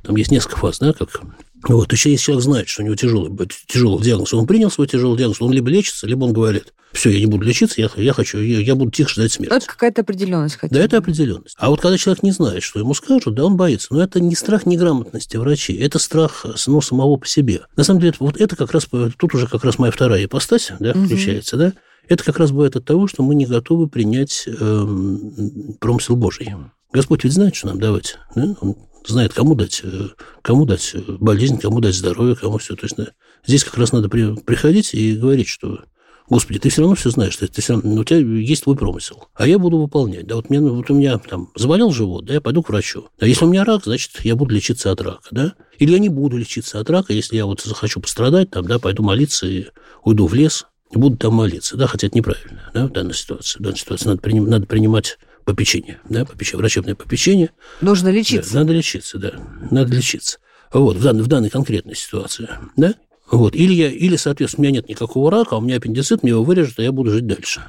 там 0.02 0.16
есть 0.16 0.30
несколько 0.30 0.56
фаз, 0.56 0.78
да, 0.78 0.92
как 0.92 1.22
вот, 1.68 1.92
еще 1.92 2.10
если 2.10 2.24
человек 2.24 2.44
знает, 2.44 2.68
что 2.68 2.82
у 2.82 2.84
него 2.84 2.96
тяжелый, 2.96 3.48
тяжелый 3.66 4.02
диагноз, 4.02 4.34
он 4.34 4.46
принял 4.46 4.70
свой 4.70 4.86
тяжелый 4.86 5.16
диагноз, 5.16 5.40
он 5.40 5.52
либо 5.52 5.70
лечится, 5.70 6.06
либо 6.06 6.24
он 6.24 6.32
говорит, 6.32 6.74
все, 6.92 7.10
я 7.10 7.18
не 7.18 7.26
буду 7.26 7.44
лечиться, 7.44 7.80
я, 7.80 7.90
я 7.96 8.12
хочу, 8.12 8.38
я, 8.38 8.60
я 8.60 8.74
буду 8.74 8.90
тихо 8.90 9.10
ждать 9.10 9.32
смерти. 9.32 9.52
Это 9.52 9.66
какая-то 9.66 10.02
определенность. 10.02 10.56
Хотя 10.56 10.74
да, 10.74 10.80
это 10.80 10.98
определенность. 10.98 11.56
А 11.58 11.70
вот 11.70 11.80
когда 11.80 11.98
человек 11.98 12.22
не 12.22 12.30
знает, 12.30 12.62
что 12.62 12.78
ему 12.78 12.94
скажут, 12.94 13.34
да, 13.34 13.44
он 13.44 13.56
боится. 13.56 13.92
Но 13.92 14.02
это 14.02 14.20
не 14.20 14.36
страх 14.36 14.64
неграмотности 14.64 15.36
врачей, 15.36 15.76
это 15.78 15.98
страх 15.98 16.46
ну, 16.66 16.80
самого 16.80 17.16
по 17.16 17.26
себе. 17.26 17.62
На 17.76 17.82
самом 17.82 18.00
деле, 18.00 18.14
вот 18.20 18.40
это 18.40 18.54
как 18.54 18.72
раз, 18.72 18.86
тут 19.16 19.34
уже 19.34 19.48
как 19.48 19.64
раз 19.64 19.78
моя 19.78 19.90
вторая 19.90 20.24
ипостась, 20.24 20.70
да, 20.78 20.92
включается, 20.94 21.56
угу. 21.56 21.64
да, 21.64 21.72
это 22.08 22.22
как 22.22 22.38
раз 22.38 22.52
бывает 22.52 22.76
от 22.76 22.84
того, 22.84 23.08
что 23.08 23.22
мы 23.22 23.34
не 23.34 23.46
готовы 23.46 23.88
принять 23.88 24.44
э, 24.46 24.86
промысел 25.80 26.16
Божий. 26.16 26.54
Господь 26.92 27.24
ведь 27.24 27.32
знает, 27.32 27.56
что 27.56 27.68
нам 27.68 27.80
давать. 27.80 28.18
Да? 28.36 28.54
Он 28.60 28.76
знает, 29.06 29.32
кому 29.32 29.54
дать, 29.54 29.80
э, 29.82 30.08
кому 30.42 30.64
дать 30.64 30.94
болезнь, 31.20 31.58
кому 31.58 31.80
дать 31.80 31.94
здоровье, 31.94 32.36
кому 32.36 32.58
все. 32.58 32.74
То 32.76 32.86
есть 32.86 32.96
здесь 33.46 33.64
как 33.64 33.76
раз 33.76 33.92
надо 33.92 34.08
при, 34.08 34.34
приходить 34.36 34.94
и 34.94 35.16
говорить, 35.16 35.48
что 35.48 35.80
Господи, 36.30 36.58
ты 36.58 36.70
все 36.70 36.80
равно 36.80 36.96
все 36.96 37.10
знаешь, 37.10 37.36
ты, 37.36 37.46
ты 37.48 37.60
все 37.60 37.74
равно, 37.74 38.00
у 38.00 38.04
тебя 38.04 38.18
есть 38.18 38.62
твой 38.62 38.76
промысел, 38.76 39.28
а 39.34 39.46
я 39.46 39.58
буду 39.58 39.76
выполнять. 39.76 40.26
Да, 40.26 40.36
вот, 40.36 40.48
мне, 40.48 40.58
вот 40.58 40.88
у 40.88 40.94
меня 40.94 41.18
там 41.18 41.50
заболел 41.54 41.90
живот, 41.90 42.24
да, 42.24 42.32
я 42.32 42.40
пойду 42.40 42.62
к 42.62 42.70
врачу. 42.70 43.08
А 43.20 43.26
если 43.26 43.44
у 43.44 43.48
меня 43.48 43.62
рак, 43.62 43.84
значит, 43.84 44.12
я 44.24 44.34
буду 44.34 44.54
лечиться 44.54 44.90
от 44.90 45.02
рака, 45.02 45.28
да? 45.32 45.54
Или 45.78 45.92
я 45.92 45.98
не 45.98 46.08
буду 46.08 46.38
лечиться 46.38 46.80
от 46.80 46.88
рака, 46.88 47.12
если 47.12 47.36
я 47.36 47.44
вот 47.44 47.60
захочу 47.60 48.00
пострадать, 48.00 48.50
там, 48.50 48.66
да, 48.66 48.78
пойду 48.78 49.02
молиться 49.02 49.46
и 49.46 49.66
уйду 50.02 50.26
в 50.26 50.32
лес 50.32 50.66
буду 50.98 51.16
там 51.16 51.34
молиться, 51.34 51.76
да, 51.76 51.86
хотя 51.86 52.06
это 52.06 52.16
неправильно, 52.16 52.70
да, 52.72 52.86
в 52.86 52.92
данной 52.92 53.14
ситуации. 53.14 53.58
В 53.58 53.62
данной 53.62 53.78
ситуации 53.78 54.08
надо, 54.08 54.20
приним, 54.20 54.48
надо 54.48 54.66
принимать 54.66 55.18
попечение, 55.44 56.00
да, 56.08 56.24
попечение, 56.24 56.58
врачебное 56.58 56.94
попечение. 56.94 57.50
Нужно 57.80 58.08
лечиться. 58.08 58.52
Да, 58.52 58.60
надо 58.60 58.72
лечиться, 58.72 59.18
да, 59.18 59.32
надо 59.70 59.94
лечиться. 59.94 60.38
Вот, 60.72 60.96
в 60.96 61.02
данной, 61.02 61.22
в 61.22 61.28
данной 61.28 61.50
конкретной 61.50 61.94
ситуации, 61.94 62.48
да. 62.76 62.94
Вот, 63.30 63.54
или, 63.54 63.72
я, 63.72 63.90
или, 63.90 64.16
соответственно, 64.16 64.62
у 64.62 64.64
меня 64.64 64.80
нет 64.80 64.88
никакого 64.88 65.30
рака, 65.30 65.56
а 65.56 65.58
у 65.58 65.60
меня 65.60 65.76
аппендицит, 65.76 66.22
мне 66.22 66.30
его 66.30 66.44
вырежут, 66.44 66.78
а 66.78 66.82
я 66.82 66.92
буду 66.92 67.10
жить 67.10 67.26
дальше. 67.26 67.62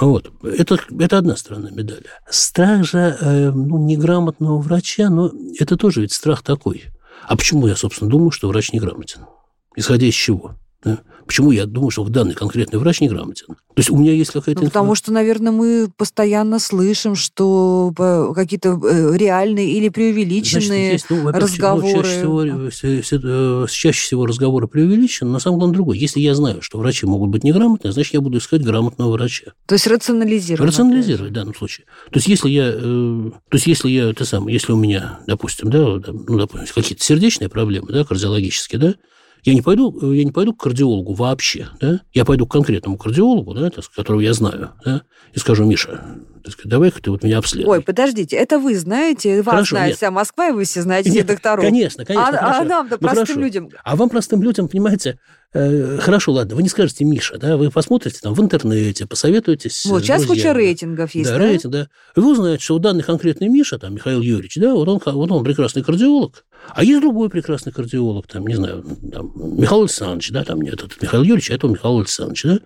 Вот. 0.00 0.30
Это, 0.42 0.78
это 0.98 1.18
одна 1.18 1.36
сторона 1.36 1.70
медали. 1.70 2.06
Страх 2.28 2.84
же 2.84 3.16
э, 3.20 3.50
ну, 3.50 3.78
неграмотного 3.78 4.60
врача, 4.60 5.08
но 5.08 5.32
это 5.58 5.76
тоже 5.76 6.02
ведь 6.02 6.12
страх 6.12 6.42
такой. 6.42 6.84
А 7.26 7.36
почему 7.36 7.66
я, 7.66 7.76
собственно, 7.76 8.10
думаю, 8.10 8.30
что 8.30 8.48
врач 8.48 8.72
неграмотен? 8.72 9.22
Исходя 9.74 10.06
из 10.06 10.14
чего? 10.14 10.56
Да? 10.84 11.00
Почему 11.26 11.50
я 11.50 11.66
думаю, 11.66 11.90
что 11.90 12.04
данный 12.04 12.34
конкретный 12.34 12.78
врач 12.78 13.00
неграмотен? 13.00 13.46
То 13.46 13.80
есть 13.80 13.90
у 13.90 13.96
меня 13.96 14.12
есть 14.12 14.30
какая-то... 14.30 14.60
Ну, 14.60 14.66
потому 14.68 14.94
что, 14.94 15.12
наверное, 15.12 15.52
мы 15.52 15.88
постоянно 15.96 16.58
слышим, 16.58 17.14
что 17.16 17.92
э, 17.98 18.32
какие-то 18.34 18.80
э, 18.82 19.16
реальные 19.16 19.72
или 19.72 19.88
преувеличенные 19.88 20.92
Значит, 20.92 20.92
есть, 20.92 21.06
ну, 21.10 21.30
разговоры... 21.30 21.96
Ну, 21.96 22.02
чаще, 22.02 23.02
всего, 23.02 23.64
э, 23.64 23.66
чаще 23.68 24.00
всего 24.00 24.26
разговоры 24.26 24.68
преувеличены, 24.68 25.30
на 25.30 25.40
самом 25.40 25.60
деле 25.60 25.72
другой. 25.72 25.98
Если 25.98 26.20
я 26.20 26.34
знаю, 26.34 26.62
что 26.62 26.78
врачи 26.78 27.06
могут 27.06 27.30
быть 27.30 27.42
неграмотны, 27.42 27.92
значит, 27.92 28.14
я 28.14 28.20
буду 28.20 28.38
искать 28.38 28.62
грамотного 28.62 29.12
врача. 29.12 29.52
То 29.66 29.74
есть 29.74 29.86
рационализировать. 29.88 30.70
Рационализировать 30.70 31.32
в 31.32 31.34
данном 31.34 31.54
случае. 31.54 31.86
То 32.10 32.18
есть 32.18 32.28
если 32.28 32.48
я... 32.48 32.72
То 32.72 33.32
есть 33.52 33.66
если 33.66 33.90
я... 33.90 34.10
Это 34.10 34.24
самое, 34.24 34.54
если 34.54 34.72
у 34.72 34.76
меня, 34.76 35.20
допустим, 35.26 35.70
да, 35.70 35.80
ну, 35.80 36.38
допустим, 36.38 36.74
какие-то 36.74 37.02
сердечные 37.02 37.48
проблемы, 37.48 37.88
да, 37.92 38.04
кардиологические, 38.04 38.80
да, 38.80 38.94
я 39.44 39.54
не 39.54 39.62
пойду, 39.62 40.12
я 40.12 40.24
не 40.24 40.32
пойду 40.32 40.54
к 40.54 40.62
кардиологу 40.62 41.14
вообще, 41.14 41.68
да? 41.80 42.00
Я 42.12 42.24
пойду 42.24 42.46
к 42.46 42.52
конкретному 42.52 42.98
кардиологу, 42.98 43.54
да, 43.54 43.70
которого 43.94 44.20
я 44.20 44.32
знаю, 44.32 44.72
да, 44.84 45.02
и 45.32 45.38
скажу, 45.38 45.64
Миша, 45.64 46.00
давай-ка 46.64 47.02
ты 47.02 47.10
вот 47.10 47.22
меня 47.22 47.38
обследуй. 47.38 47.70
Ой, 47.70 47.80
подождите, 47.82 48.36
это 48.36 48.58
вы 48.58 48.76
знаете, 48.76 49.42
вас 49.42 49.54
Хорошо, 49.54 49.76
знает 49.76 49.90
нет. 49.90 49.96
вся 49.96 50.10
Москва, 50.10 50.48
и 50.48 50.52
вы 50.52 50.64
все 50.64 50.82
знаете 50.82 51.10
нет, 51.10 51.26
докторов. 51.26 51.64
Конечно, 51.64 52.04
конечно. 52.04 52.38
А, 52.38 52.60
а 52.60 52.64
нам-то, 52.64 52.96
ну, 53.00 53.06
простым 53.06 53.26
хорошо. 53.26 53.40
людям. 53.40 53.70
А 53.84 53.96
вам, 53.96 54.08
простым 54.08 54.42
людям, 54.42 54.68
понимаете, 54.68 55.18
э, 55.52 55.98
хорошо, 55.98 56.32
ладно, 56.32 56.56
вы 56.56 56.62
не 56.62 56.68
скажете 56.68 57.04
Миша, 57.04 57.38
да, 57.38 57.56
вы 57.56 57.70
посмотрите 57.70 58.18
там 58.20 58.34
в 58.34 58.40
интернете, 58.40 59.06
посоветуетесь. 59.06 59.84
Вот, 59.86 60.02
сейчас 60.02 60.24
куча 60.26 60.52
рейтингов 60.52 61.14
есть, 61.14 61.30
да? 61.30 61.38
Да, 61.38 61.44
рейтинг, 61.44 61.72
да. 61.72 61.88
И 62.16 62.20
вы 62.20 62.32
узнаете, 62.32 62.62
что 62.62 62.76
у 62.76 62.78
данный 62.78 63.02
конкретный 63.02 63.48
Миша, 63.48 63.78
там, 63.78 63.94
Михаил 63.94 64.20
Юрьевич, 64.20 64.56
да, 64.56 64.74
вот 64.74 64.88
он, 64.88 65.00
вот 65.04 65.30
он 65.30 65.44
прекрасный 65.44 65.82
кардиолог, 65.82 66.44
а 66.74 66.84
есть 66.84 67.00
другой 67.00 67.30
прекрасный 67.30 67.72
кардиолог, 67.72 68.26
там, 68.26 68.46
не 68.46 68.54
знаю, 68.54 68.84
там, 69.12 69.32
Михаил 69.34 69.82
Александрович, 69.82 70.30
да, 70.30 70.44
там 70.44 70.60
нет, 70.60 70.74
этот 70.74 71.00
Михаил 71.00 71.22
Юрьевич, 71.22 71.50
а 71.50 71.54
это 71.54 71.68
Михаил 71.68 71.98
Александрович, 71.98 72.42
да. 72.44 72.58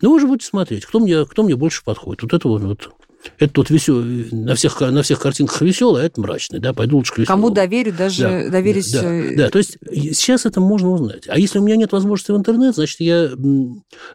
Ну, 0.00 0.12
вы 0.12 0.20
же 0.20 0.26
будете 0.26 0.46
смотреть, 0.46 0.86
кто 0.86 1.00
мне, 1.00 1.24
кто 1.24 1.42
мне 1.42 1.56
больше 1.56 1.82
подходит. 1.84 2.22
Вот 2.22 2.32
это 2.32 2.48
вот, 2.48 2.62
вот 2.62 2.88
это 3.38 3.52
тут 3.52 3.70
веселый, 3.70 4.28
на 4.30 4.54
всех, 4.54 4.80
на 4.80 5.02
всех 5.02 5.20
картинках 5.20 5.60
веселый, 5.60 6.02
а 6.02 6.06
это 6.06 6.20
мрачный, 6.20 6.60
да, 6.60 6.72
пойду 6.72 6.96
лучше 6.96 7.12
к 7.12 7.18
веселому. 7.18 7.42
Кому 7.42 7.54
доверю, 7.54 7.92
даже 7.92 8.22
да, 8.22 8.50
доверюсь... 8.50 8.92
Да, 8.92 9.02
да, 9.02 9.36
да, 9.36 9.50
то 9.50 9.58
есть 9.58 9.78
сейчас 9.90 10.46
это 10.46 10.60
можно 10.60 10.90
узнать. 10.90 11.24
А 11.28 11.38
если 11.38 11.58
у 11.58 11.62
меня 11.62 11.76
нет 11.76 11.92
возможности 11.92 12.32
в 12.32 12.36
интернет, 12.36 12.74
значит, 12.74 13.00
я, 13.00 13.30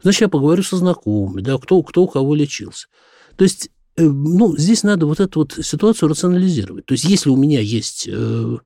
значит, 0.02 0.22
я 0.22 0.28
поговорю 0.30 0.64
со 0.64 0.78
знакомыми, 0.78 1.42
да, 1.42 1.58
кто, 1.58 1.82
кто 1.84 2.04
у 2.04 2.08
кого 2.08 2.36
лечился. 2.36 2.88
То 3.36 3.44
есть 3.44 3.70
э, 3.98 4.04
ну, 4.04 4.58
здесь 4.58 4.84
надо 4.84 5.06
вот 5.06 5.20
эту 5.20 5.42
вот 5.42 5.54
ситуацию 5.62 6.10
рационализировать. 6.10 6.86
То 6.86 6.94
есть, 6.94 7.04
если 7.04 7.30
у 7.30 7.36
меня 7.36 7.60
есть 7.60 8.08
э, 8.12 8.58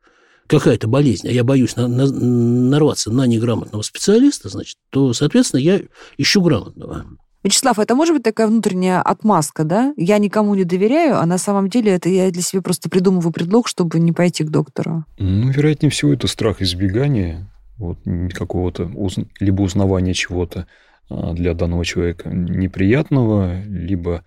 какая-то 0.48 0.88
болезнь, 0.88 1.28
а 1.28 1.32
я 1.32 1.44
боюсь 1.44 1.76
на, 1.76 1.88
на, 1.88 2.06
нарваться 2.06 3.12
на 3.12 3.26
неграмотного 3.26 3.82
специалиста, 3.82 4.50
значит, 4.50 4.78
то, 4.90 5.14
соответственно, 5.14 5.62
я 5.62 5.82
ищу 6.18 6.42
грамотного. 6.42 7.06
Вячеслав, 7.48 7.80
это 7.80 7.96
может 7.96 8.14
быть 8.14 8.24
такая 8.24 8.48
внутренняя 8.48 9.02
отмазка, 9.02 9.64
да? 9.64 9.94
Я 9.96 10.18
никому 10.18 10.54
не 10.54 10.66
доверяю, 10.66 11.18
а 11.18 11.26
на 11.26 11.38
самом 11.38 11.70
деле 11.70 11.94
это 11.94 12.10
я 12.10 12.30
для 12.30 12.42
себя 12.42 12.62
просто 12.62 12.90
придумываю 12.90 13.32
предлог, 13.32 13.70
чтобы 13.70 14.00
не 14.00 14.12
пойти 14.12 14.44
к 14.44 14.50
доктору. 14.50 15.06
Ну, 15.18 15.50
вероятнее 15.50 15.90
всего, 15.90 16.12
это 16.12 16.28
страх 16.28 16.62
избегания 16.62 17.50
вот, 17.78 18.00
какого-то, 18.34 18.92
либо 19.40 19.62
узнавания 19.62 20.14
чего-то 20.14 20.68
а, 21.10 21.32
для 21.34 21.54
данного 21.54 21.86
человека 21.86 22.30
неприятного, 22.30 23.64
либо 23.64 24.26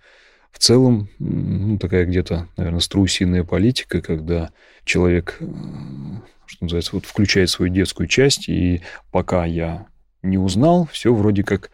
в 0.51 0.57
целом 0.57 1.07
ну, 1.19 1.77
такая 1.77 2.05
где-то, 2.05 2.47
наверное, 2.57 2.79
страусиная 2.79 3.43
политика, 3.43 4.01
когда 4.01 4.49
человек, 4.83 5.37
э, 5.41 5.45
что 6.47 6.63
называется, 6.65 6.95
вот 6.95 7.05
включает 7.05 7.51
свою 7.51 7.71
детскую 7.71 8.07
часть, 8.07 8.49
и 8.49 8.81
пока 9.11 9.45
я 9.45 9.85
не 10.23 10.39
узнал, 10.39 10.89
все 10.91 11.13
вроде 11.13 11.43
как 11.43 11.69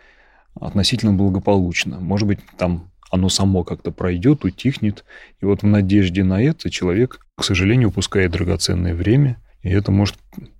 относительно 0.61 1.13
благополучно. 1.13 1.99
Может 1.99 2.27
быть, 2.27 2.39
там 2.57 2.91
оно 3.09 3.29
само 3.29 3.63
как-то 3.63 3.91
пройдет, 3.91 4.43
утихнет. 4.45 5.05
И 5.41 5.45
вот 5.45 5.61
в 5.61 5.65
надежде 5.65 6.23
на 6.23 6.41
это 6.41 6.69
человек, 6.69 7.19
к 7.35 7.43
сожалению, 7.43 7.89
упускает 7.89 8.31
драгоценное 8.31 8.93
время. 8.93 9.41
И 9.61 9.69
это 9.69 9.91
может... 9.91 10.17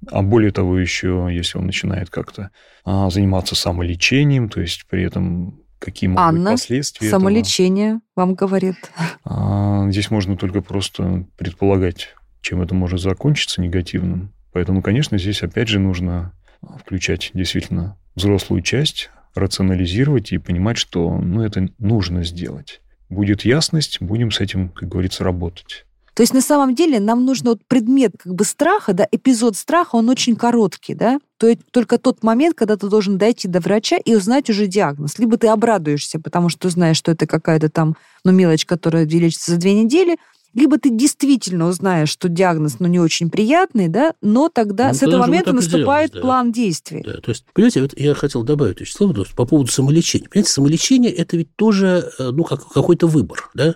А 0.09 0.21
более 0.21 0.51
того, 0.51 0.79
еще, 0.79 1.27
если 1.31 1.57
он 1.57 1.65
начинает 1.65 2.09
как-то 2.09 2.51
а, 2.85 3.09
заниматься 3.09 3.55
самолечением, 3.55 4.49
то 4.49 4.61
есть 4.61 4.85
при 4.89 5.03
этом 5.03 5.61
какие 5.79 6.09
могут 6.09 6.21
Анна, 6.21 6.51
быть 6.51 6.61
последствия 6.61 7.09
самолечение 7.09 7.87
этого. 7.89 8.01
вам 8.15 8.35
говорит. 8.35 8.75
А, 9.23 9.89
здесь 9.91 10.09
можно 10.09 10.37
только 10.37 10.61
просто 10.61 11.25
предполагать, 11.37 12.15
чем 12.41 12.61
это 12.61 12.73
может 12.73 12.99
закончиться 12.99 13.61
негативным. 13.61 14.33
Поэтому, 14.53 14.81
конечно, 14.81 15.17
здесь 15.17 15.43
опять 15.43 15.67
же 15.67 15.79
нужно 15.79 16.33
включать 16.79 17.31
действительно 17.33 17.97
взрослую 18.15 18.61
часть, 18.61 19.11
рационализировать 19.35 20.31
и 20.31 20.37
понимать, 20.37 20.77
что 20.77 21.17
ну, 21.17 21.43
это 21.43 21.69
нужно 21.79 22.23
сделать. 22.23 22.81
Будет 23.09 23.45
ясность, 23.45 24.01
будем 24.01 24.31
с 24.31 24.39
этим, 24.39 24.69
как 24.69 24.89
говорится, 24.89 25.23
работать. 25.23 25.85
То 26.17 26.23
есть 26.23 26.33
на 26.33 26.41
самом 26.41 26.73
деле 26.73 26.99
нам 26.99 27.25
нужно 27.25 27.51
вот 27.51 27.61
предмет 27.67 28.13
как 28.17 28.33
бы 28.33 28.43
страха, 28.43 28.93
да, 28.93 29.07
эпизод 29.11 29.55
страха, 29.55 29.97
он 29.97 30.09
очень 30.09 30.35
короткий, 30.35 30.95
да? 30.95 31.19
То 31.37 31.47
есть 31.47 31.61
только 31.69 31.99
тот 31.99 32.23
момент, 32.23 32.55
когда 32.55 32.75
ты 32.75 32.89
должен 32.89 33.19
дойти 33.19 33.47
до 33.47 33.59
врача 33.59 33.97
и 33.97 34.15
узнать 34.15 34.49
уже 34.49 34.65
диагноз. 34.65 35.19
Либо 35.19 35.37
ты 35.37 35.47
обрадуешься, 35.47 36.19
потому 36.19 36.49
что 36.49 36.69
знаешь, 36.69 36.97
что 36.97 37.11
это 37.11 37.27
какая-то 37.27 37.69
там, 37.69 37.95
ну, 38.23 38.31
мелочь, 38.31 38.65
которая 38.65 39.05
лечится 39.05 39.51
за 39.51 39.57
две 39.57 39.75
недели, 39.75 40.17
либо 40.57 40.79
ты 40.79 40.89
действительно 40.89 41.67
узнаешь, 41.67 42.09
что 42.09 42.29
диагноз, 42.29 42.79
ну, 42.79 42.87
не 42.87 42.99
очень 42.99 43.29
приятный, 43.29 43.87
да, 43.89 44.13
но 44.21 44.49
тогда 44.49 44.87
ну, 44.87 44.93
с 44.95 45.03
этого 45.03 45.21
момента 45.21 45.53
наступает 45.53 46.13
да. 46.13 46.21
план 46.21 46.51
действий. 46.51 47.03
Да, 47.05 47.21
то 47.21 47.29
есть, 47.29 47.45
понимаете, 47.53 47.81
вот 47.83 47.97
я 47.97 48.15
хотел 48.15 48.43
добавить 48.43 48.85
слово 48.89 49.25
по 49.35 49.45
поводу 49.45 49.71
самолечения. 49.71 50.27
Понимаете, 50.27 50.51
самолечение– 50.51 51.11
это 51.13 51.37
ведь 51.37 51.55
тоже, 51.55 52.11
э, 52.17 52.31
ну, 52.31 52.43
как, 52.43 52.67
какой-то 52.67 53.05
выбор, 53.05 53.49
да? 53.53 53.73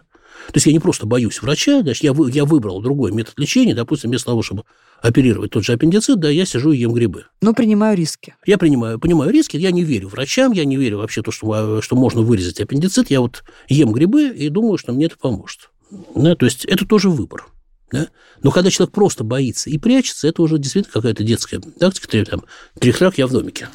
То 0.48 0.56
есть 0.56 0.66
я 0.66 0.74
не 0.74 0.80
просто 0.80 1.06
боюсь 1.06 1.42
врача, 1.44 1.82
значит, 1.82 2.04
я, 2.04 2.16
я 2.30 2.46
выбрал 2.46 2.82
другой 2.82 3.12
метод 3.12 3.38
лечения, 3.38 3.76
допустим, 3.76 4.10
вместо 4.10 4.28
того, 4.32 4.42
чтобы 4.42 4.64
оперировать 5.02 5.52
тот 5.52 5.64
же 5.64 5.74
аппендицит, 5.74 6.20
да, 6.20 6.30
я 6.30 6.46
сижу 6.46 6.72
и 6.72 6.78
ем 6.78 6.94
грибы. 6.94 7.26
Но 7.42 7.54
принимаю 7.54 7.96
риски. 7.96 8.36
Я 8.46 8.58
принимаю, 8.58 9.00
понимаю 9.00 9.32
риски, 9.32 9.58
я 9.58 9.72
не 9.72 9.84
верю 9.84 10.10
врачам, 10.10 10.52
я 10.52 10.66
не 10.66 10.78
верю 10.78 10.98
вообще 10.98 11.22
то, 11.22 11.32
что, 11.32 11.82
что 11.82 11.96
можно 11.96 12.22
вырезать 12.22 12.60
аппендицит, 12.60 13.12
я 13.12 13.22
вот 13.22 13.44
ем 13.68 13.92
грибы 13.92 14.30
и 14.30 14.50
думаю, 14.50 14.78
что 14.78 14.94
мне 14.94 15.06
это 15.06 15.18
поможет. 15.18 15.71
Да, 16.16 16.36
то 16.36 16.46
есть 16.46 16.66
это 16.66 16.86
тоже 16.86 17.10
выбор. 17.10 17.46
Да? 17.92 18.08
Но 18.42 18.52
когда 18.52 18.70
человек 18.70 18.94
просто 18.94 19.24
боится 19.24 19.70
и 19.70 19.78
прячется, 19.78 20.28
это 20.28 20.42
уже 20.42 20.58
действительно 20.58 20.94
какая-то 20.94 21.24
детская 21.24 21.60
тактика, 21.60 22.24
там, 22.26 22.44
трихрак 22.80 23.18
я 23.18 23.28
в 23.28 23.32
домике. 23.32 23.68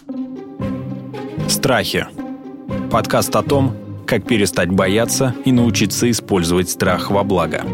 Страхи. 1.48 2.06
Подкаст 2.90 3.34
о 3.36 3.42
том, 3.42 4.04
как 4.06 4.26
перестать 4.26 4.70
бояться 4.70 5.34
и 5.44 5.52
научиться 5.52 6.10
использовать 6.10 6.70
страх 6.70 7.10
во 7.10 7.24
благо. 7.24 7.64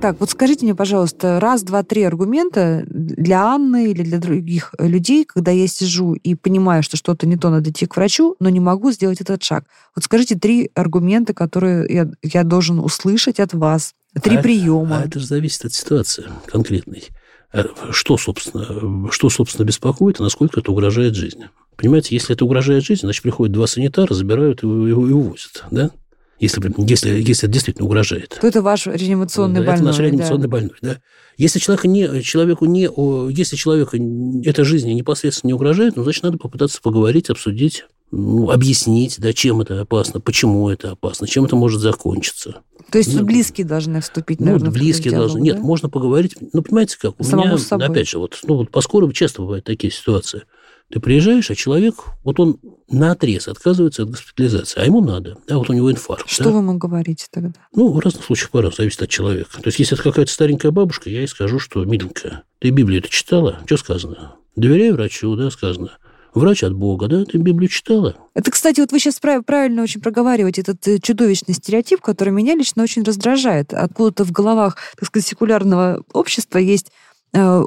Так, 0.00 0.20
вот 0.20 0.30
скажите 0.30 0.64
мне, 0.64 0.74
пожалуйста, 0.74 1.40
раз, 1.40 1.62
два, 1.62 1.82
три 1.82 2.02
аргумента 2.02 2.84
для 2.86 3.44
Анны 3.44 3.90
или 3.90 4.02
для 4.02 4.18
других 4.18 4.74
людей, 4.78 5.24
когда 5.24 5.50
я 5.50 5.66
сижу 5.66 6.12
и 6.12 6.34
понимаю, 6.34 6.82
что 6.82 6.96
что-то 6.96 7.26
не 7.26 7.36
то, 7.36 7.48
надо 7.48 7.70
идти 7.70 7.86
к 7.86 7.96
врачу, 7.96 8.36
но 8.38 8.50
не 8.50 8.60
могу 8.60 8.92
сделать 8.92 9.20
этот 9.20 9.42
шаг. 9.42 9.64
Вот 9.94 10.04
скажите 10.04 10.36
три 10.36 10.70
аргумента, 10.74 11.32
которые 11.32 11.92
я, 11.92 12.10
я 12.22 12.44
должен 12.44 12.78
услышать 12.78 13.40
от 13.40 13.54
вас. 13.54 13.94
Три 14.22 14.36
а 14.36 14.42
приема. 14.42 14.98
а 14.98 15.06
это 15.06 15.18
же 15.18 15.26
зависит 15.26 15.64
от 15.64 15.72
ситуации 15.72 16.26
конкретной. 16.46 17.04
Э, 17.52 17.64
что, 17.90 18.18
собственно, 18.18 19.10
что, 19.10 19.30
собственно, 19.30 19.64
беспокоит 19.64 20.20
и 20.20 20.22
насколько 20.22 20.60
это 20.60 20.72
угрожает 20.72 21.14
жизни. 21.14 21.48
Понимаете, 21.76 22.14
если 22.14 22.34
это 22.34 22.44
угрожает 22.44 22.84
жизни, 22.84 23.06
значит, 23.06 23.22
приходят 23.22 23.52
два 23.52 23.66
санитара, 23.66 24.12
забирают 24.12 24.62
его 24.62 24.86
и 24.88 24.92
увозят, 24.92 25.64
да? 25.70 25.90
Если, 26.38 26.60
если, 26.78 27.08
если 27.10 27.44
это 27.44 27.52
действительно 27.52 27.86
угрожает. 27.86 28.38
То 28.40 28.46
это 28.46 28.60
ваш 28.60 28.86
реанимационный 28.86 29.60
да, 29.60 29.66
больной. 29.66 29.74
Это 29.74 29.84
наш 29.84 29.98
реанимационный 29.98 30.42
да. 30.42 30.48
больной, 30.48 30.76
да. 30.82 30.96
Если 31.38 31.58
человеку 31.58 31.86
не, 31.88 32.22
человеку 32.22 32.64
не, 32.66 32.88
если 33.32 33.56
человеку 33.56 33.96
эта 34.44 34.64
жизнь 34.64 34.92
непосредственно 34.92 35.48
не 35.48 35.54
угрожает, 35.54 35.96
ну, 35.96 36.02
значит, 36.02 36.22
надо 36.22 36.38
попытаться 36.38 36.80
поговорить, 36.80 37.30
обсудить, 37.30 37.84
ну, 38.10 38.50
объяснить, 38.50 39.16
да, 39.18 39.32
чем 39.32 39.60
это 39.60 39.80
опасно, 39.80 40.20
почему 40.20 40.70
это 40.70 40.92
опасно, 40.92 41.26
чем 41.26 41.44
это 41.44 41.56
может 41.56 41.80
закончиться. 41.80 42.62
То 42.90 42.98
есть 42.98 43.12
ну, 43.14 43.24
близкие 43.24 43.66
должны 43.66 44.00
вступить, 44.00 44.38
ну, 44.38 44.46
наверное, 44.46 44.70
близкие 44.70 45.10
диалог, 45.10 45.28
должны. 45.28 45.40
Да? 45.40 45.44
Нет, 45.44 45.58
можно 45.58 45.88
поговорить. 45.88 46.36
Ну, 46.52 46.62
понимаете, 46.62 46.96
как? 47.00 47.18
У 47.18 47.24
Самому 47.24 47.48
меня, 47.48 47.58
собой. 47.58 47.88
опять 47.88 48.08
же, 48.08 48.18
вот, 48.18 48.38
ну, 48.44 48.56
вот 48.56 48.70
по 48.70 48.80
скорому 48.80 49.12
часто 49.12 49.42
бывают 49.42 49.64
такие 49.64 49.92
ситуации. 49.92 50.42
Ты 50.90 51.00
приезжаешь, 51.00 51.50
а 51.50 51.56
человек, 51.56 51.96
вот 52.22 52.38
он 52.38 52.60
на 52.88 53.10
отрез 53.10 53.48
отказывается 53.48 54.04
от 54.04 54.10
госпитализации, 54.10 54.80
а 54.80 54.84
ему 54.84 55.00
надо, 55.00 55.36
да, 55.48 55.58
вот 55.58 55.68
у 55.68 55.72
него 55.72 55.90
инфаркт. 55.90 56.28
Что 56.28 56.44
да? 56.44 56.50
вы 56.50 56.58
ему 56.58 56.78
говорите 56.78 57.26
тогда? 57.30 57.58
Ну, 57.74 57.92
в 57.92 57.98
разных 57.98 58.24
случаях 58.24 58.50
по-разному, 58.50 58.76
зависит 58.76 59.02
от 59.02 59.08
человека. 59.08 59.60
То 59.60 59.66
есть, 59.66 59.80
если 59.80 59.96
это 59.96 60.04
какая-то 60.04 60.30
старенькая 60.30 60.70
бабушка, 60.70 61.10
я 61.10 61.20
ей 61.20 61.28
скажу, 61.28 61.58
что, 61.58 61.84
миленькая, 61.84 62.44
ты 62.60 62.70
Библию 62.70 63.00
это 63.00 63.08
читала? 63.08 63.58
Что 63.66 63.76
сказано? 63.78 64.36
Доверяй 64.54 64.92
врачу, 64.92 65.34
да, 65.34 65.50
сказано. 65.50 65.98
Врач 66.34 66.62
от 66.62 66.74
Бога, 66.74 67.08
да? 67.08 67.24
Ты 67.24 67.38
Библию 67.38 67.68
читала? 67.68 68.14
Это, 68.34 68.50
кстати, 68.50 68.80
вот 68.80 68.92
вы 68.92 69.00
сейчас 69.00 69.18
правильно 69.18 69.82
очень 69.82 70.02
проговариваете 70.02 70.60
этот 70.60 70.86
э, 70.86 70.98
чудовищный 70.98 71.54
стереотип, 71.54 72.02
который 72.02 72.28
меня 72.28 72.54
лично 72.54 72.82
очень 72.82 73.02
раздражает. 73.04 73.72
Откуда-то 73.72 74.24
в 74.24 74.32
головах, 74.32 74.76
так 74.96 75.08
сказать, 75.08 75.26
секулярного 75.26 76.04
общества 76.12 76.58
есть 76.58 76.92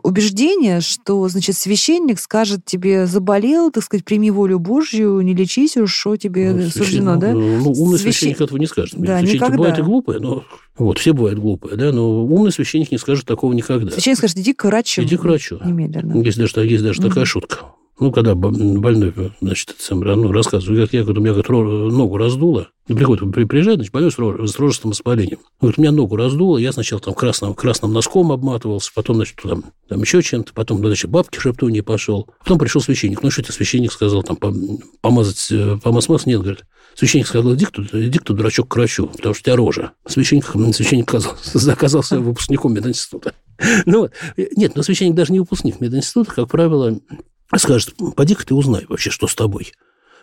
убеждение, 0.03 0.81
что, 0.81 1.27
значит, 1.27 1.55
священник 1.55 2.19
скажет 2.19 2.65
тебе, 2.65 3.05
заболел, 3.05 3.71
так 3.71 3.83
сказать, 3.83 4.05
прими 4.05 4.31
волю 4.31 4.59
Божью, 4.59 5.19
не 5.21 5.33
лечись 5.33 5.77
уж, 5.77 5.93
что 5.93 6.15
тебе 6.17 6.53
ну, 6.53 6.69
суждено, 6.69 7.17
да? 7.17 7.33
Ну, 7.33 7.71
умный 7.71 7.97
Священ... 7.97 8.13
священник 8.13 8.41
этого 8.41 8.57
не 8.57 8.67
скажет. 8.67 8.95
Да, 8.97 9.19
Священники 9.19 9.35
никогда. 9.35 9.57
бывают 9.57 9.79
и 9.79 9.81
глупые, 9.81 10.19
но... 10.19 10.43
Вот, 10.77 10.97
все 10.97 11.13
бывают 11.13 11.39
глупые, 11.39 11.75
да, 11.75 11.91
но 11.91 12.23
умный 12.25 12.51
священник 12.51 12.91
не 12.91 12.97
скажет 12.97 13.25
такого 13.25 13.51
никогда. 13.53 13.91
Священник 13.91 14.17
скажет, 14.17 14.37
иди 14.37 14.53
к 14.53 14.63
врачу. 14.63 15.01
Иди 15.03 15.17
к 15.17 15.23
врачу. 15.23 15.59
Немедленно. 15.63 16.21
Есть 16.21 16.37
даже, 16.37 16.65
есть 16.65 16.83
даже 16.83 17.01
угу. 17.01 17.09
такая 17.09 17.25
шутка. 17.25 17.57
Ну, 17.99 18.11
когда 18.11 18.35
больной, 18.35 19.13
значит, 19.41 19.75
сам, 19.79 19.99
ну, 19.99 20.31
рассказывает, 20.31 20.93
я, 20.93 21.03
говорю, 21.03 21.21
у 21.21 21.23
меня 21.23 21.33
говорит, 21.33 21.93
ногу 21.93 22.17
раздуло, 22.17 22.69
приходит, 22.87 23.31
приезжает, 23.47 23.77
значит, 23.77 23.93
больной 23.93 24.11
с 24.11 24.59
рожественным 24.59 24.91
воспалением. 24.91 25.39
Говорит, 25.59 25.79
у 25.79 25.81
меня 25.81 25.91
ногу 25.91 26.15
раздуло, 26.15 26.57
я 26.57 26.71
сначала 26.71 27.01
там 27.01 27.13
красным, 27.13 27.53
красным 27.53 27.91
носком 27.91 28.31
обматывался, 28.31 28.91
потом, 28.95 29.17
значит, 29.17 29.35
там, 29.43 29.65
там 29.87 30.01
еще 30.01 30.21
чем-то, 30.21 30.53
потом, 30.53 30.77
значит, 30.79 31.11
бабки 31.11 31.39
шептуньи 31.39 31.81
пошел. 31.81 32.27
Потом 32.39 32.57
пришел 32.57 32.81
священник. 32.81 33.21
Ну, 33.21 33.31
что 33.31 33.41
это 33.41 33.51
священник 33.51 33.91
сказал, 33.91 34.23
там, 34.23 34.37
помазать, 35.01 35.47
э, 35.51 35.77
помазать 35.83 36.09
масло? 36.09 36.29
Нет, 36.29 36.41
говорит, 36.41 36.65
Священник 36.95 37.27
сказал, 37.27 37.53
иди 37.55 37.65
кто, 37.65 37.81
иди 37.81 38.19
кто 38.19 38.33
дурачок, 38.33 38.67
к 38.67 38.75
врачу, 38.75 39.07
потому 39.07 39.33
что 39.33 39.41
у 39.41 39.45
тебя 39.45 39.55
рожа. 39.55 39.91
Священник, 40.05 40.45
священник 40.75 41.07
оказался, 41.07 41.71
оказался 41.71 42.19
выпускником 42.19 42.73
мединститута. 42.73 43.33
Ну, 43.85 44.09
нет, 44.55 44.75
но 44.75 44.83
священник 44.83 45.15
даже 45.15 45.33
не 45.33 45.39
выпускник 45.39 45.81
мединститута, 45.81 46.33
как 46.33 46.49
правило, 46.49 46.97
скажет, 47.57 47.95
поди-ка 48.15 48.45
ты 48.45 48.53
узнай 48.53 48.85
вообще, 48.87 49.09
что 49.09 49.27
с 49.27 49.35
тобой. 49.35 49.71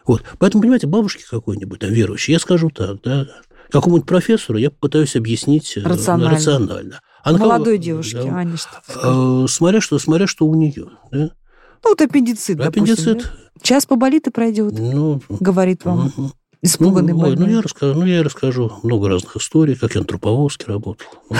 Вот. 0.06 0.22
Поэтому, 0.38 0.62
понимаете, 0.62 0.86
бабушке 0.86 1.24
какой-нибудь 1.28 1.80
там 1.80 1.90
верующей, 1.90 2.32
я 2.32 2.38
скажу 2.38 2.70
так, 2.70 3.02
да, 3.02 3.26
какому-нибудь 3.70 4.06
профессору 4.06 4.58
я 4.58 4.70
попытаюсь 4.70 5.16
объяснить 5.16 5.76
э, 5.76 5.80
рационально. 5.82 6.36
рационально. 6.36 7.00
А 7.24 7.32
Молодой 7.32 7.78
девушке, 7.78 8.22
да, 8.22 8.36
Аня, 8.36 8.56
что 8.56 9.44
э, 9.44 9.48
смотря, 9.48 9.80
что, 9.80 9.98
смотря 9.98 10.28
что 10.28 10.46
у 10.46 10.54
нее. 10.54 10.90
Да? 11.10 11.30
Ну, 11.82 11.90
вот 11.90 12.00
аппендицит, 12.00 12.60
Аппендицит. 12.60 13.04
Допустим, 13.04 13.32
да? 13.54 13.60
Час 13.62 13.86
поболит 13.86 14.28
и 14.28 14.30
пройдет, 14.30 14.78
ну, 14.78 15.20
говорит 15.28 15.84
вам. 15.84 16.06
Угу. 16.06 16.32
Испуганный 16.62 17.12
ну, 17.12 17.20
ой, 17.20 17.36
ну, 17.36 17.48
я 17.48 17.62
расскажу, 17.62 17.98
ну, 17.98 18.06
я 18.06 18.22
расскажу 18.22 18.72
много 18.82 19.08
разных 19.08 19.36
историй, 19.36 19.74
как 19.76 19.94
я 19.94 20.00
на 20.00 20.06
Труповозке 20.06 20.66
работал. 20.66 21.06
Вот. 21.28 21.38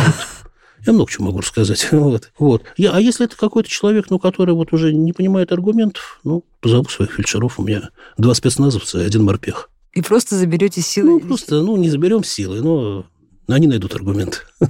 Я 0.87 0.93
много 0.93 1.11
чего 1.11 1.27
могу 1.27 1.41
рассказать. 1.41 1.89
Вот. 2.07 2.31
Вот. 2.39 2.63
Я, 2.77 2.93
а 2.93 3.01
если 3.01 3.27
это 3.27 3.37
какой-то 3.37 3.69
человек, 3.69 4.07
ну, 4.11 4.19
который 4.19 4.55
вот 4.55 4.73
уже 4.73 4.93
не 4.93 5.13
понимает 5.13 5.51
аргументов, 5.51 6.21
ну, 6.25 6.45
позову 6.61 6.89
своих 6.89 7.13
фельдшеров. 7.13 7.59
У 7.59 7.65
меня 7.65 7.91
два 8.17 8.35
спецназовца 8.35 9.01
и 9.01 9.05
один 9.05 9.25
морпех. 9.25 9.71
И 9.93 10.03
просто 10.03 10.37
заберете 10.37 10.83
силы? 10.83 11.13
Ну, 11.13 11.21
просто, 11.21 11.63
ну, 11.63 11.77
не 11.77 11.91
заберем 11.91 12.23
силы, 12.23 12.61
но 12.61 13.07
они 13.49 13.67
найдут 13.67 13.95
аргумент. 13.95 14.47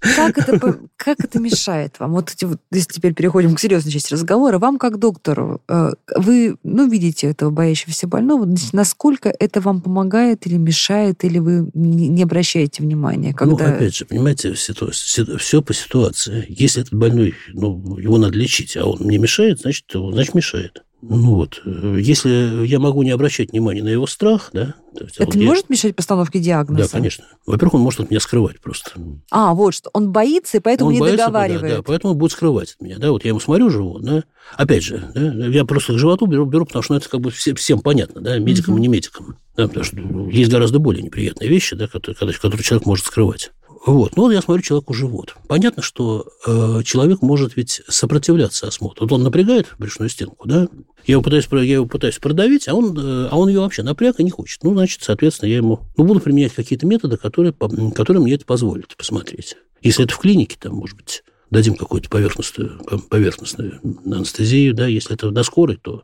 Как 0.00 0.38
это, 0.38 0.80
как 0.96 1.20
это 1.20 1.40
мешает 1.40 1.98
вам? 1.98 2.12
Вот, 2.12 2.32
если 2.70 2.92
теперь 2.92 3.14
переходим 3.14 3.54
к 3.54 3.60
серьезной 3.60 3.92
части 3.92 4.12
разговора, 4.12 4.58
вам 4.58 4.78
как 4.78 4.98
доктору, 4.98 5.60
э, 5.68 5.92
вы 6.16 6.56
ну, 6.62 6.88
видите 6.88 7.26
этого 7.28 7.50
боящегося 7.50 8.06
больного, 8.06 8.48
насколько 8.72 9.28
это 9.28 9.60
вам 9.60 9.80
помогает 9.80 10.46
или 10.46 10.56
мешает, 10.56 11.24
или 11.24 11.38
вы 11.38 11.70
не 11.74 12.22
обращаете 12.22 12.82
внимания? 12.82 13.30
Ну, 13.30 13.36
когда... 13.36 13.68
Ну, 13.68 13.74
опять 13.74 13.96
же, 13.96 14.04
понимаете, 14.04 14.54
все 14.54 15.62
по 15.62 15.74
ситуации. 15.74 16.46
Если 16.48 16.82
этот 16.82 16.94
больной, 16.94 17.34
ну, 17.52 17.98
его 17.98 18.18
надо 18.18 18.36
лечить, 18.36 18.76
а 18.76 18.84
он 18.84 19.00
не 19.00 19.18
мешает, 19.18 19.60
значит, 19.60 19.86
значит 19.92 20.34
мешает. 20.34 20.84
Ну 21.00 21.36
вот, 21.36 21.62
э, 21.64 21.98
если 22.00 22.66
я 22.66 22.80
могу 22.80 23.04
не 23.04 23.10
обращать 23.10 23.52
внимания 23.52 23.84
на 23.84 23.88
его 23.88 24.08
страх, 24.08 24.50
да. 24.52 24.74
Это 24.94 25.26
вот 25.26 25.34
не 25.36 25.44
я... 25.44 25.48
может 25.48 25.70
мешать 25.70 25.94
постановке 25.94 26.40
диагноза? 26.40 26.82
Да, 26.82 26.88
конечно. 26.88 27.24
Во-первых, 27.46 27.74
он 27.74 27.82
может 27.82 28.00
от 28.00 28.10
меня 28.10 28.18
скрывать 28.18 28.60
просто. 28.60 28.90
А, 29.30 29.54
вот 29.54 29.74
что, 29.74 29.90
он 29.92 30.10
боится, 30.10 30.56
и 30.56 30.60
поэтому 30.60 30.88
он 30.88 30.94
не 30.94 31.00
боится, 31.00 31.18
договаривает. 31.18 31.62
Да, 31.62 31.76
да, 31.76 31.82
поэтому 31.82 32.14
будет 32.14 32.32
скрывать 32.32 32.72
от 32.72 32.82
меня, 32.82 32.98
да. 32.98 33.12
Вот 33.12 33.22
я 33.24 33.28
ему 33.28 33.38
смотрю 33.38 33.70
живот, 33.70 34.02
да. 34.02 34.24
Опять 34.56 34.82
же, 34.82 35.12
да, 35.14 35.46
я 35.46 35.64
просто 35.64 35.92
к 35.92 35.98
животу 35.98 36.26
беру, 36.26 36.46
беру 36.46 36.64
потому 36.64 36.82
что 36.82 36.94
ну, 36.94 36.98
это 36.98 37.08
как 37.08 37.20
бы 37.20 37.30
всем, 37.30 37.54
всем 37.54 37.78
понятно, 37.78 38.20
да, 38.20 38.38
медикам 38.38 38.74
угу. 38.74 38.78
и 38.78 38.82
не 38.82 38.88
медикам. 38.88 39.36
Да, 39.56 39.68
потому 39.68 39.84
что 39.84 39.96
есть 40.30 40.50
гораздо 40.50 40.80
более 40.80 41.02
неприятные 41.02 41.48
вещи, 41.48 41.76
да, 41.76 41.86
которые, 41.86 42.16
которые 42.16 42.62
человек 42.64 42.86
может 42.86 43.06
скрывать. 43.06 43.52
Вот. 43.88 44.16
Ну, 44.16 44.30
я 44.30 44.42
смотрю 44.42 44.62
человеку 44.62 44.92
живот. 44.92 45.34
Понятно, 45.46 45.82
что 45.82 46.28
э, 46.46 46.82
человек 46.84 47.22
может 47.22 47.56
ведь 47.56 47.80
сопротивляться 47.88 48.68
осмотру. 48.68 49.06
Вот 49.06 49.12
он 49.12 49.22
напрягает 49.22 49.74
брюшную 49.78 50.10
стенку, 50.10 50.46
да? 50.46 50.68
Я 51.06 51.12
его 51.12 51.22
пытаюсь, 51.22 51.48
я 51.50 51.62
его 51.62 51.86
пытаюсь 51.86 52.18
продавить, 52.18 52.68
а 52.68 52.74
он, 52.74 52.94
э, 52.98 53.28
а 53.30 53.38
он 53.38 53.48
ее 53.48 53.60
вообще 53.60 53.82
напряг 53.82 54.20
и 54.20 54.24
не 54.24 54.30
хочет. 54.30 54.62
Ну, 54.62 54.74
значит, 54.74 55.02
соответственно, 55.02 55.48
я 55.48 55.56
ему 55.56 55.80
ну, 55.96 56.04
буду 56.04 56.20
применять 56.20 56.52
какие-то 56.52 56.84
методы, 56.84 57.16
которые, 57.16 57.54
которые 57.94 58.22
мне 58.22 58.34
это 58.34 58.44
позволят 58.44 58.94
посмотреть. 58.94 59.56
Если 59.80 60.04
это 60.04 60.12
в 60.12 60.18
клинике, 60.18 60.58
там, 60.60 60.74
может 60.74 60.94
быть, 60.94 61.24
дадим 61.50 61.74
какую-то 61.74 62.10
поверхностную, 62.10 62.82
поверхностную 63.08 63.80
анестезию, 64.04 64.74
да, 64.74 64.86
если 64.86 65.14
это 65.14 65.30
на 65.30 65.42
скорой, 65.42 65.78
то 65.80 66.02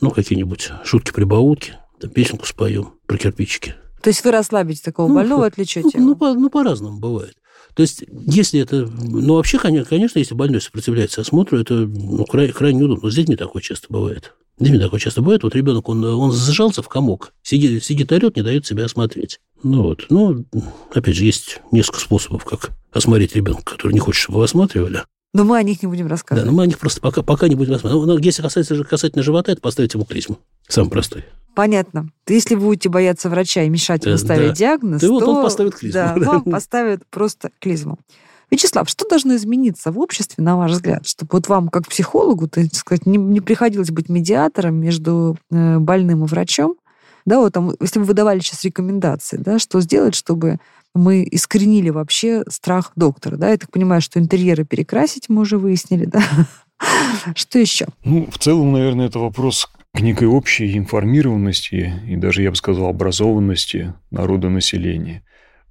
ну, 0.00 0.10
какие-нибудь 0.10 0.70
шутки-прибаутки, 0.84 1.74
там, 2.00 2.08
песенку 2.08 2.46
споем 2.46 2.94
про 3.06 3.18
кирпичики. 3.18 3.74
То 4.02 4.08
есть 4.08 4.24
вы 4.24 4.30
расслабите 4.30 4.82
такого 4.82 5.08
ну, 5.08 5.14
больного, 5.14 5.46
отвлечете 5.46 5.98
ну, 5.98 6.08
ну, 6.08 6.16
по, 6.16 6.34
ну, 6.34 6.50
по-разному 6.50 6.98
бывает. 6.98 7.36
То 7.74 7.82
есть, 7.82 8.04
если 8.26 8.60
это... 8.60 8.86
Ну, 8.86 9.34
вообще, 9.34 9.58
конечно, 9.58 10.18
если 10.18 10.34
больной 10.34 10.60
сопротивляется 10.60 11.20
осмотру, 11.20 11.58
это 11.58 11.74
ну, 11.74 12.24
крайне, 12.24 12.52
крайне 12.52 12.82
удобно. 12.82 13.04
Но 13.04 13.10
с 13.10 13.14
детьми 13.14 13.36
такое 13.36 13.62
часто 13.62 13.86
бывает. 13.90 14.34
С 14.58 14.64
детьми 14.64 14.78
такое 14.78 14.98
часто 14.98 15.22
бывает. 15.22 15.42
Вот 15.42 15.54
ребенок, 15.54 15.88
он, 15.88 16.04
он 16.04 16.32
зажался 16.32 16.82
в 16.82 16.88
комок, 16.88 17.32
сидит, 17.42 17.84
сидит 17.84 18.10
орет, 18.12 18.36
не 18.36 18.42
дает 18.42 18.66
себя 18.66 18.86
осмотреть. 18.86 19.40
Ну, 19.62 19.82
вот. 19.82 20.06
Ну, 20.10 20.44
опять 20.92 21.14
же, 21.14 21.24
есть 21.24 21.60
несколько 21.70 22.00
способов, 22.00 22.44
как 22.44 22.70
осмотреть 22.92 23.36
ребенка, 23.36 23.74
который 23.74 23.92
не 23.92 24.00
хочет, 24.00 24.22
чтобы 24.22 24.38
его 24.38 24.44
осматривали. 24.44 25.04
Но 25.32 25.44
мы 25.44 25.58
о 25.58 25.62
них 25.62 25.80
не 25.82 25.88
будем 25.88 26.08
рассказывать. 26.08 26.44
Да, 26.44 26.50
но 26.50 26.56
мы 26.56 26.64
о 26.64 26.66
них 26.66 26.78
просто 26.78 27.00
пока, 27.00 27.22
пока 27.22 27.46
не 27.46 27.54
будем 27.54 27.72
рассматривать. 27.72 28.06
Ну, 28.06 28.18
если 28.18 28.42
касается, 28.42 28.82
касательно 28.82 29.22
живота, 29.22 29.52
это 29.52 29.60
поставить 29.60 29.94
ему 29.94 30.04
клизму. 30.04 30.38
Самый 30.70 30.90
простой. 30.90 31.24
Понятно. 31.54 32.08
Если 32.28 32.54
вы 32.54 32.68
будете 32.68 32.88
бояться 32.88 33.28
врача 33.28 33.62
и 33.64 33.68
мешать 33.68 34.06
ему 34.06 34.16
ставить 34.16 34.50
да. 34.50 34.54
диагноз, 34.54 35.00
то, 35.00 35.08
то 35.08 35.12
вот 35.12 35.22
он 35.24 35.42
поставит 35.42 35.74
клизму. 35.74 36.00
Да, 36.00 36.14
вам 36.16 36.42
поставят 36.44 37.02
просто 37.10 37.50
клизму. 37.58 37.98
Вячеслав, 38.50 38.88
что 38.88 39.08
должно 39.08 39.36
измениться 39.36 39.92
в 39.92 39.98
обществе, 39.98 40.42
на 40.42 40.56
ваш 40.56 40.72
взгляд, 40.72 41.06
чтобы 41.06 41.30
вот 41.32 41.48
вам, 41.48 41.68
как 41.68 41.86
психологу, 41.86 42.48
так 42.48 42.74
сказать, 42.74 43.06
не, 43.06 43.16
не 43.16 43.40
приходилось 43.40 43.90
быть 43.90 44.08
медиатором 44.08 44.74
между 44.74 45.36
э, 45.50 45.78
больным 45.78 46.24
и 46.24 46.26
врачом? 46.26 46.76
Да, 47.26 47.38
вот 47.38 47.52
там, 47.52 47.72
если 47.80 48.00
вы 48.00 48.06
выдавали 48.06 48.40
сейчас 48.40 48.64
рекомендации, 48.64 49.36
да, 49.36 49.58
что 49.58 49.80
сделать, 49.80 50.16
чтобы 50.16 50.58
мы 50.94 51.26
искоренили 51.30 51.90
вообще 51.90 52.42
страх 52.48 52.92
доктора, 52.96 53.36
да? 53.36 53.50
Я 53.50 53.58
так 53.58 53.70
понимаю, 53.70 54.00
что 54.00 54.18
интерьеры 54.18 54.64
перекрасить 54.64 55.28
мы 55.28 55.42
уже 55.42 55.58
выяснили, 55.58 56.04
да? 56.06 56.22
Что 57.34 57.58
еще? 57.58 57.86
Ну, 58.04 58.28
в 58.30 58.38
целом, 58.38 58.72
наверное, 58.72 59.06
это 59.06 59.18
вопрос 59.18 59.68
к 59.92 60.00
некой 60.00 60.28
общей 60.28 60.76
информированности 60.76 61.92
и 62.06 62.16
даже, 62.16 62.42
я 62.42 62.50
бы 62.50 62.56
сказал, 62.56 62.86
образованности 62.86 63.94
народа 64.10 64.48
населения. 64.48 65.22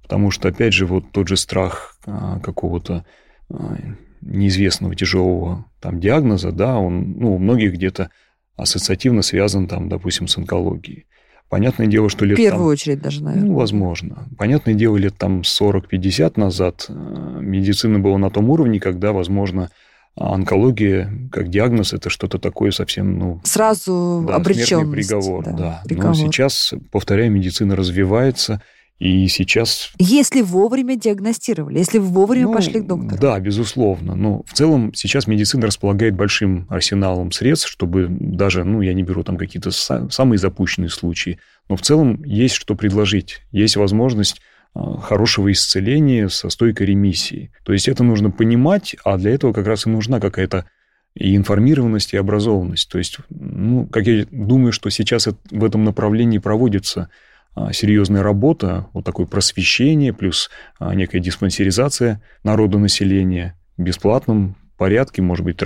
Потому 0.02 0.30
что, 0.30 0.48
опять 0.48 0.74
же, 0.74 0.86
вот 0.86 1.12
тот 1.12 1.28
же 1.28 1.36
страх 1.36 1.96
а, 2.04 2.40
какого-то 2.40 3.04
а, 3.48 3.76
неизвестного 4.20 4.94
тяжелого 4.94 5.66
там 5.80 6.00
диагноза, 6.00 6.52
да, 6.52 6.78
он 6.78 7.12
ну, 7.18 7.36
у 7.36 7.38
многих 7.38 7.72
где-то 7.74 8.10
ассоциативно 8.56 9.22
связан, 9.22 9.66
там, 9.66 9.88
допустим, 9.88 10.28
с 10.28 10.36
онкологией. 10.36 11.06
Понятное 11.48 11.88
дело, 11.88 12.08
что 12.08 12.24
лет... 12.24 12.38
В 12.38 12.40
первую 12.40 12.66
там, 12.66 12.72
очередь 12.72 13.00
даже, 13.00 13.24
наверное. 13.24 13.48
Ну, 13.48 13.56
возможно. 13.56 14.28
Понятное 14.38 14.74
дело, 14.74 14.96
лет 14.96 15.16
там 15.16 15.40
40-50 15.40 16.34
назад 16.36 16.86
э, 16.88 16.92
медицина 16.92 17.98
была 17.98 18.18
на 18.18 18.30
том 18.30 18.50
уровне, 18.50 18.78
когда, 18.78 19.12
возможно, 19.12 19.70
онкология 20.16 21.28
как 21.32 21.48
диагноз 21.48 21.92
это 21.92 22.10
что-то 22.10 22.38
такое 22.38 22.70
совсем, 22.70 23.18
ну... 23.18 23.40
Сразу 23.44 24.24
да, 24.26 24.36
обреченность. 24.36 24.90
приговор, 24.90 25.44
да. 25.44 25.52
да. 25.52 25.82
Приговор. 25.84 26.10
Но 26.10 26.14
сейчас, 26.14 26.74
повторяю, 26.90 27.30
медицина 27.30 27.76
развивается, 27.76 28.62
и 29.00 29.28
сейчас... 29.28 29.92
Если 29.98 30.42
вовремя 30.42 30.94
диагностировали, 30.94 31.78
если 31.78 31.96
вовремя 31.96 32.48
ну, 32.48 32.54
пошли 32.54 32.80
к 32.80 32.86
доктору. 32.86 33.18
Да, 33.18 33.40
безусловно. 33.40 34.14
Но 34.14 34.42
в 34.46 34.52
целом 34.52 34.92
сейчас 34.94 35.26
медицина 35.26 35.66
располагает 35.66 36.14
большим 36.14 36.66
арсеналом 36.68 37.32
средств, 37.32 37.68
чтобы 37.68 38.08
даже, 38.10 38.62
ну, 38.64 38.82
я 38.82 38.92
не 38.92 39.02
беру 39.02 39.24
там 39.24 39.38
какие-то 39.38 39.70
самые 39.70 40.38
запущенные 40.38 40.90
случаи, 40.90 41.38
но 41.70 41.76
в 41.76 41.80
целом 41.80 42.22
есть 42.24 42.56
что 42.56 42.74
предложить. 42.74 43.40
Есть 43.52 43.76
возможность 43.76 44.36
а, 44.36 44.59
хорошего 44.74 45.50
исцеления 45.50 46.28
со 46.28 46.48
стойкой 46.48 46.86
ремиссии. 46.86 47.52
То 47.64 47.72
есть 47.72 47.88
это 47.88 48.04
нужно 48.04 48.30
понимать, 48.30 48.96
а 49.04 49.18
для 49.18 49.32
этого 49.32 49.52
как 49.52 49.66
раз 49.66 49.86
и 49.86 49.90
нужна 49.90 50.20
какая-то 50.20 50.66
и 51.14 51.36
информированность, 51.36 52.14
и 52.14 52.16
образованность. 52.16 52.88
То 52.88 52.98
есть, 52.98 53.18
ну, 53.30 53.86
как 53.86 54.06
я 54.06 54.26
думаю, 54.30 54.72
что 54.72 54.90
сейчас 54.90 55.26
в 55.50 55.64
этом 55.64 55.84
направлении 55.84 56.38
проводится 56.38 57.10
а, 57.54 57.72
серьезная 57.72 58.22
работа, 58.22 58.86
вот 58.92 59.04
такое 59.04 59.26
просвещение, 59.26 60.12
плюс 60.12 60.50
а, 60.78 60.94
некая 60.94 61.18
диспансеризация 61.18 62.22
народа 62.44 62.78
населения 62.78 63.56
бесплатном 63.76 64.56
порядке, 64.80 65.20
может 65.20 65.44
быть, 65.44 65.58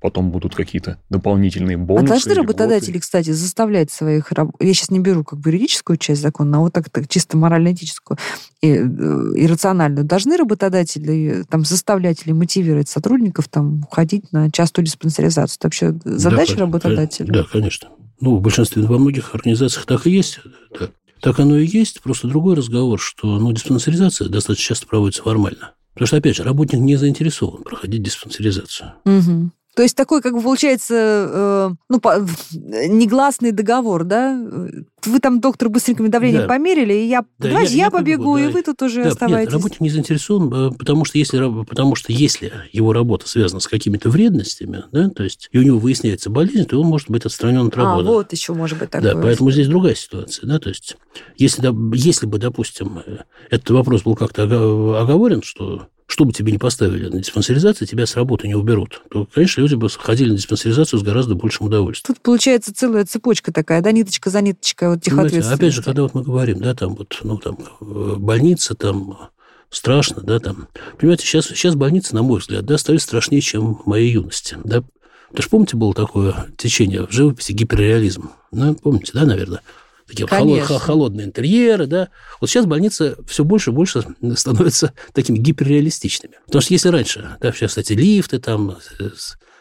потом 0.00 0.30
будут 0.30 0.54
какие-то 0.54 0.96
дополнительные 1.10 1.76
а 1.76 1.78
бонусы. 1.78 2.06
А 2.06 2.08
должны 2.08 2.32
работодатели, 2.32 2.98
кстати, 2.98 3.28
заставлять 3.28 3.90
своих... 3.90 4.32
Я 4.58 4.72
сейчас 4.72 4.90
не 4.90 5.00
беру 5.00 5.22
как 5.22 5.38
бы 5.38 5.50
юридическую 5.50 5.98
часть 5.98 6.22
закона, 6.22 6.56
а 6.56 6.60
вот 6.60 6.72
так, 6.72 6.88
так 6.88 7.08
чисто 7.08 7.36
морально-этическую 7.36 8.16
и, 8.62 8.68
э, 8.68 9.32
и 9.36 9.46
рациональную. 9.46 10.06
Должны 10.06 10.38
работодатели 10.38 11.44
там 11.50 11.66
заставлять 11.66 12.22
или 12.24 12.32
мотивировать 12.32 12.88
сотрудников 12.88 13.50
там 13.50 13.82
уходить 13.82 14.32
на 14.32 14.50
частую 14.50 14.86
диспансеризацию? 14.86 15.58
Это 15.58 15.66
вообще 15.66 15.94
задача 16.06 16.54
да, 16.54 16.60
работодателя? 16.62 17.30
Да, 17.30 17.44
конечно. 17.44 17.90
Ну, 18.18 18.36
в 18.36 18.40
большинстве, 18.40 18.82
во 18.84 18.96
многих 18.96 19.34
организациях 19.34 19.84
так 19.84 20.06
и 20.06 20.10
есть. 20.10 20.40
Да. 20.80 20.88
Так 21.20 21.38
оно 21.38 21.58
и 21.58 21.66
есть, 21.66 22.00
просто 22.00 22.28
другой 22.28 22.56
разговор, 22.56 22.98
что 22.98 23.38
ну, 23.38 23.52
диспансеризация 23.52 24.30
достаточно 24.30 24.68
часто 24.68 24.86
проводится 24.86 25.22
формально. 25.22 25.74
Потому 25.98 26.06
что, 26.06 26.16
опять 26.18 26.36
же, 26.36 26.44
работник 26.44 26.78
не 26.78 26.94
заинтересован 26.94 27.64
проходить 27.64 28.04
диспансеризацию. 28.04 28.92
Угу. 29.04 29.50
То 29.78 29.84
есть 29.84 29.94
такой, 29.94 30.22
как 30.22 30.34
бы, 30.34 30.42
получается, 30.42 30.94
э, 30.96 31.70
ну, 31.88 32.00
по, 32.00 32.16
негласный 32.52 33.52
договор, 33.52 34.02
да? 34.02 34.36
Вы 35.04 35.20
там, 35.20 35.38
доктор, 35.38 35.68
быстренько 35.68 36.02
давление 36.08 36.40
да. 36.40 36.48
померили, 36.48 36.94
и 36.94 37.06
я, 37.06 37.20
да, 37.38 37.50
давайте 37.50 37.76
я, 37.76 37.84
я 37.84 37.90
побегу, 37.92 38.34
побегу 38.34 38.38
да. 38.38 38.42
и 38.42 38.52
вы 38.54 38.62
тут 38.64 38.82
уже 38.82 39.04
да, 39.04 39.10
оставайтесь. 39.10 39.52
Нет, 39.52 39.54
работник 39.54 39.80
не 39.80 39.90
заинтересован, 39.90 40.52
э, 40.52 40.70
потому 40.76 41.04
что, 41.04 41.16
если, 41.16 41.38
потому 41.62 41.94
что 41.94 42.12
если 42.12 42.52
его 42.72 42.92
работа 42.92 43.28
связана 43.28 43.60
с 43.60 43.68
какими-то 43.68 44.10
вредностями, 44.10 44.82
да, 44.90 45.10
то 45.10 45.22
есть 45.22 45.48
и 45.52 45.58
у 45.58 45.62
него 45.62 45.78
выясняется 45.78 46.28
болезнь, 46.28 46.64
то 46.64 46.80
он 46.80 46.88
может 46.88 47.08
быть 47.08 47.24
отстранен 47.24 47.68
от 47.68 47.76
а, 47.76 47.82
работы. 47.82 48.08
А, 48.08 48.10
вот 48.10 48.32
еще 48.32 48.54
может 48.54 48.80
быть 48.80 48.90
такое. 48.90 49.14
Да, 49.14 49.20
поэтому 49.20 49.52
здесь 49.52 49.68
другая 49.68 49.94
ситуация, 49.94 50.48
да, 50.48 50.58
то 50.58 50.70
есть 50.70 50.96
если, 51.36 51.72
если 51.94 52.26
бы, 52.26 52.38
допустим, 52.38 53.00
э, 53.06 53.18
этот 53.48 53.70
вопрос 53.70 54.02
был 54.02 54.16
как-то 54.16 54.42
оговорен, 54.42 55.42
что 55.44 55.86
что 56.18 56.24
бы 56.24 56.32
тебе 56.32 56.50
не 56.50 56.58
поставили 56.58 57.08
на 57.08 57.20
диспансеризацию, 57.20 57.86
тебя 57.86 58.04
с 58.04 58.16
работы 58.16 58.48
не 58.48 58.56
уберут, 58.56 59.02
то, 59.08 59.28
конечно, 59.32 59.60
люди 59.60 59.76
бы 59.76 59.88
ходили 59.88 60.30
на 60.30 60.36
диспансеризацию 60.36 60.98
с 60.98 61.02
гораздо 61.04 61.36
большим 61.36 61.66
удовольствием. 61.66 62.12
Тут 62.12 62.24
получается 62.24 62.74
целая 62.74 63.04
цепочка 63.04 63.52
такая, 63.52 63.82
да, 63.82 63.92
ниточка 63.92 64.28
за 64.28 64.40
ниточкой, 64.40 64.88
вот 64.88 65.02
тех 65.02 65.16
Опять 65.16 65.72
же, 65.72 65.80
когда 65.80 66.02
вот 66.02 66.14
мы 66.14 66.24
говорим, 66.24 66.58
да, 66.58 66.74
там 66.74 66.96
вот, 66.96 67.20
ну, 67.22 67.38
там, 67.38 67.56
э, 67.80 68.14
больница, 68.18 68.74
там, 68.74 69.30
страшно, 69.70 70.20
да, 70.22 70.40
там. 70.40 70.66
Понимаете, 70.98 71.24
сейчас, 71.24 71.46
сейчас 71.46 71.76
больницы, 71.76 72.16
на 72.16 72.24
мой 72.24 72.40
взгляд, 72.40 72.66
да, 72.66 72.78
стали 72.78 72.96
страшнее, 72.96 73.40
чем 73.40 73.76
в 73.76 73.86
моей 73.86 74.10
юности, 74.10 74.56
да. 74.64 74.82
Ты 75.32 75.42
же 75.42 75.48
помните, 75.48 75.76
было 75.76 75.94
такое 75.94 76.48
течение 76.56 77.06
в 77.06 77.12
живописи 77.12 77.52
гиперреализм? 77.52 78.30
Ну, 78.50 78.74
помните, 78.74 79.12
да, 79.14 79.24
наверное? 79.24 79.60
Такие 80.08 80.26
Конечно. 80.26 80.78
холодные 80.78 81.26
интерьеры, 81.26 81.86
да. 81.86 82.08
Вот 82.40 82.50
сейчас 82.50 82.66
больницы 82.66 83.16
все 83.26 83.44
больше 83.44 83.70
и 83.70 83.72
больше 83.72 84.04
становятся 84.36 84.92
такими 85.12 85.38
гиперреалистичными. 85.38 86.34
Потому 86.46 86.62
что 86.62 86.72
если 86.72 86.88
раньше, 86.88 87.36
да, 87.40 87.52
сейчас, 87.52 87.70
кстати, 87.70 87.92
лифты 87.92 88.38
там, 88.38 88.76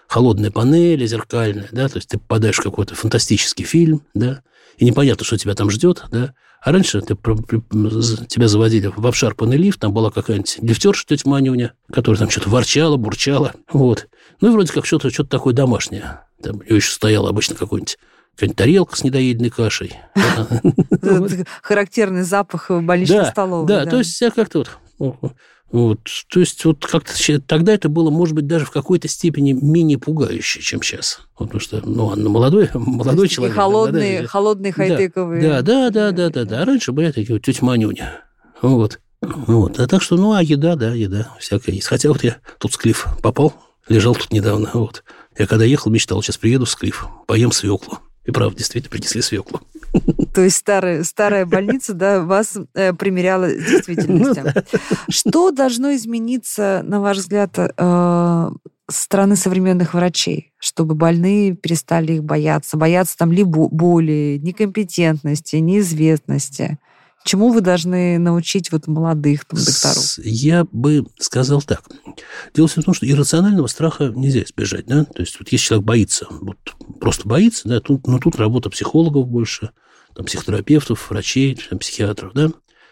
холодные 0.07 0.51
панели 0.51 1.05
зеркальные, 1.05 1.67
да, 1.71 1.89
то 1.89 1.97
есть 1.97 2.09
ты 2.09 2.17
попадаешь 2.17 2.57
в 2.57 2.63
какой-то 2.63 2.95
фантастический 2.95 3.65
фильм, 3.65 4.03
да, 4.13 4.41
и 4.77 4.85
непонятно, 4.85 5.25
что 5.25 5.37
тебя 5.37 5.53
там 5.53 5.69
ждет, 5.69 6.05
да. 6.11 6.33
А 6.61 6.71
раньше 6.71 7.01
ты, 7.01 7.15
тебя 7.15 8.47
заводили 8.47 8.91
в 8.95 9.05
обшарпанный 9.05 9.57
лифт, 9.57 9.79
там 9.79 9.93
была 9.93 10.09
какая-нибудь 10.09 10.57
лифтерша 10.61 11.05
тетя 11.07 11.29
Манюня, 11.29 11.73
которая 11.91 12.19
там 12.19 12.29
что-то 12.29 12.49
ворчала, 12.49 12.97
бурчала, 12.97 13.53
вот. 13.71 14.07
Ну 14.41 14.49
и 14.49 14.51
вроде 14.51 14.73
как 14.73 14.85
что-то 14.85 15.09
что 15.09 15.23
такое 15.23 15.53
домашнее. 15.53 16.21
Там 16.41 16.61
еще 16.67 16.91
стояло 16.91 17.29
обычно 17.29 17.55
какой-нибудь 17.55 17.97
какая-нибудь 18.37 18.57
тарелка 18.57 18.95
с 18.95 19.03
недоеденной 19.03 19.49
кашей. 19.49 19.95
Характерный 21.63 22.21
запах 22.21 22.69
больничной 22.69 23.25
столовой. 23.25 23.67
Да, 23.67 23.85
то 23.85 23.97
есть 23.97 24.21
я 24.21 24.29
как-то 24.29 24.63
вот... 24.99 25.33
Вот, 25.69 25.99
то 26.29 26.39
есть 26.39 26.63
вот 26.63 26.85
как-то 26.85 27.11
тогда 27.41 27.73
это 27.73 27.89
было, 27.89 28.09
может 28.09 28.33
быть, 28.33 28.47
даже 28.47 28.63
в 28.63 28.71
какой-то 28.71 29.09
степени 29.09 29.51
менее 29.51 29.97
пугающе, 29.97 30.61
чем 30.61 30.81
сейчас. 30.81 31.19
Вот, 31.37 31.47
потому 31.47 31.59
что, 31.59 31.81
ну, 31.85 32.09
Анна 32.09 32.29
молодой, 32.29 32.69
молодой 32.73 33.27
человек. 33.27 33.57
Холодные, 33.57 34.21
да, 34.21 34.27
холодные 34.27 34.71
хай-тековые. 34.71 35.41
Да, 35.41 35.61
да, 35.61 35.89
да, 35.89 36.11
да, 36.11 36.29
да, 36.29 36.45
да. 36.45 36.61
А 36.61 36.65
раньше 36.65 36.93
были 36.93 37.11
такие 37.11 37.33
вот 37.33 37.43
тетя 37.43 37.65
Манюня. 37.65 38.21
Вот. 38.61 39.01
Вот. 39.21 39.77
А 39.77 39.87
так 39.87 40.01
что, 40.01 40.15
ну, 40.15 40.31
а 40.31 40.41
еда, 40.41 40.77
да, 40.77 40.93
еда 40.93 41.33
всякая 41.37 41.73
есть. 41.73 41.87
Хотя 41.87 42.09
вот 42.09 42.23
я 42.23 42.37
тут 42.59 42.71
в 42.73 42.77
Клифф 42.77 43.05
попал, 43.21 43.53
лежал 43.89 44.15
тут 44.15 44.31
недавно. 44.31 44.69
Вот. 44.73 45.03
Я 45.37 45.47
когда 45.47 45.65
ехал, 45.65 45.91
мечтал, 45.91 46.23
сейчас 46.23 46.37
приеду 46.37 46.63
в 46.63 46.73
Клифф, 46.77 47.07
поем 47.27 47.51
свеклу. 47.51 47.99
И 48.27 48.31
правда, 48.31 48.57
действительно, 48.57 48.91
принесли 48.91 49.21
свеклу. 49.21 49.61
То 50.35 50.41
есть 50.41 50.57
старая, 50.57 51.03
старая 51.03 51.45
больница 51.45 51.93
да, 51.93 52.21
вас 52.21 52.57
э, 52.75 52.93
примеряла 52.93 53.49
с 53.49 53.55
действительностью. 53.55 54.43
Ну, 54.45 54.51
да. 54.53 54.63
Что 55.09 55.51
должно 55.51 55.95
измениться, 55.95 56.81
на 56.83 56.99
ваш 56.99 57.17
взгляд, 57.17 57.57
э, 57.57 58.49
стороны 58.89 59.35
современных 59.37 59.93
врачей, 59.93 60.51
чтобы 60.59 60.93
больные 60.93 61.55
перестали 61.55 62.13
их 62.13 62.23
бояться? 62.25 62.75
Бояться 62.75 63.17
там 63.17 63.31
либо 63.31 63.69
боли, 63.69 64.39
некомпетентности, 64.43 65.55
неизвестности? 65.55 66.79
Чему 67.23 67.51
вы 67.51 67.61
должны 67.61 68.17
научить 68.19 68.71
вот 68.71 68.87
молодых 68.87 69.45
докторов? 69.49 70.17
Я 70.23 70.65
бы 70.71 71.05
сказал 71.19 71.61
так. 71.61 71.83
Дело 72.53 72.67
в 72.67 72.73
том, 72.73 72.93
что 72.93 73.05
иррационального 73.05 73.67
страха 73.67 74.13
нельзя 74.15 74.43
избежать. 74.43 74.85
Да? 74.85 75.03
То 75.03 75.21
есть, 75.21 75.37
вот 75.39 75.49
если 75.49 75.65
человек 75.65 75.85
боится, 75.85 76.27
вот 76.29 76.57
просто 77.01 77.27
боится, 77.27 77.67
да, 77.67 77.79
тут, 77.81 78.07
ну, 78.07 78.19
тут 78.19 78.37
работа 78.37 78.69
психологов 78.69 79.27
больше, 79.27 79.71
там, 80.15 80.25
психотерапевтов, 80.25 81.09
врачей, 81.09 81.59
там, 81.69 81.79
психиатров, 81.79 82.33
да. 82.33 82.49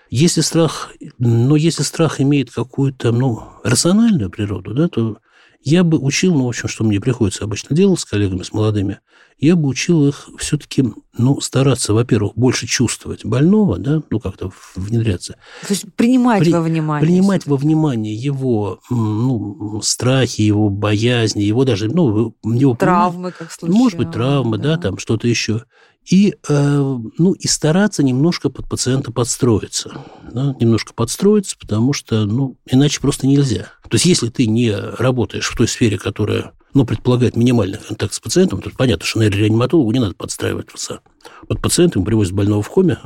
Если 0.10 0.42
страх, 0.42 0.92
но 1.18 1.56
если 1.56 1.84
страх 1.84 2.22
имеет 2.22 2.52
какую-то, 2.52 3.12
ну, 3.12 3.44
рациональную 3.64 4.30
природу, 4.30 4.74
да, 4.74 4.88
то 4.88 5.18
я 5.66 5.84
бы 5.84 5.98
учил, 5.98 6.36
ну, 6.36 6.46
в 6.46 6.50
общем, 6.50 6.70
что 6.70 6.84
мне 6.84 7.02
приходится 7.02 7.44
обычно 7.44 7.76
делать 7.76 8.00
с 8.00 8.06
коллегами, 8.06 8.44
с 8.44 8.54
молодыми, 8.54 9.00
я 9.40 9.56
бы 9.56 9.68
учил 9.68 10.08
их 10.08 10.30
все-таки, 10.38 10.86
ну, 11.18 11.42
стараться, 11.42 11.94
во-первых, 11.94 12.34
больше 12.36 12.68
чувствовать 12.68 13.26
больного, 13.26 13.80
да, 13.80 14.02
ну, 14.12 14.20
как-то 14.20 14.52
внедряться. 14.76 15.34
То 15.62 15.74
есть 15.74 15.92
принимать 15.96 16.40
При, 16.40 16.54
во 16.54 16.62
внимание. 16.62 17.06
Принимать 17.06 17.48
во 17.48 17.58
внимание 17.58 18.14
его, 18.14 18.80
ну, 18.92 19.82
страхи, 19.82 20.42
его 20.42 20.70
боязни, 20.70 21.42
его 21.42 21.66
даже, 21.66 21.90
ну, 21.90 22.36
его... 22.44 22.76
Травмы, 22.76 23.32
как 23.32 23.52
случилось. 23.52 23.78
Может 23.78 23.98
быть, 23.98 24.12
травмы, 24.12 24.60
да, 24.60 24.76
да 24.76 24.82
там 24.84 25.00
что-то 25.00 25.28
еще 25.28 25.66
и, 26.06 26.36
э, 26.48 26.98
ну, 27.18 27.34
и 27.34 27.48
стараться 27.48 28.04
немножко 28.04 28.50
под 28.50 28.70
пациента 28.70 29.12
подстроиться. 29.12 30.06
Да, 30.32 30.56
немножко 30.60 30.94
подстроиться, 30.94 31.58
потому 31.60 31.94
что, 31.94 32.26
ну, 32.26 32.58
иначе 32.70 33.02
просто 33.02 33.28
нельзя. 33.28 33.72
То 33.84 33.96
есть, 33.96 34.06
если 34.06 34.30
ты 34.30 34.48
не 34.48 34.72
работаешь 34.72 35.48
в 35.48 35.58
той 35.58 35.68
сфере, 35.68 35.98
которая, 35.98 36.54
ну, 36.74 36.86
предполагает 36.86 37.36
минимальный 37.36 37.80
контакт 37.80 38.14
с 38.14 38.20
пациентом, 38.20 38.62
то 38.62 38.70
понятно, 38.78 39.06
что 39.06 39.20
нейрореаниматологу 39.20 39.92
не 39.92 40.00
надо 40.00 40.14
подстраиваться. 40.14 41.00
Под 41.48 41.62
пациентом 41.62 42.06
привозят 42.06 42.34
больного 42.34 42.62
в 42.62 42.70
коме, 42.70 42.98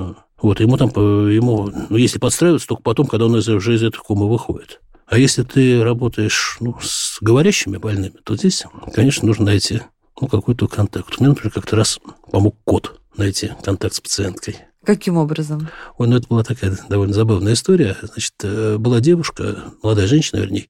вот, 0.41 0.60
ему 0.60 0.78
там, 0.78 0.89
ему, 0.89 1.72
ну, 1.89 1.97
если 1.97 2.20
подстраиваться, 2.20 2.68
только 2.68 2.84
потом, 2.84 3.08
когда 3.08 3.26
он 3.26 3.36
уже 3.36 3.76
из 3.76 3.84
этой 3.84 3.97
комы 3.97 4.30
выходит. 4.30 4.82
А 5.06 5.18
если 5.18 5.43
ты 5.43 5.84
работаешь 5.84 6.58
ну, 6.60 6.78
с 6.82 7.18
говорящими 7.20 7.78
больными, 7.78 8.16
то 8.24 8.36
здесь, 8.36 8.64
конечно, 8.93 9.28
нужно 9.28 9.45
найти 9.45 9.82
ну, 10.22 10.28
какой-то 10.28 10.67
контакт. 10.67 11.20
Мне, 11.20 11.30
например, 11.30 11.51
как-то 11.53 11.76
раз 11.76 11.99
помог 12.32 12.55
кот 12.63 12.99
найти 13.15 13.51
контакт 13.63 13.95
с 13.95 14.01
пациенткой. 14.01 14.57
Каким 14.86 15.17
образом? 15.17 15.70
Ой, 15.97 16.07
ну, 16.07 16.15
это 16.15 16.28
была 16.28 16.43
такая 16.43 16.78
довольно 16.88 17.13
забавная 17.13 17.53
история. 17.53 17.97
Значит, 18.01 18.34
э, 18.43 18.78
была 18.78 19.01
девушка, 19.01 19.65
молодая 19.84 20.07
женщина, 20.07 20.39
вернее, 20.39 20.70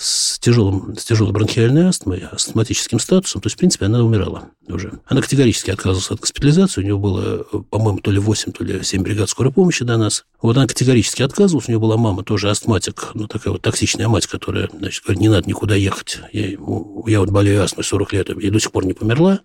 с, 0.00 0.38
тяжелым, 0.38 0.96
с 0.96 1.04
тяжелой 1.04 1.32
бронхиальной 1.32 1.86
астмой, 1.86 2.24
астматическим 2.32 2.98
статусом. 2.98 3.42
То 3.42 3.48
есть, 3.48 3.56
в 3.56 3.58
принципе, 3.58 3.84
она 3.84 4.02
умирала 4.02 4.48
уже. 4.66 4.98
Она 5.04 5.20
категорически 5.20 5.70
отказывалась 5.70 6.10
от 6.10 6.20
госпитализации. 6.20 6.80
У 6.80 6.84
нее 6.84 6.96
было, 6.96 7.44
по-моему, 7.68 7.98
то 7.98 8.10
ли 8.10 8.18
8, 8.18 8.52
то 8.52 8.64
ли 8.64 8.82
7 8.82 9.02
бригад 9.02 9.28
скорой 9.28 9.52
помощи 9.52 9.84
до 9.84 9.98
нас. 9.98 10.24
Вот 10.40 10.56
она 10.56 10.66
категорически 10.66 11.20
отказывалась. 11.20 11.68
У 11.68 11.72
нее 11.72 11.78
была 11.78 11.98
мама 11.98 12.24
тоже 12.24 12.48
астматик, 12.48 13.10
ну, 13.12 13.26
такая 13.26 13.52
вот 13.52 13.60
токсичная 13.60 14.08
мать, 14.08 14.26
которая, 14.26 14.70
значит, 14.72 15.04
говорит, 15.04 15.20
не 15.20 15.28
надо 15.28 15.46
никуда 15.46 15.74
ехать. 15.74 16.20
Я, 16.32 16.48
я 16.48 17.20
вот 17.20 17.28
болею 17.28 17.62
астмой 17.62 17.84
40 17.84 18.12
лет, 18.14 18.30
и 18.30 18.50
до 18.50 18.58
сих 18.58 18.72
пор 18.72 18.86
не 18.86 18.94
померла. 18.94 19.40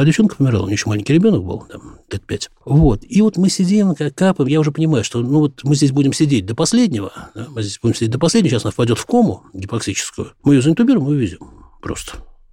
А 0.00 0.04
девчонка 0.06 0.36
помирала, 0.36 0.62
у 0.62 0.66
нее 0.66 0.76
еще 0.76 0.88
маленький 0.88 1.12
ребенок 1.12 1.44
был, 1.44 1.66
там, 1.70 1.98
лет 2.10 2.24
пять. 2.24 2.48
Вот. 2.64 3.02
И 3.06 3.20
вот 3.20 3.36
мы 3.36 3.50
сидим, 3.50 3.94
капаем, 3.94 4.48
я 4.48 4.58
уже 4.58 4.72
понимаю, 4.72 5.04
что 5.04 5.20
ну 5.20 5.40
вот 5.40 5.62
мы 5.62 5.74
здесь 5.74 5.92
будем 5.92 6.14
сидеть 6.14 6.46
до 6.46 6.54
последнего, 6.54 7.12
да, 7.34 7.48
мы 7.50 7.60
здесь 7.62 7.78
будем 7.82 7.94
сидеть 7.94 8.10
до 8.10 8.18
последнего, 8.18 8.48
сейчас 8.50 8.64
она 8.64 8.72
впадет 8.72 8.96
в 8.96 9.04
кому 9.04 9.42
гипоксическую, 9.52 10.32
мы 10.42 10.54
ее 10.54 10.62
заинтубируем 10.62 11.06
и 11.06 11.10
увезем 11.10 11.50
просто. 11.82 12.12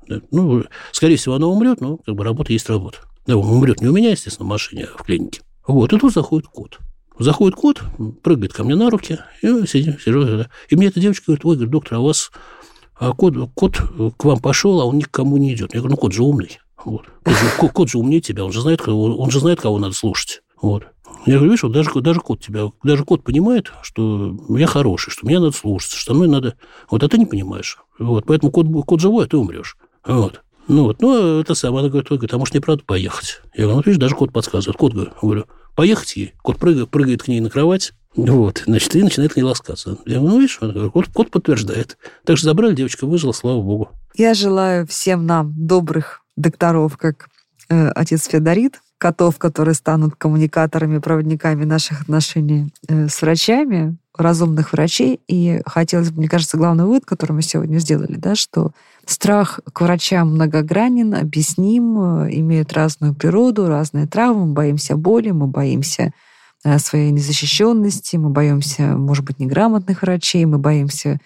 Да. 0.10 0.20
Ну, 0.30 0.66
скорее 0.92 1.16
всего, 1.16 1.36
она 1.36 1.48
умрет, 1.48 1.80
но 1.80 1.96
как 1.96 2.16
бы 2.16 2.26
работа 2.26 2.52
есть 2.52 2.68
работа. 2.68 2.98
Да, 3.26 3.38
он 3.38 3.48
умрет 3.48 3.80
не 3.80 3.88
у 3.88 3.94
меня, 3.94 4.10
естественно, 4.10 4.46
в 4.46 4.50
машине, 4.50 4.90
а 4.94 4.98
в 5.02 5.06
клинике. 5.06 5.40
Вот, 5.66 5.94
и 5.94 5.98
тут 5.98 6.14
заходит 6.14 6.50
кот. 6.50 6.80
Заходит 7.18 7.56
кот, 7.56 7.82
прыгает 8.24 8.52
ко 8.52 8.66
мне 8.66 8.76
на 8.76 8.90
руки, 8.90 9.20
и 9.42 9.48
сидим, 9.68 9.98
сижу. 10.02 10.46
И 10.68 10.76
мне 10.76 10.88
эта 10.88 11.00
девочка 11.00 11.28
говорит, 11.28 11.46
ой, 11.46 11.56
говорит, 11.56 11.72
доктор, 11.72 11.94
а 11.94 12.00
у 12.02 12.08
вас 12.08 12.30
а 13.00 13.14
кот, 13.14 13.36
кот 13.56 13.78
к 14.18 14.26
вам 14.26 14.40
пошел, 14.40 14.82
а 14.82 14.86
он 14.86 14.98
никому 14.98 15.38
не 15.38 15.54
идет. 15.54 15.74
Я 15.74 15.80
говорю, 15.80 15.96
ну, 15.96 16.02
кот 16.02 16.12
же 16.12 16.24
умный. 16.24 16.60
Вот. 16.88 17.06
Кот, 17.26 17.34
же, 17.34 17.72
кот 17.74 17.90
же 17.90 17.98
умнее 17.98 18.22
тебя, 18.22 18.46
он 18.46 18.54
же 18.54 18.62
знает, 18.62 18.88
он 18.88 19.30
же 19.30 19.42
знает, 19.42 19.60
кого 19.60 19.78
надо 19.78 19.94
слушать. 19.94 20.42
Вот. 20.62 20.84
Я 21.26 21.34
говорю, 21.34 21.52
видишь, 21.52 21.64
вот 21.64 21.74
даже, 21.74 21.90
даже 22.00 22.22
кот 22.22 22.40
тебя, 22.40 22.72
даже 22.82 23.04
кот 23.04 23.24
понимает, 23.24 23.74
что 23.82 24.38
я 24.50 24.68
хороший, 24.68 25.12
что 25.12 25.26
мне 25.26 25.38
надо 25.40 25.52
слушаться, 25.52 25.98
что 25.98 26.14
мной 26.14 26.30
надо... 26.30 26.56
Вот, 26.90 27.04
а 27.04 27.10
ты 27.10 27.18
не 27.18 27.26
понимаешь. 27.26 27.78
Вот, 28.00 28.26
поэтому 28.26 28.54
кот, 28.54 28.68
кот 28.86 29.02
живой, 29.02 29.26
а 29.26 29.28
ты 29.28 29.36
умрешь. 29.36 29.76
Вот. 30.06 30.42
Ну, 30.70 30.84
вот, 30.86 31.02
ну, 31.02 31.42
это 31.42 31.56
самое. 31.56 31.82
Она 31.82 31.90
говорит, 31.90 32.08
говорит, 32.10 32.34
а 32.34 32.38
может, 32.38 32.54
не 32.54 32.62
правда 32.62 32.84
поехать? 32.86 33.42
Я 33.54 33.64
говорю, 33.66 33.78
ну, 33.78 33.84
видишь, 33.86 34.00
даже 34.00 34.16
кот 34.16 34.32
подсказывает. 34.32 34.78
Кот, 34.78 34.94
говорю, 34.94 35.46
поехать 35.76 36.16
ей. 36.16 36.34
Кот 36.42 36.58
прыгает, 36.58 36.90
прыгает 36.90 37.24
к 37.24 37.28
ней 37.28 37.42
на 37.42 37.50
кровать, 37.50 37.92
вот, 38.16 38.64
значит, 38.66 38.96
и 38.96 39.04
начинает 39.04 39.34
к 39.34 39.36
ней 39.36 39.44
ласкаться. 39.44 39.98
Я 40.06 40.20
говорю, 40.20 40.36
ну, 40.36 40.40
видишь, 40.40 40.60
кот, 40.94 41.08
кот 41.14 41.32
подтверждает. 41.32 41.98
Так 42.26 42.38
что 42.38 42.46
забрали, 42.46 42.76
девочка 42.76 43.06
выжила, 43.06 43.34
слава 43.34 43.62
богу. 43.62 43.90
Я 44.16 44.34
желаю 44.34 44.88
всем 44.88 45.26
нам 45.26 45.54
добрых 45.56 46.22
докторов, 46.38 46.98
как 46.98 47.28
э, 47.70 47.90
отец 47.90 48.28
Федорит, 48.28 48.82
котов, 48.98 49.38
которые 49.38 49.76
станут 49.76 50.16
коммуникаторами, 50.16 51.00
проводниками 51.00 51.66
наших 51.66 52.02
отношений 52.02 52.74
э, 52.88 53.08
с 53.10 53.22
врачами, 53.22 53.98
разумных 54.18 54.74
врачей. 54.74 55.20
И 55.28 55.62
хотелось 55.66 56.10
бы, 56.10 56.20
мне 56.20 56.30
кажется, 56.30 56.58
главный 56.58 56.86
вывод, 56.86 57.06
который 57.06 57.34
мы 57.34 57.42
сегодня 57.42 57.78
сделали, 57.78 58.16
да, 58.16 58.36
что 58.36 58.72
страх 59.06 59.60
к 59.72 59.82
врачам 59.82 60.32
многогранен, 60.32 61.14
объясним, 61.14 62.24
э, 62.24 62.30
имеет 62.38 62.74
разную 62.74 63.14
природу, 63.14 63.68
разные 63.68 64.08
травмы, 64.08 64.48
мы 64.48 64.54
боимся 64.54 64.96
боли, 64.96 65.32
мы 65.32 65.48
боимся 65.48 66.12
э, 66.64 66.80
своей 66.80 67.12
незащищенности, 67.12 68.18
мы 68.18 68.30
боимся, 68.30 68.98
может 68.98 69.26
быть, 69.26 69.40
неграмотных 69.40 70.02
врачей, 70.02 70.46
мы 70.46 70.58
боимся 70.58 71.20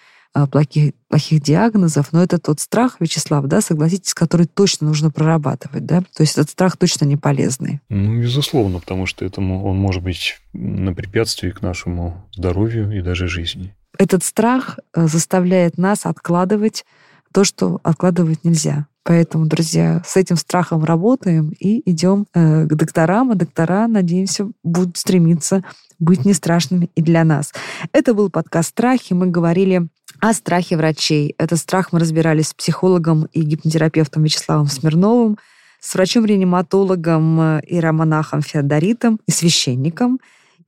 плохих, 0.50 0.94
плохих 1.08 1.42
диагнозов, 1.42 2.12
но 2.12 2.22
это 2.22 2.38
тот 2.38 2.60
страх, 2.60 2.96
Вячеслав, 3.00 3.46
да, 3.46 3.60
согласитесь, 3.60 4.14
который 4.14 4.46
точно 4.46 4.88
нужно 4.88 5.10
прорабатывать, 5.10 5.84
да? 5.84 6.00
То 6.00 6.22
есть 6.22 6.32
этот 6.38 6.50
страх 6.50 6.76
точно 6.76 7.04
не 7.04 7.16
полезный. 7.16 7.80
Ну, 7.88 8.20
безусловно, 8.20 8.80
потому 8.80 9.06
что 9.06 9.24
этому 9.24 9.64
он 9.64 9.76
может 9.76 10.02
быть 10.02 10.38
на 10.52 10.94
препятствии 10.94 11.50
к 11.50 11.62
нашему 11.62 12.26
здоровью 12.32 12.96
и 12.96 13.02
даже 13.02 13.28
жизни. 13.28 13.74
Этот 13.98 14.24
страх 14.24 14.78
э, 14.94 15.06
заставляет 15.06 15.76
нас 15.76 16.06
откладывать 16.06 16.84
то, 17.32 17.44
что 17.44 17.80
откладывать 17.82 18.44
нельзя. 18.44 18.86
Поэтому, 19.04 19.46
друзья, 19.46 20.02
с 20.06 20.16
этим 20.16 20.36
страхом 20.36 20.84
работаем 20.84 21.52
и 21.58 21.82
идем 21.90 22.26
э, 22.34 22.66
к 22.66 22.74
докторам, 22.74 23.32
а 23.32 23.34
доктора, 23.34 23.88
надеемся, 23.88 24.48
будут 24.62 24.96
стремиться 24.96 25.64
быть 25.98 26.24
не 26.24 26.34
страшными 26.34 26.90
и 26.94 27.02
для 27.02 27.24
нас. 27.24 27.52
Это 27.92 28.14
был 28.14 28.30
подкаст 28.30 28.70
«Страхи». 28.70 29.12
Мы 29.12 29.28
говорили 29.28 29.88
о 30.20 30.32
страхе 30.32 30.76
врачей. 30.76 31.34
Этот 31.38 31.58
страх 31.58 31.92
мы 31.92 31.98
разбирались 31.98 32.48
с 32.48 32.54
психологом 32.54 33.26
и 33.32 33.42
гипнотерапевтом 33.42 34.22
Вячеславом 34.22 34.66
Смирновым, 34.66 35.38
с 35.80 35.94
врачом-реаниматологом 35.94 37.40
э, 37.40 37.60
и 37.66 37.80
романахом 37.80 38.40
Феодоритом 38.40 39.18
и 39.26 39.32
священником, 39.32 40.20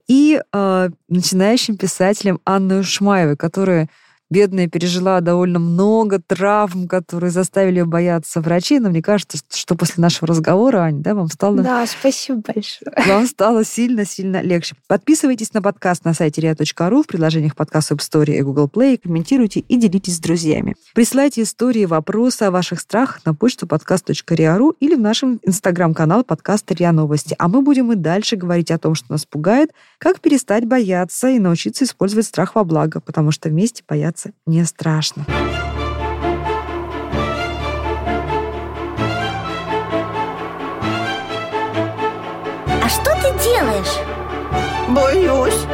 и 0.08 0.40
э, 0.52 0.90
начинающим 1.08 1.76
писателем 1.76 2.40
Анной 2.44 2.82
Шмаевой, 2.82 3.36
которая 3.36 3.88
бедная 4.30 4.68
пережила 4.68 5.20
довольно 5.20 5.58
много 5.58 6.20
травм, 6.20 6.88
которые 6.88 7.30
заставили 7.30 7.78
ее 7.78 7.84
бояться 7.84 8.40
врачей, 8.40 8.78
но 8.78 8.90
мне 8.90 9.02
кажется, 9.02 9.38
что 9.52 9.74
после 9.74 10.02
нашего 10.02 10.28
разговора, 10.28 10.78
Аня, 10.78 11.00
да, 11.00 11.14
вам 11.14 11.28
стало... 11.28 11.62
Да, 11.62 11.86
спасибо 11.86 12.42
большое. 12.54 12.92
Вам 13.06 13.26
стало 13.26 13.64
сильно-сильно 13.64 14.42
легче. 14.42 14.76
Подписывайтесь 14.88 15.52
на 15.54 15.62
подкаст 15.62 16.04
на 16.04 16.14
сайте 16.14 16.40
ria.ru 16.40 17.02
в 17.02 17.06
приложениях 17.06 17.54
подкаст 17.54 17.92
App 17.92 17.98
Store 17.98 18.30
и 18.34 18.42
Google 18.42 18.68
Play, 18.72 18.98
комментируйте 19.02 19.60
и 19.60 19.76
делитесь 19.76 20.16
с 20.16 20.20
друзьями. 20.20 20.74
Присылайте 20.94 21.42
истории, 21.42 21.84
вопросы 21.84 22.42
о 22.44 22.50
ваших 22.50 22.80
страхах 22.80 23.24
на 23.24 23.34
почту 23.34 23.66
подкаст.ria.ru 23.66 24.74
или 24.80 24.94
в 24.94 25.00
нашем 25.00 25.38
инстаграм-канал 25.42 26.24
подкаста 26.24 26.74
РИА 26.74 26.92
Новости. 26.92 27.36
А 27.38 27.48
мы 27.48 27.62
будем 27.62 27.92
и 27.92 27.96
дальше 27.96 28.36
говорить 28.36 28.70
о 28.70 28.78
том, 28.78 28.94
что 28.94 29.12
нас 29.12 29.26
пугает, 29.26 29.70
как 29.98 30.20
перестать 30.20 30.66
бояться 30.66 31.28
и 31.28 31.38
научиться 31.38 31.84
использовать 31.84 32.26
страх 32.26 32.54
во 32.54 32.64
благо, 32.64 33.00
потому 33.00 33.30
что 33.30 33.48
вместе 33.48 33.82
бояться 33.88 34.23
бояться 34.24 34.32
не 34.46 34.64
страшно. 34.64 35.24
А 42.82 42.88
что 42.88 43.10
ты 43.22 43.32
делаешь? 43.42 43.98
Боюсь. 44.88 45.66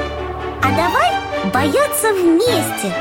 А 0.62 0.70
давай 0.76 1.10
бояться 1.52 2.12
вместе. 2.12 2.94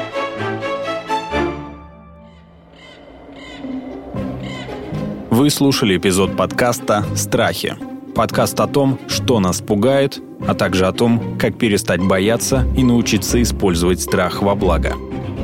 Вы 5.29 5.49
слушали 5.49 5.97
эпизод 5.97 6.35
подкаста 6.35 7.05
«Страхи». 7.15 7.77
Подкаст 8.13 8.59
о 8.59 8.67
том, 8.67 8.99
что 9.07 9.39
нас 9.39 9.61
пугает, 9.61 10.21
а 10.45 10.53
также 10.53 10.85
о 10.85 10.91
том, 10.91 11.37
как 11.37 11.57
перестать 11.57 12.01
бояться 12.01 12.67
и 12.75 12.83
научиться 12.83 13.41
использовать 13.41 14.01
страх 14.01 14.41
во 14.41 14.55
благо– 14.55 14.95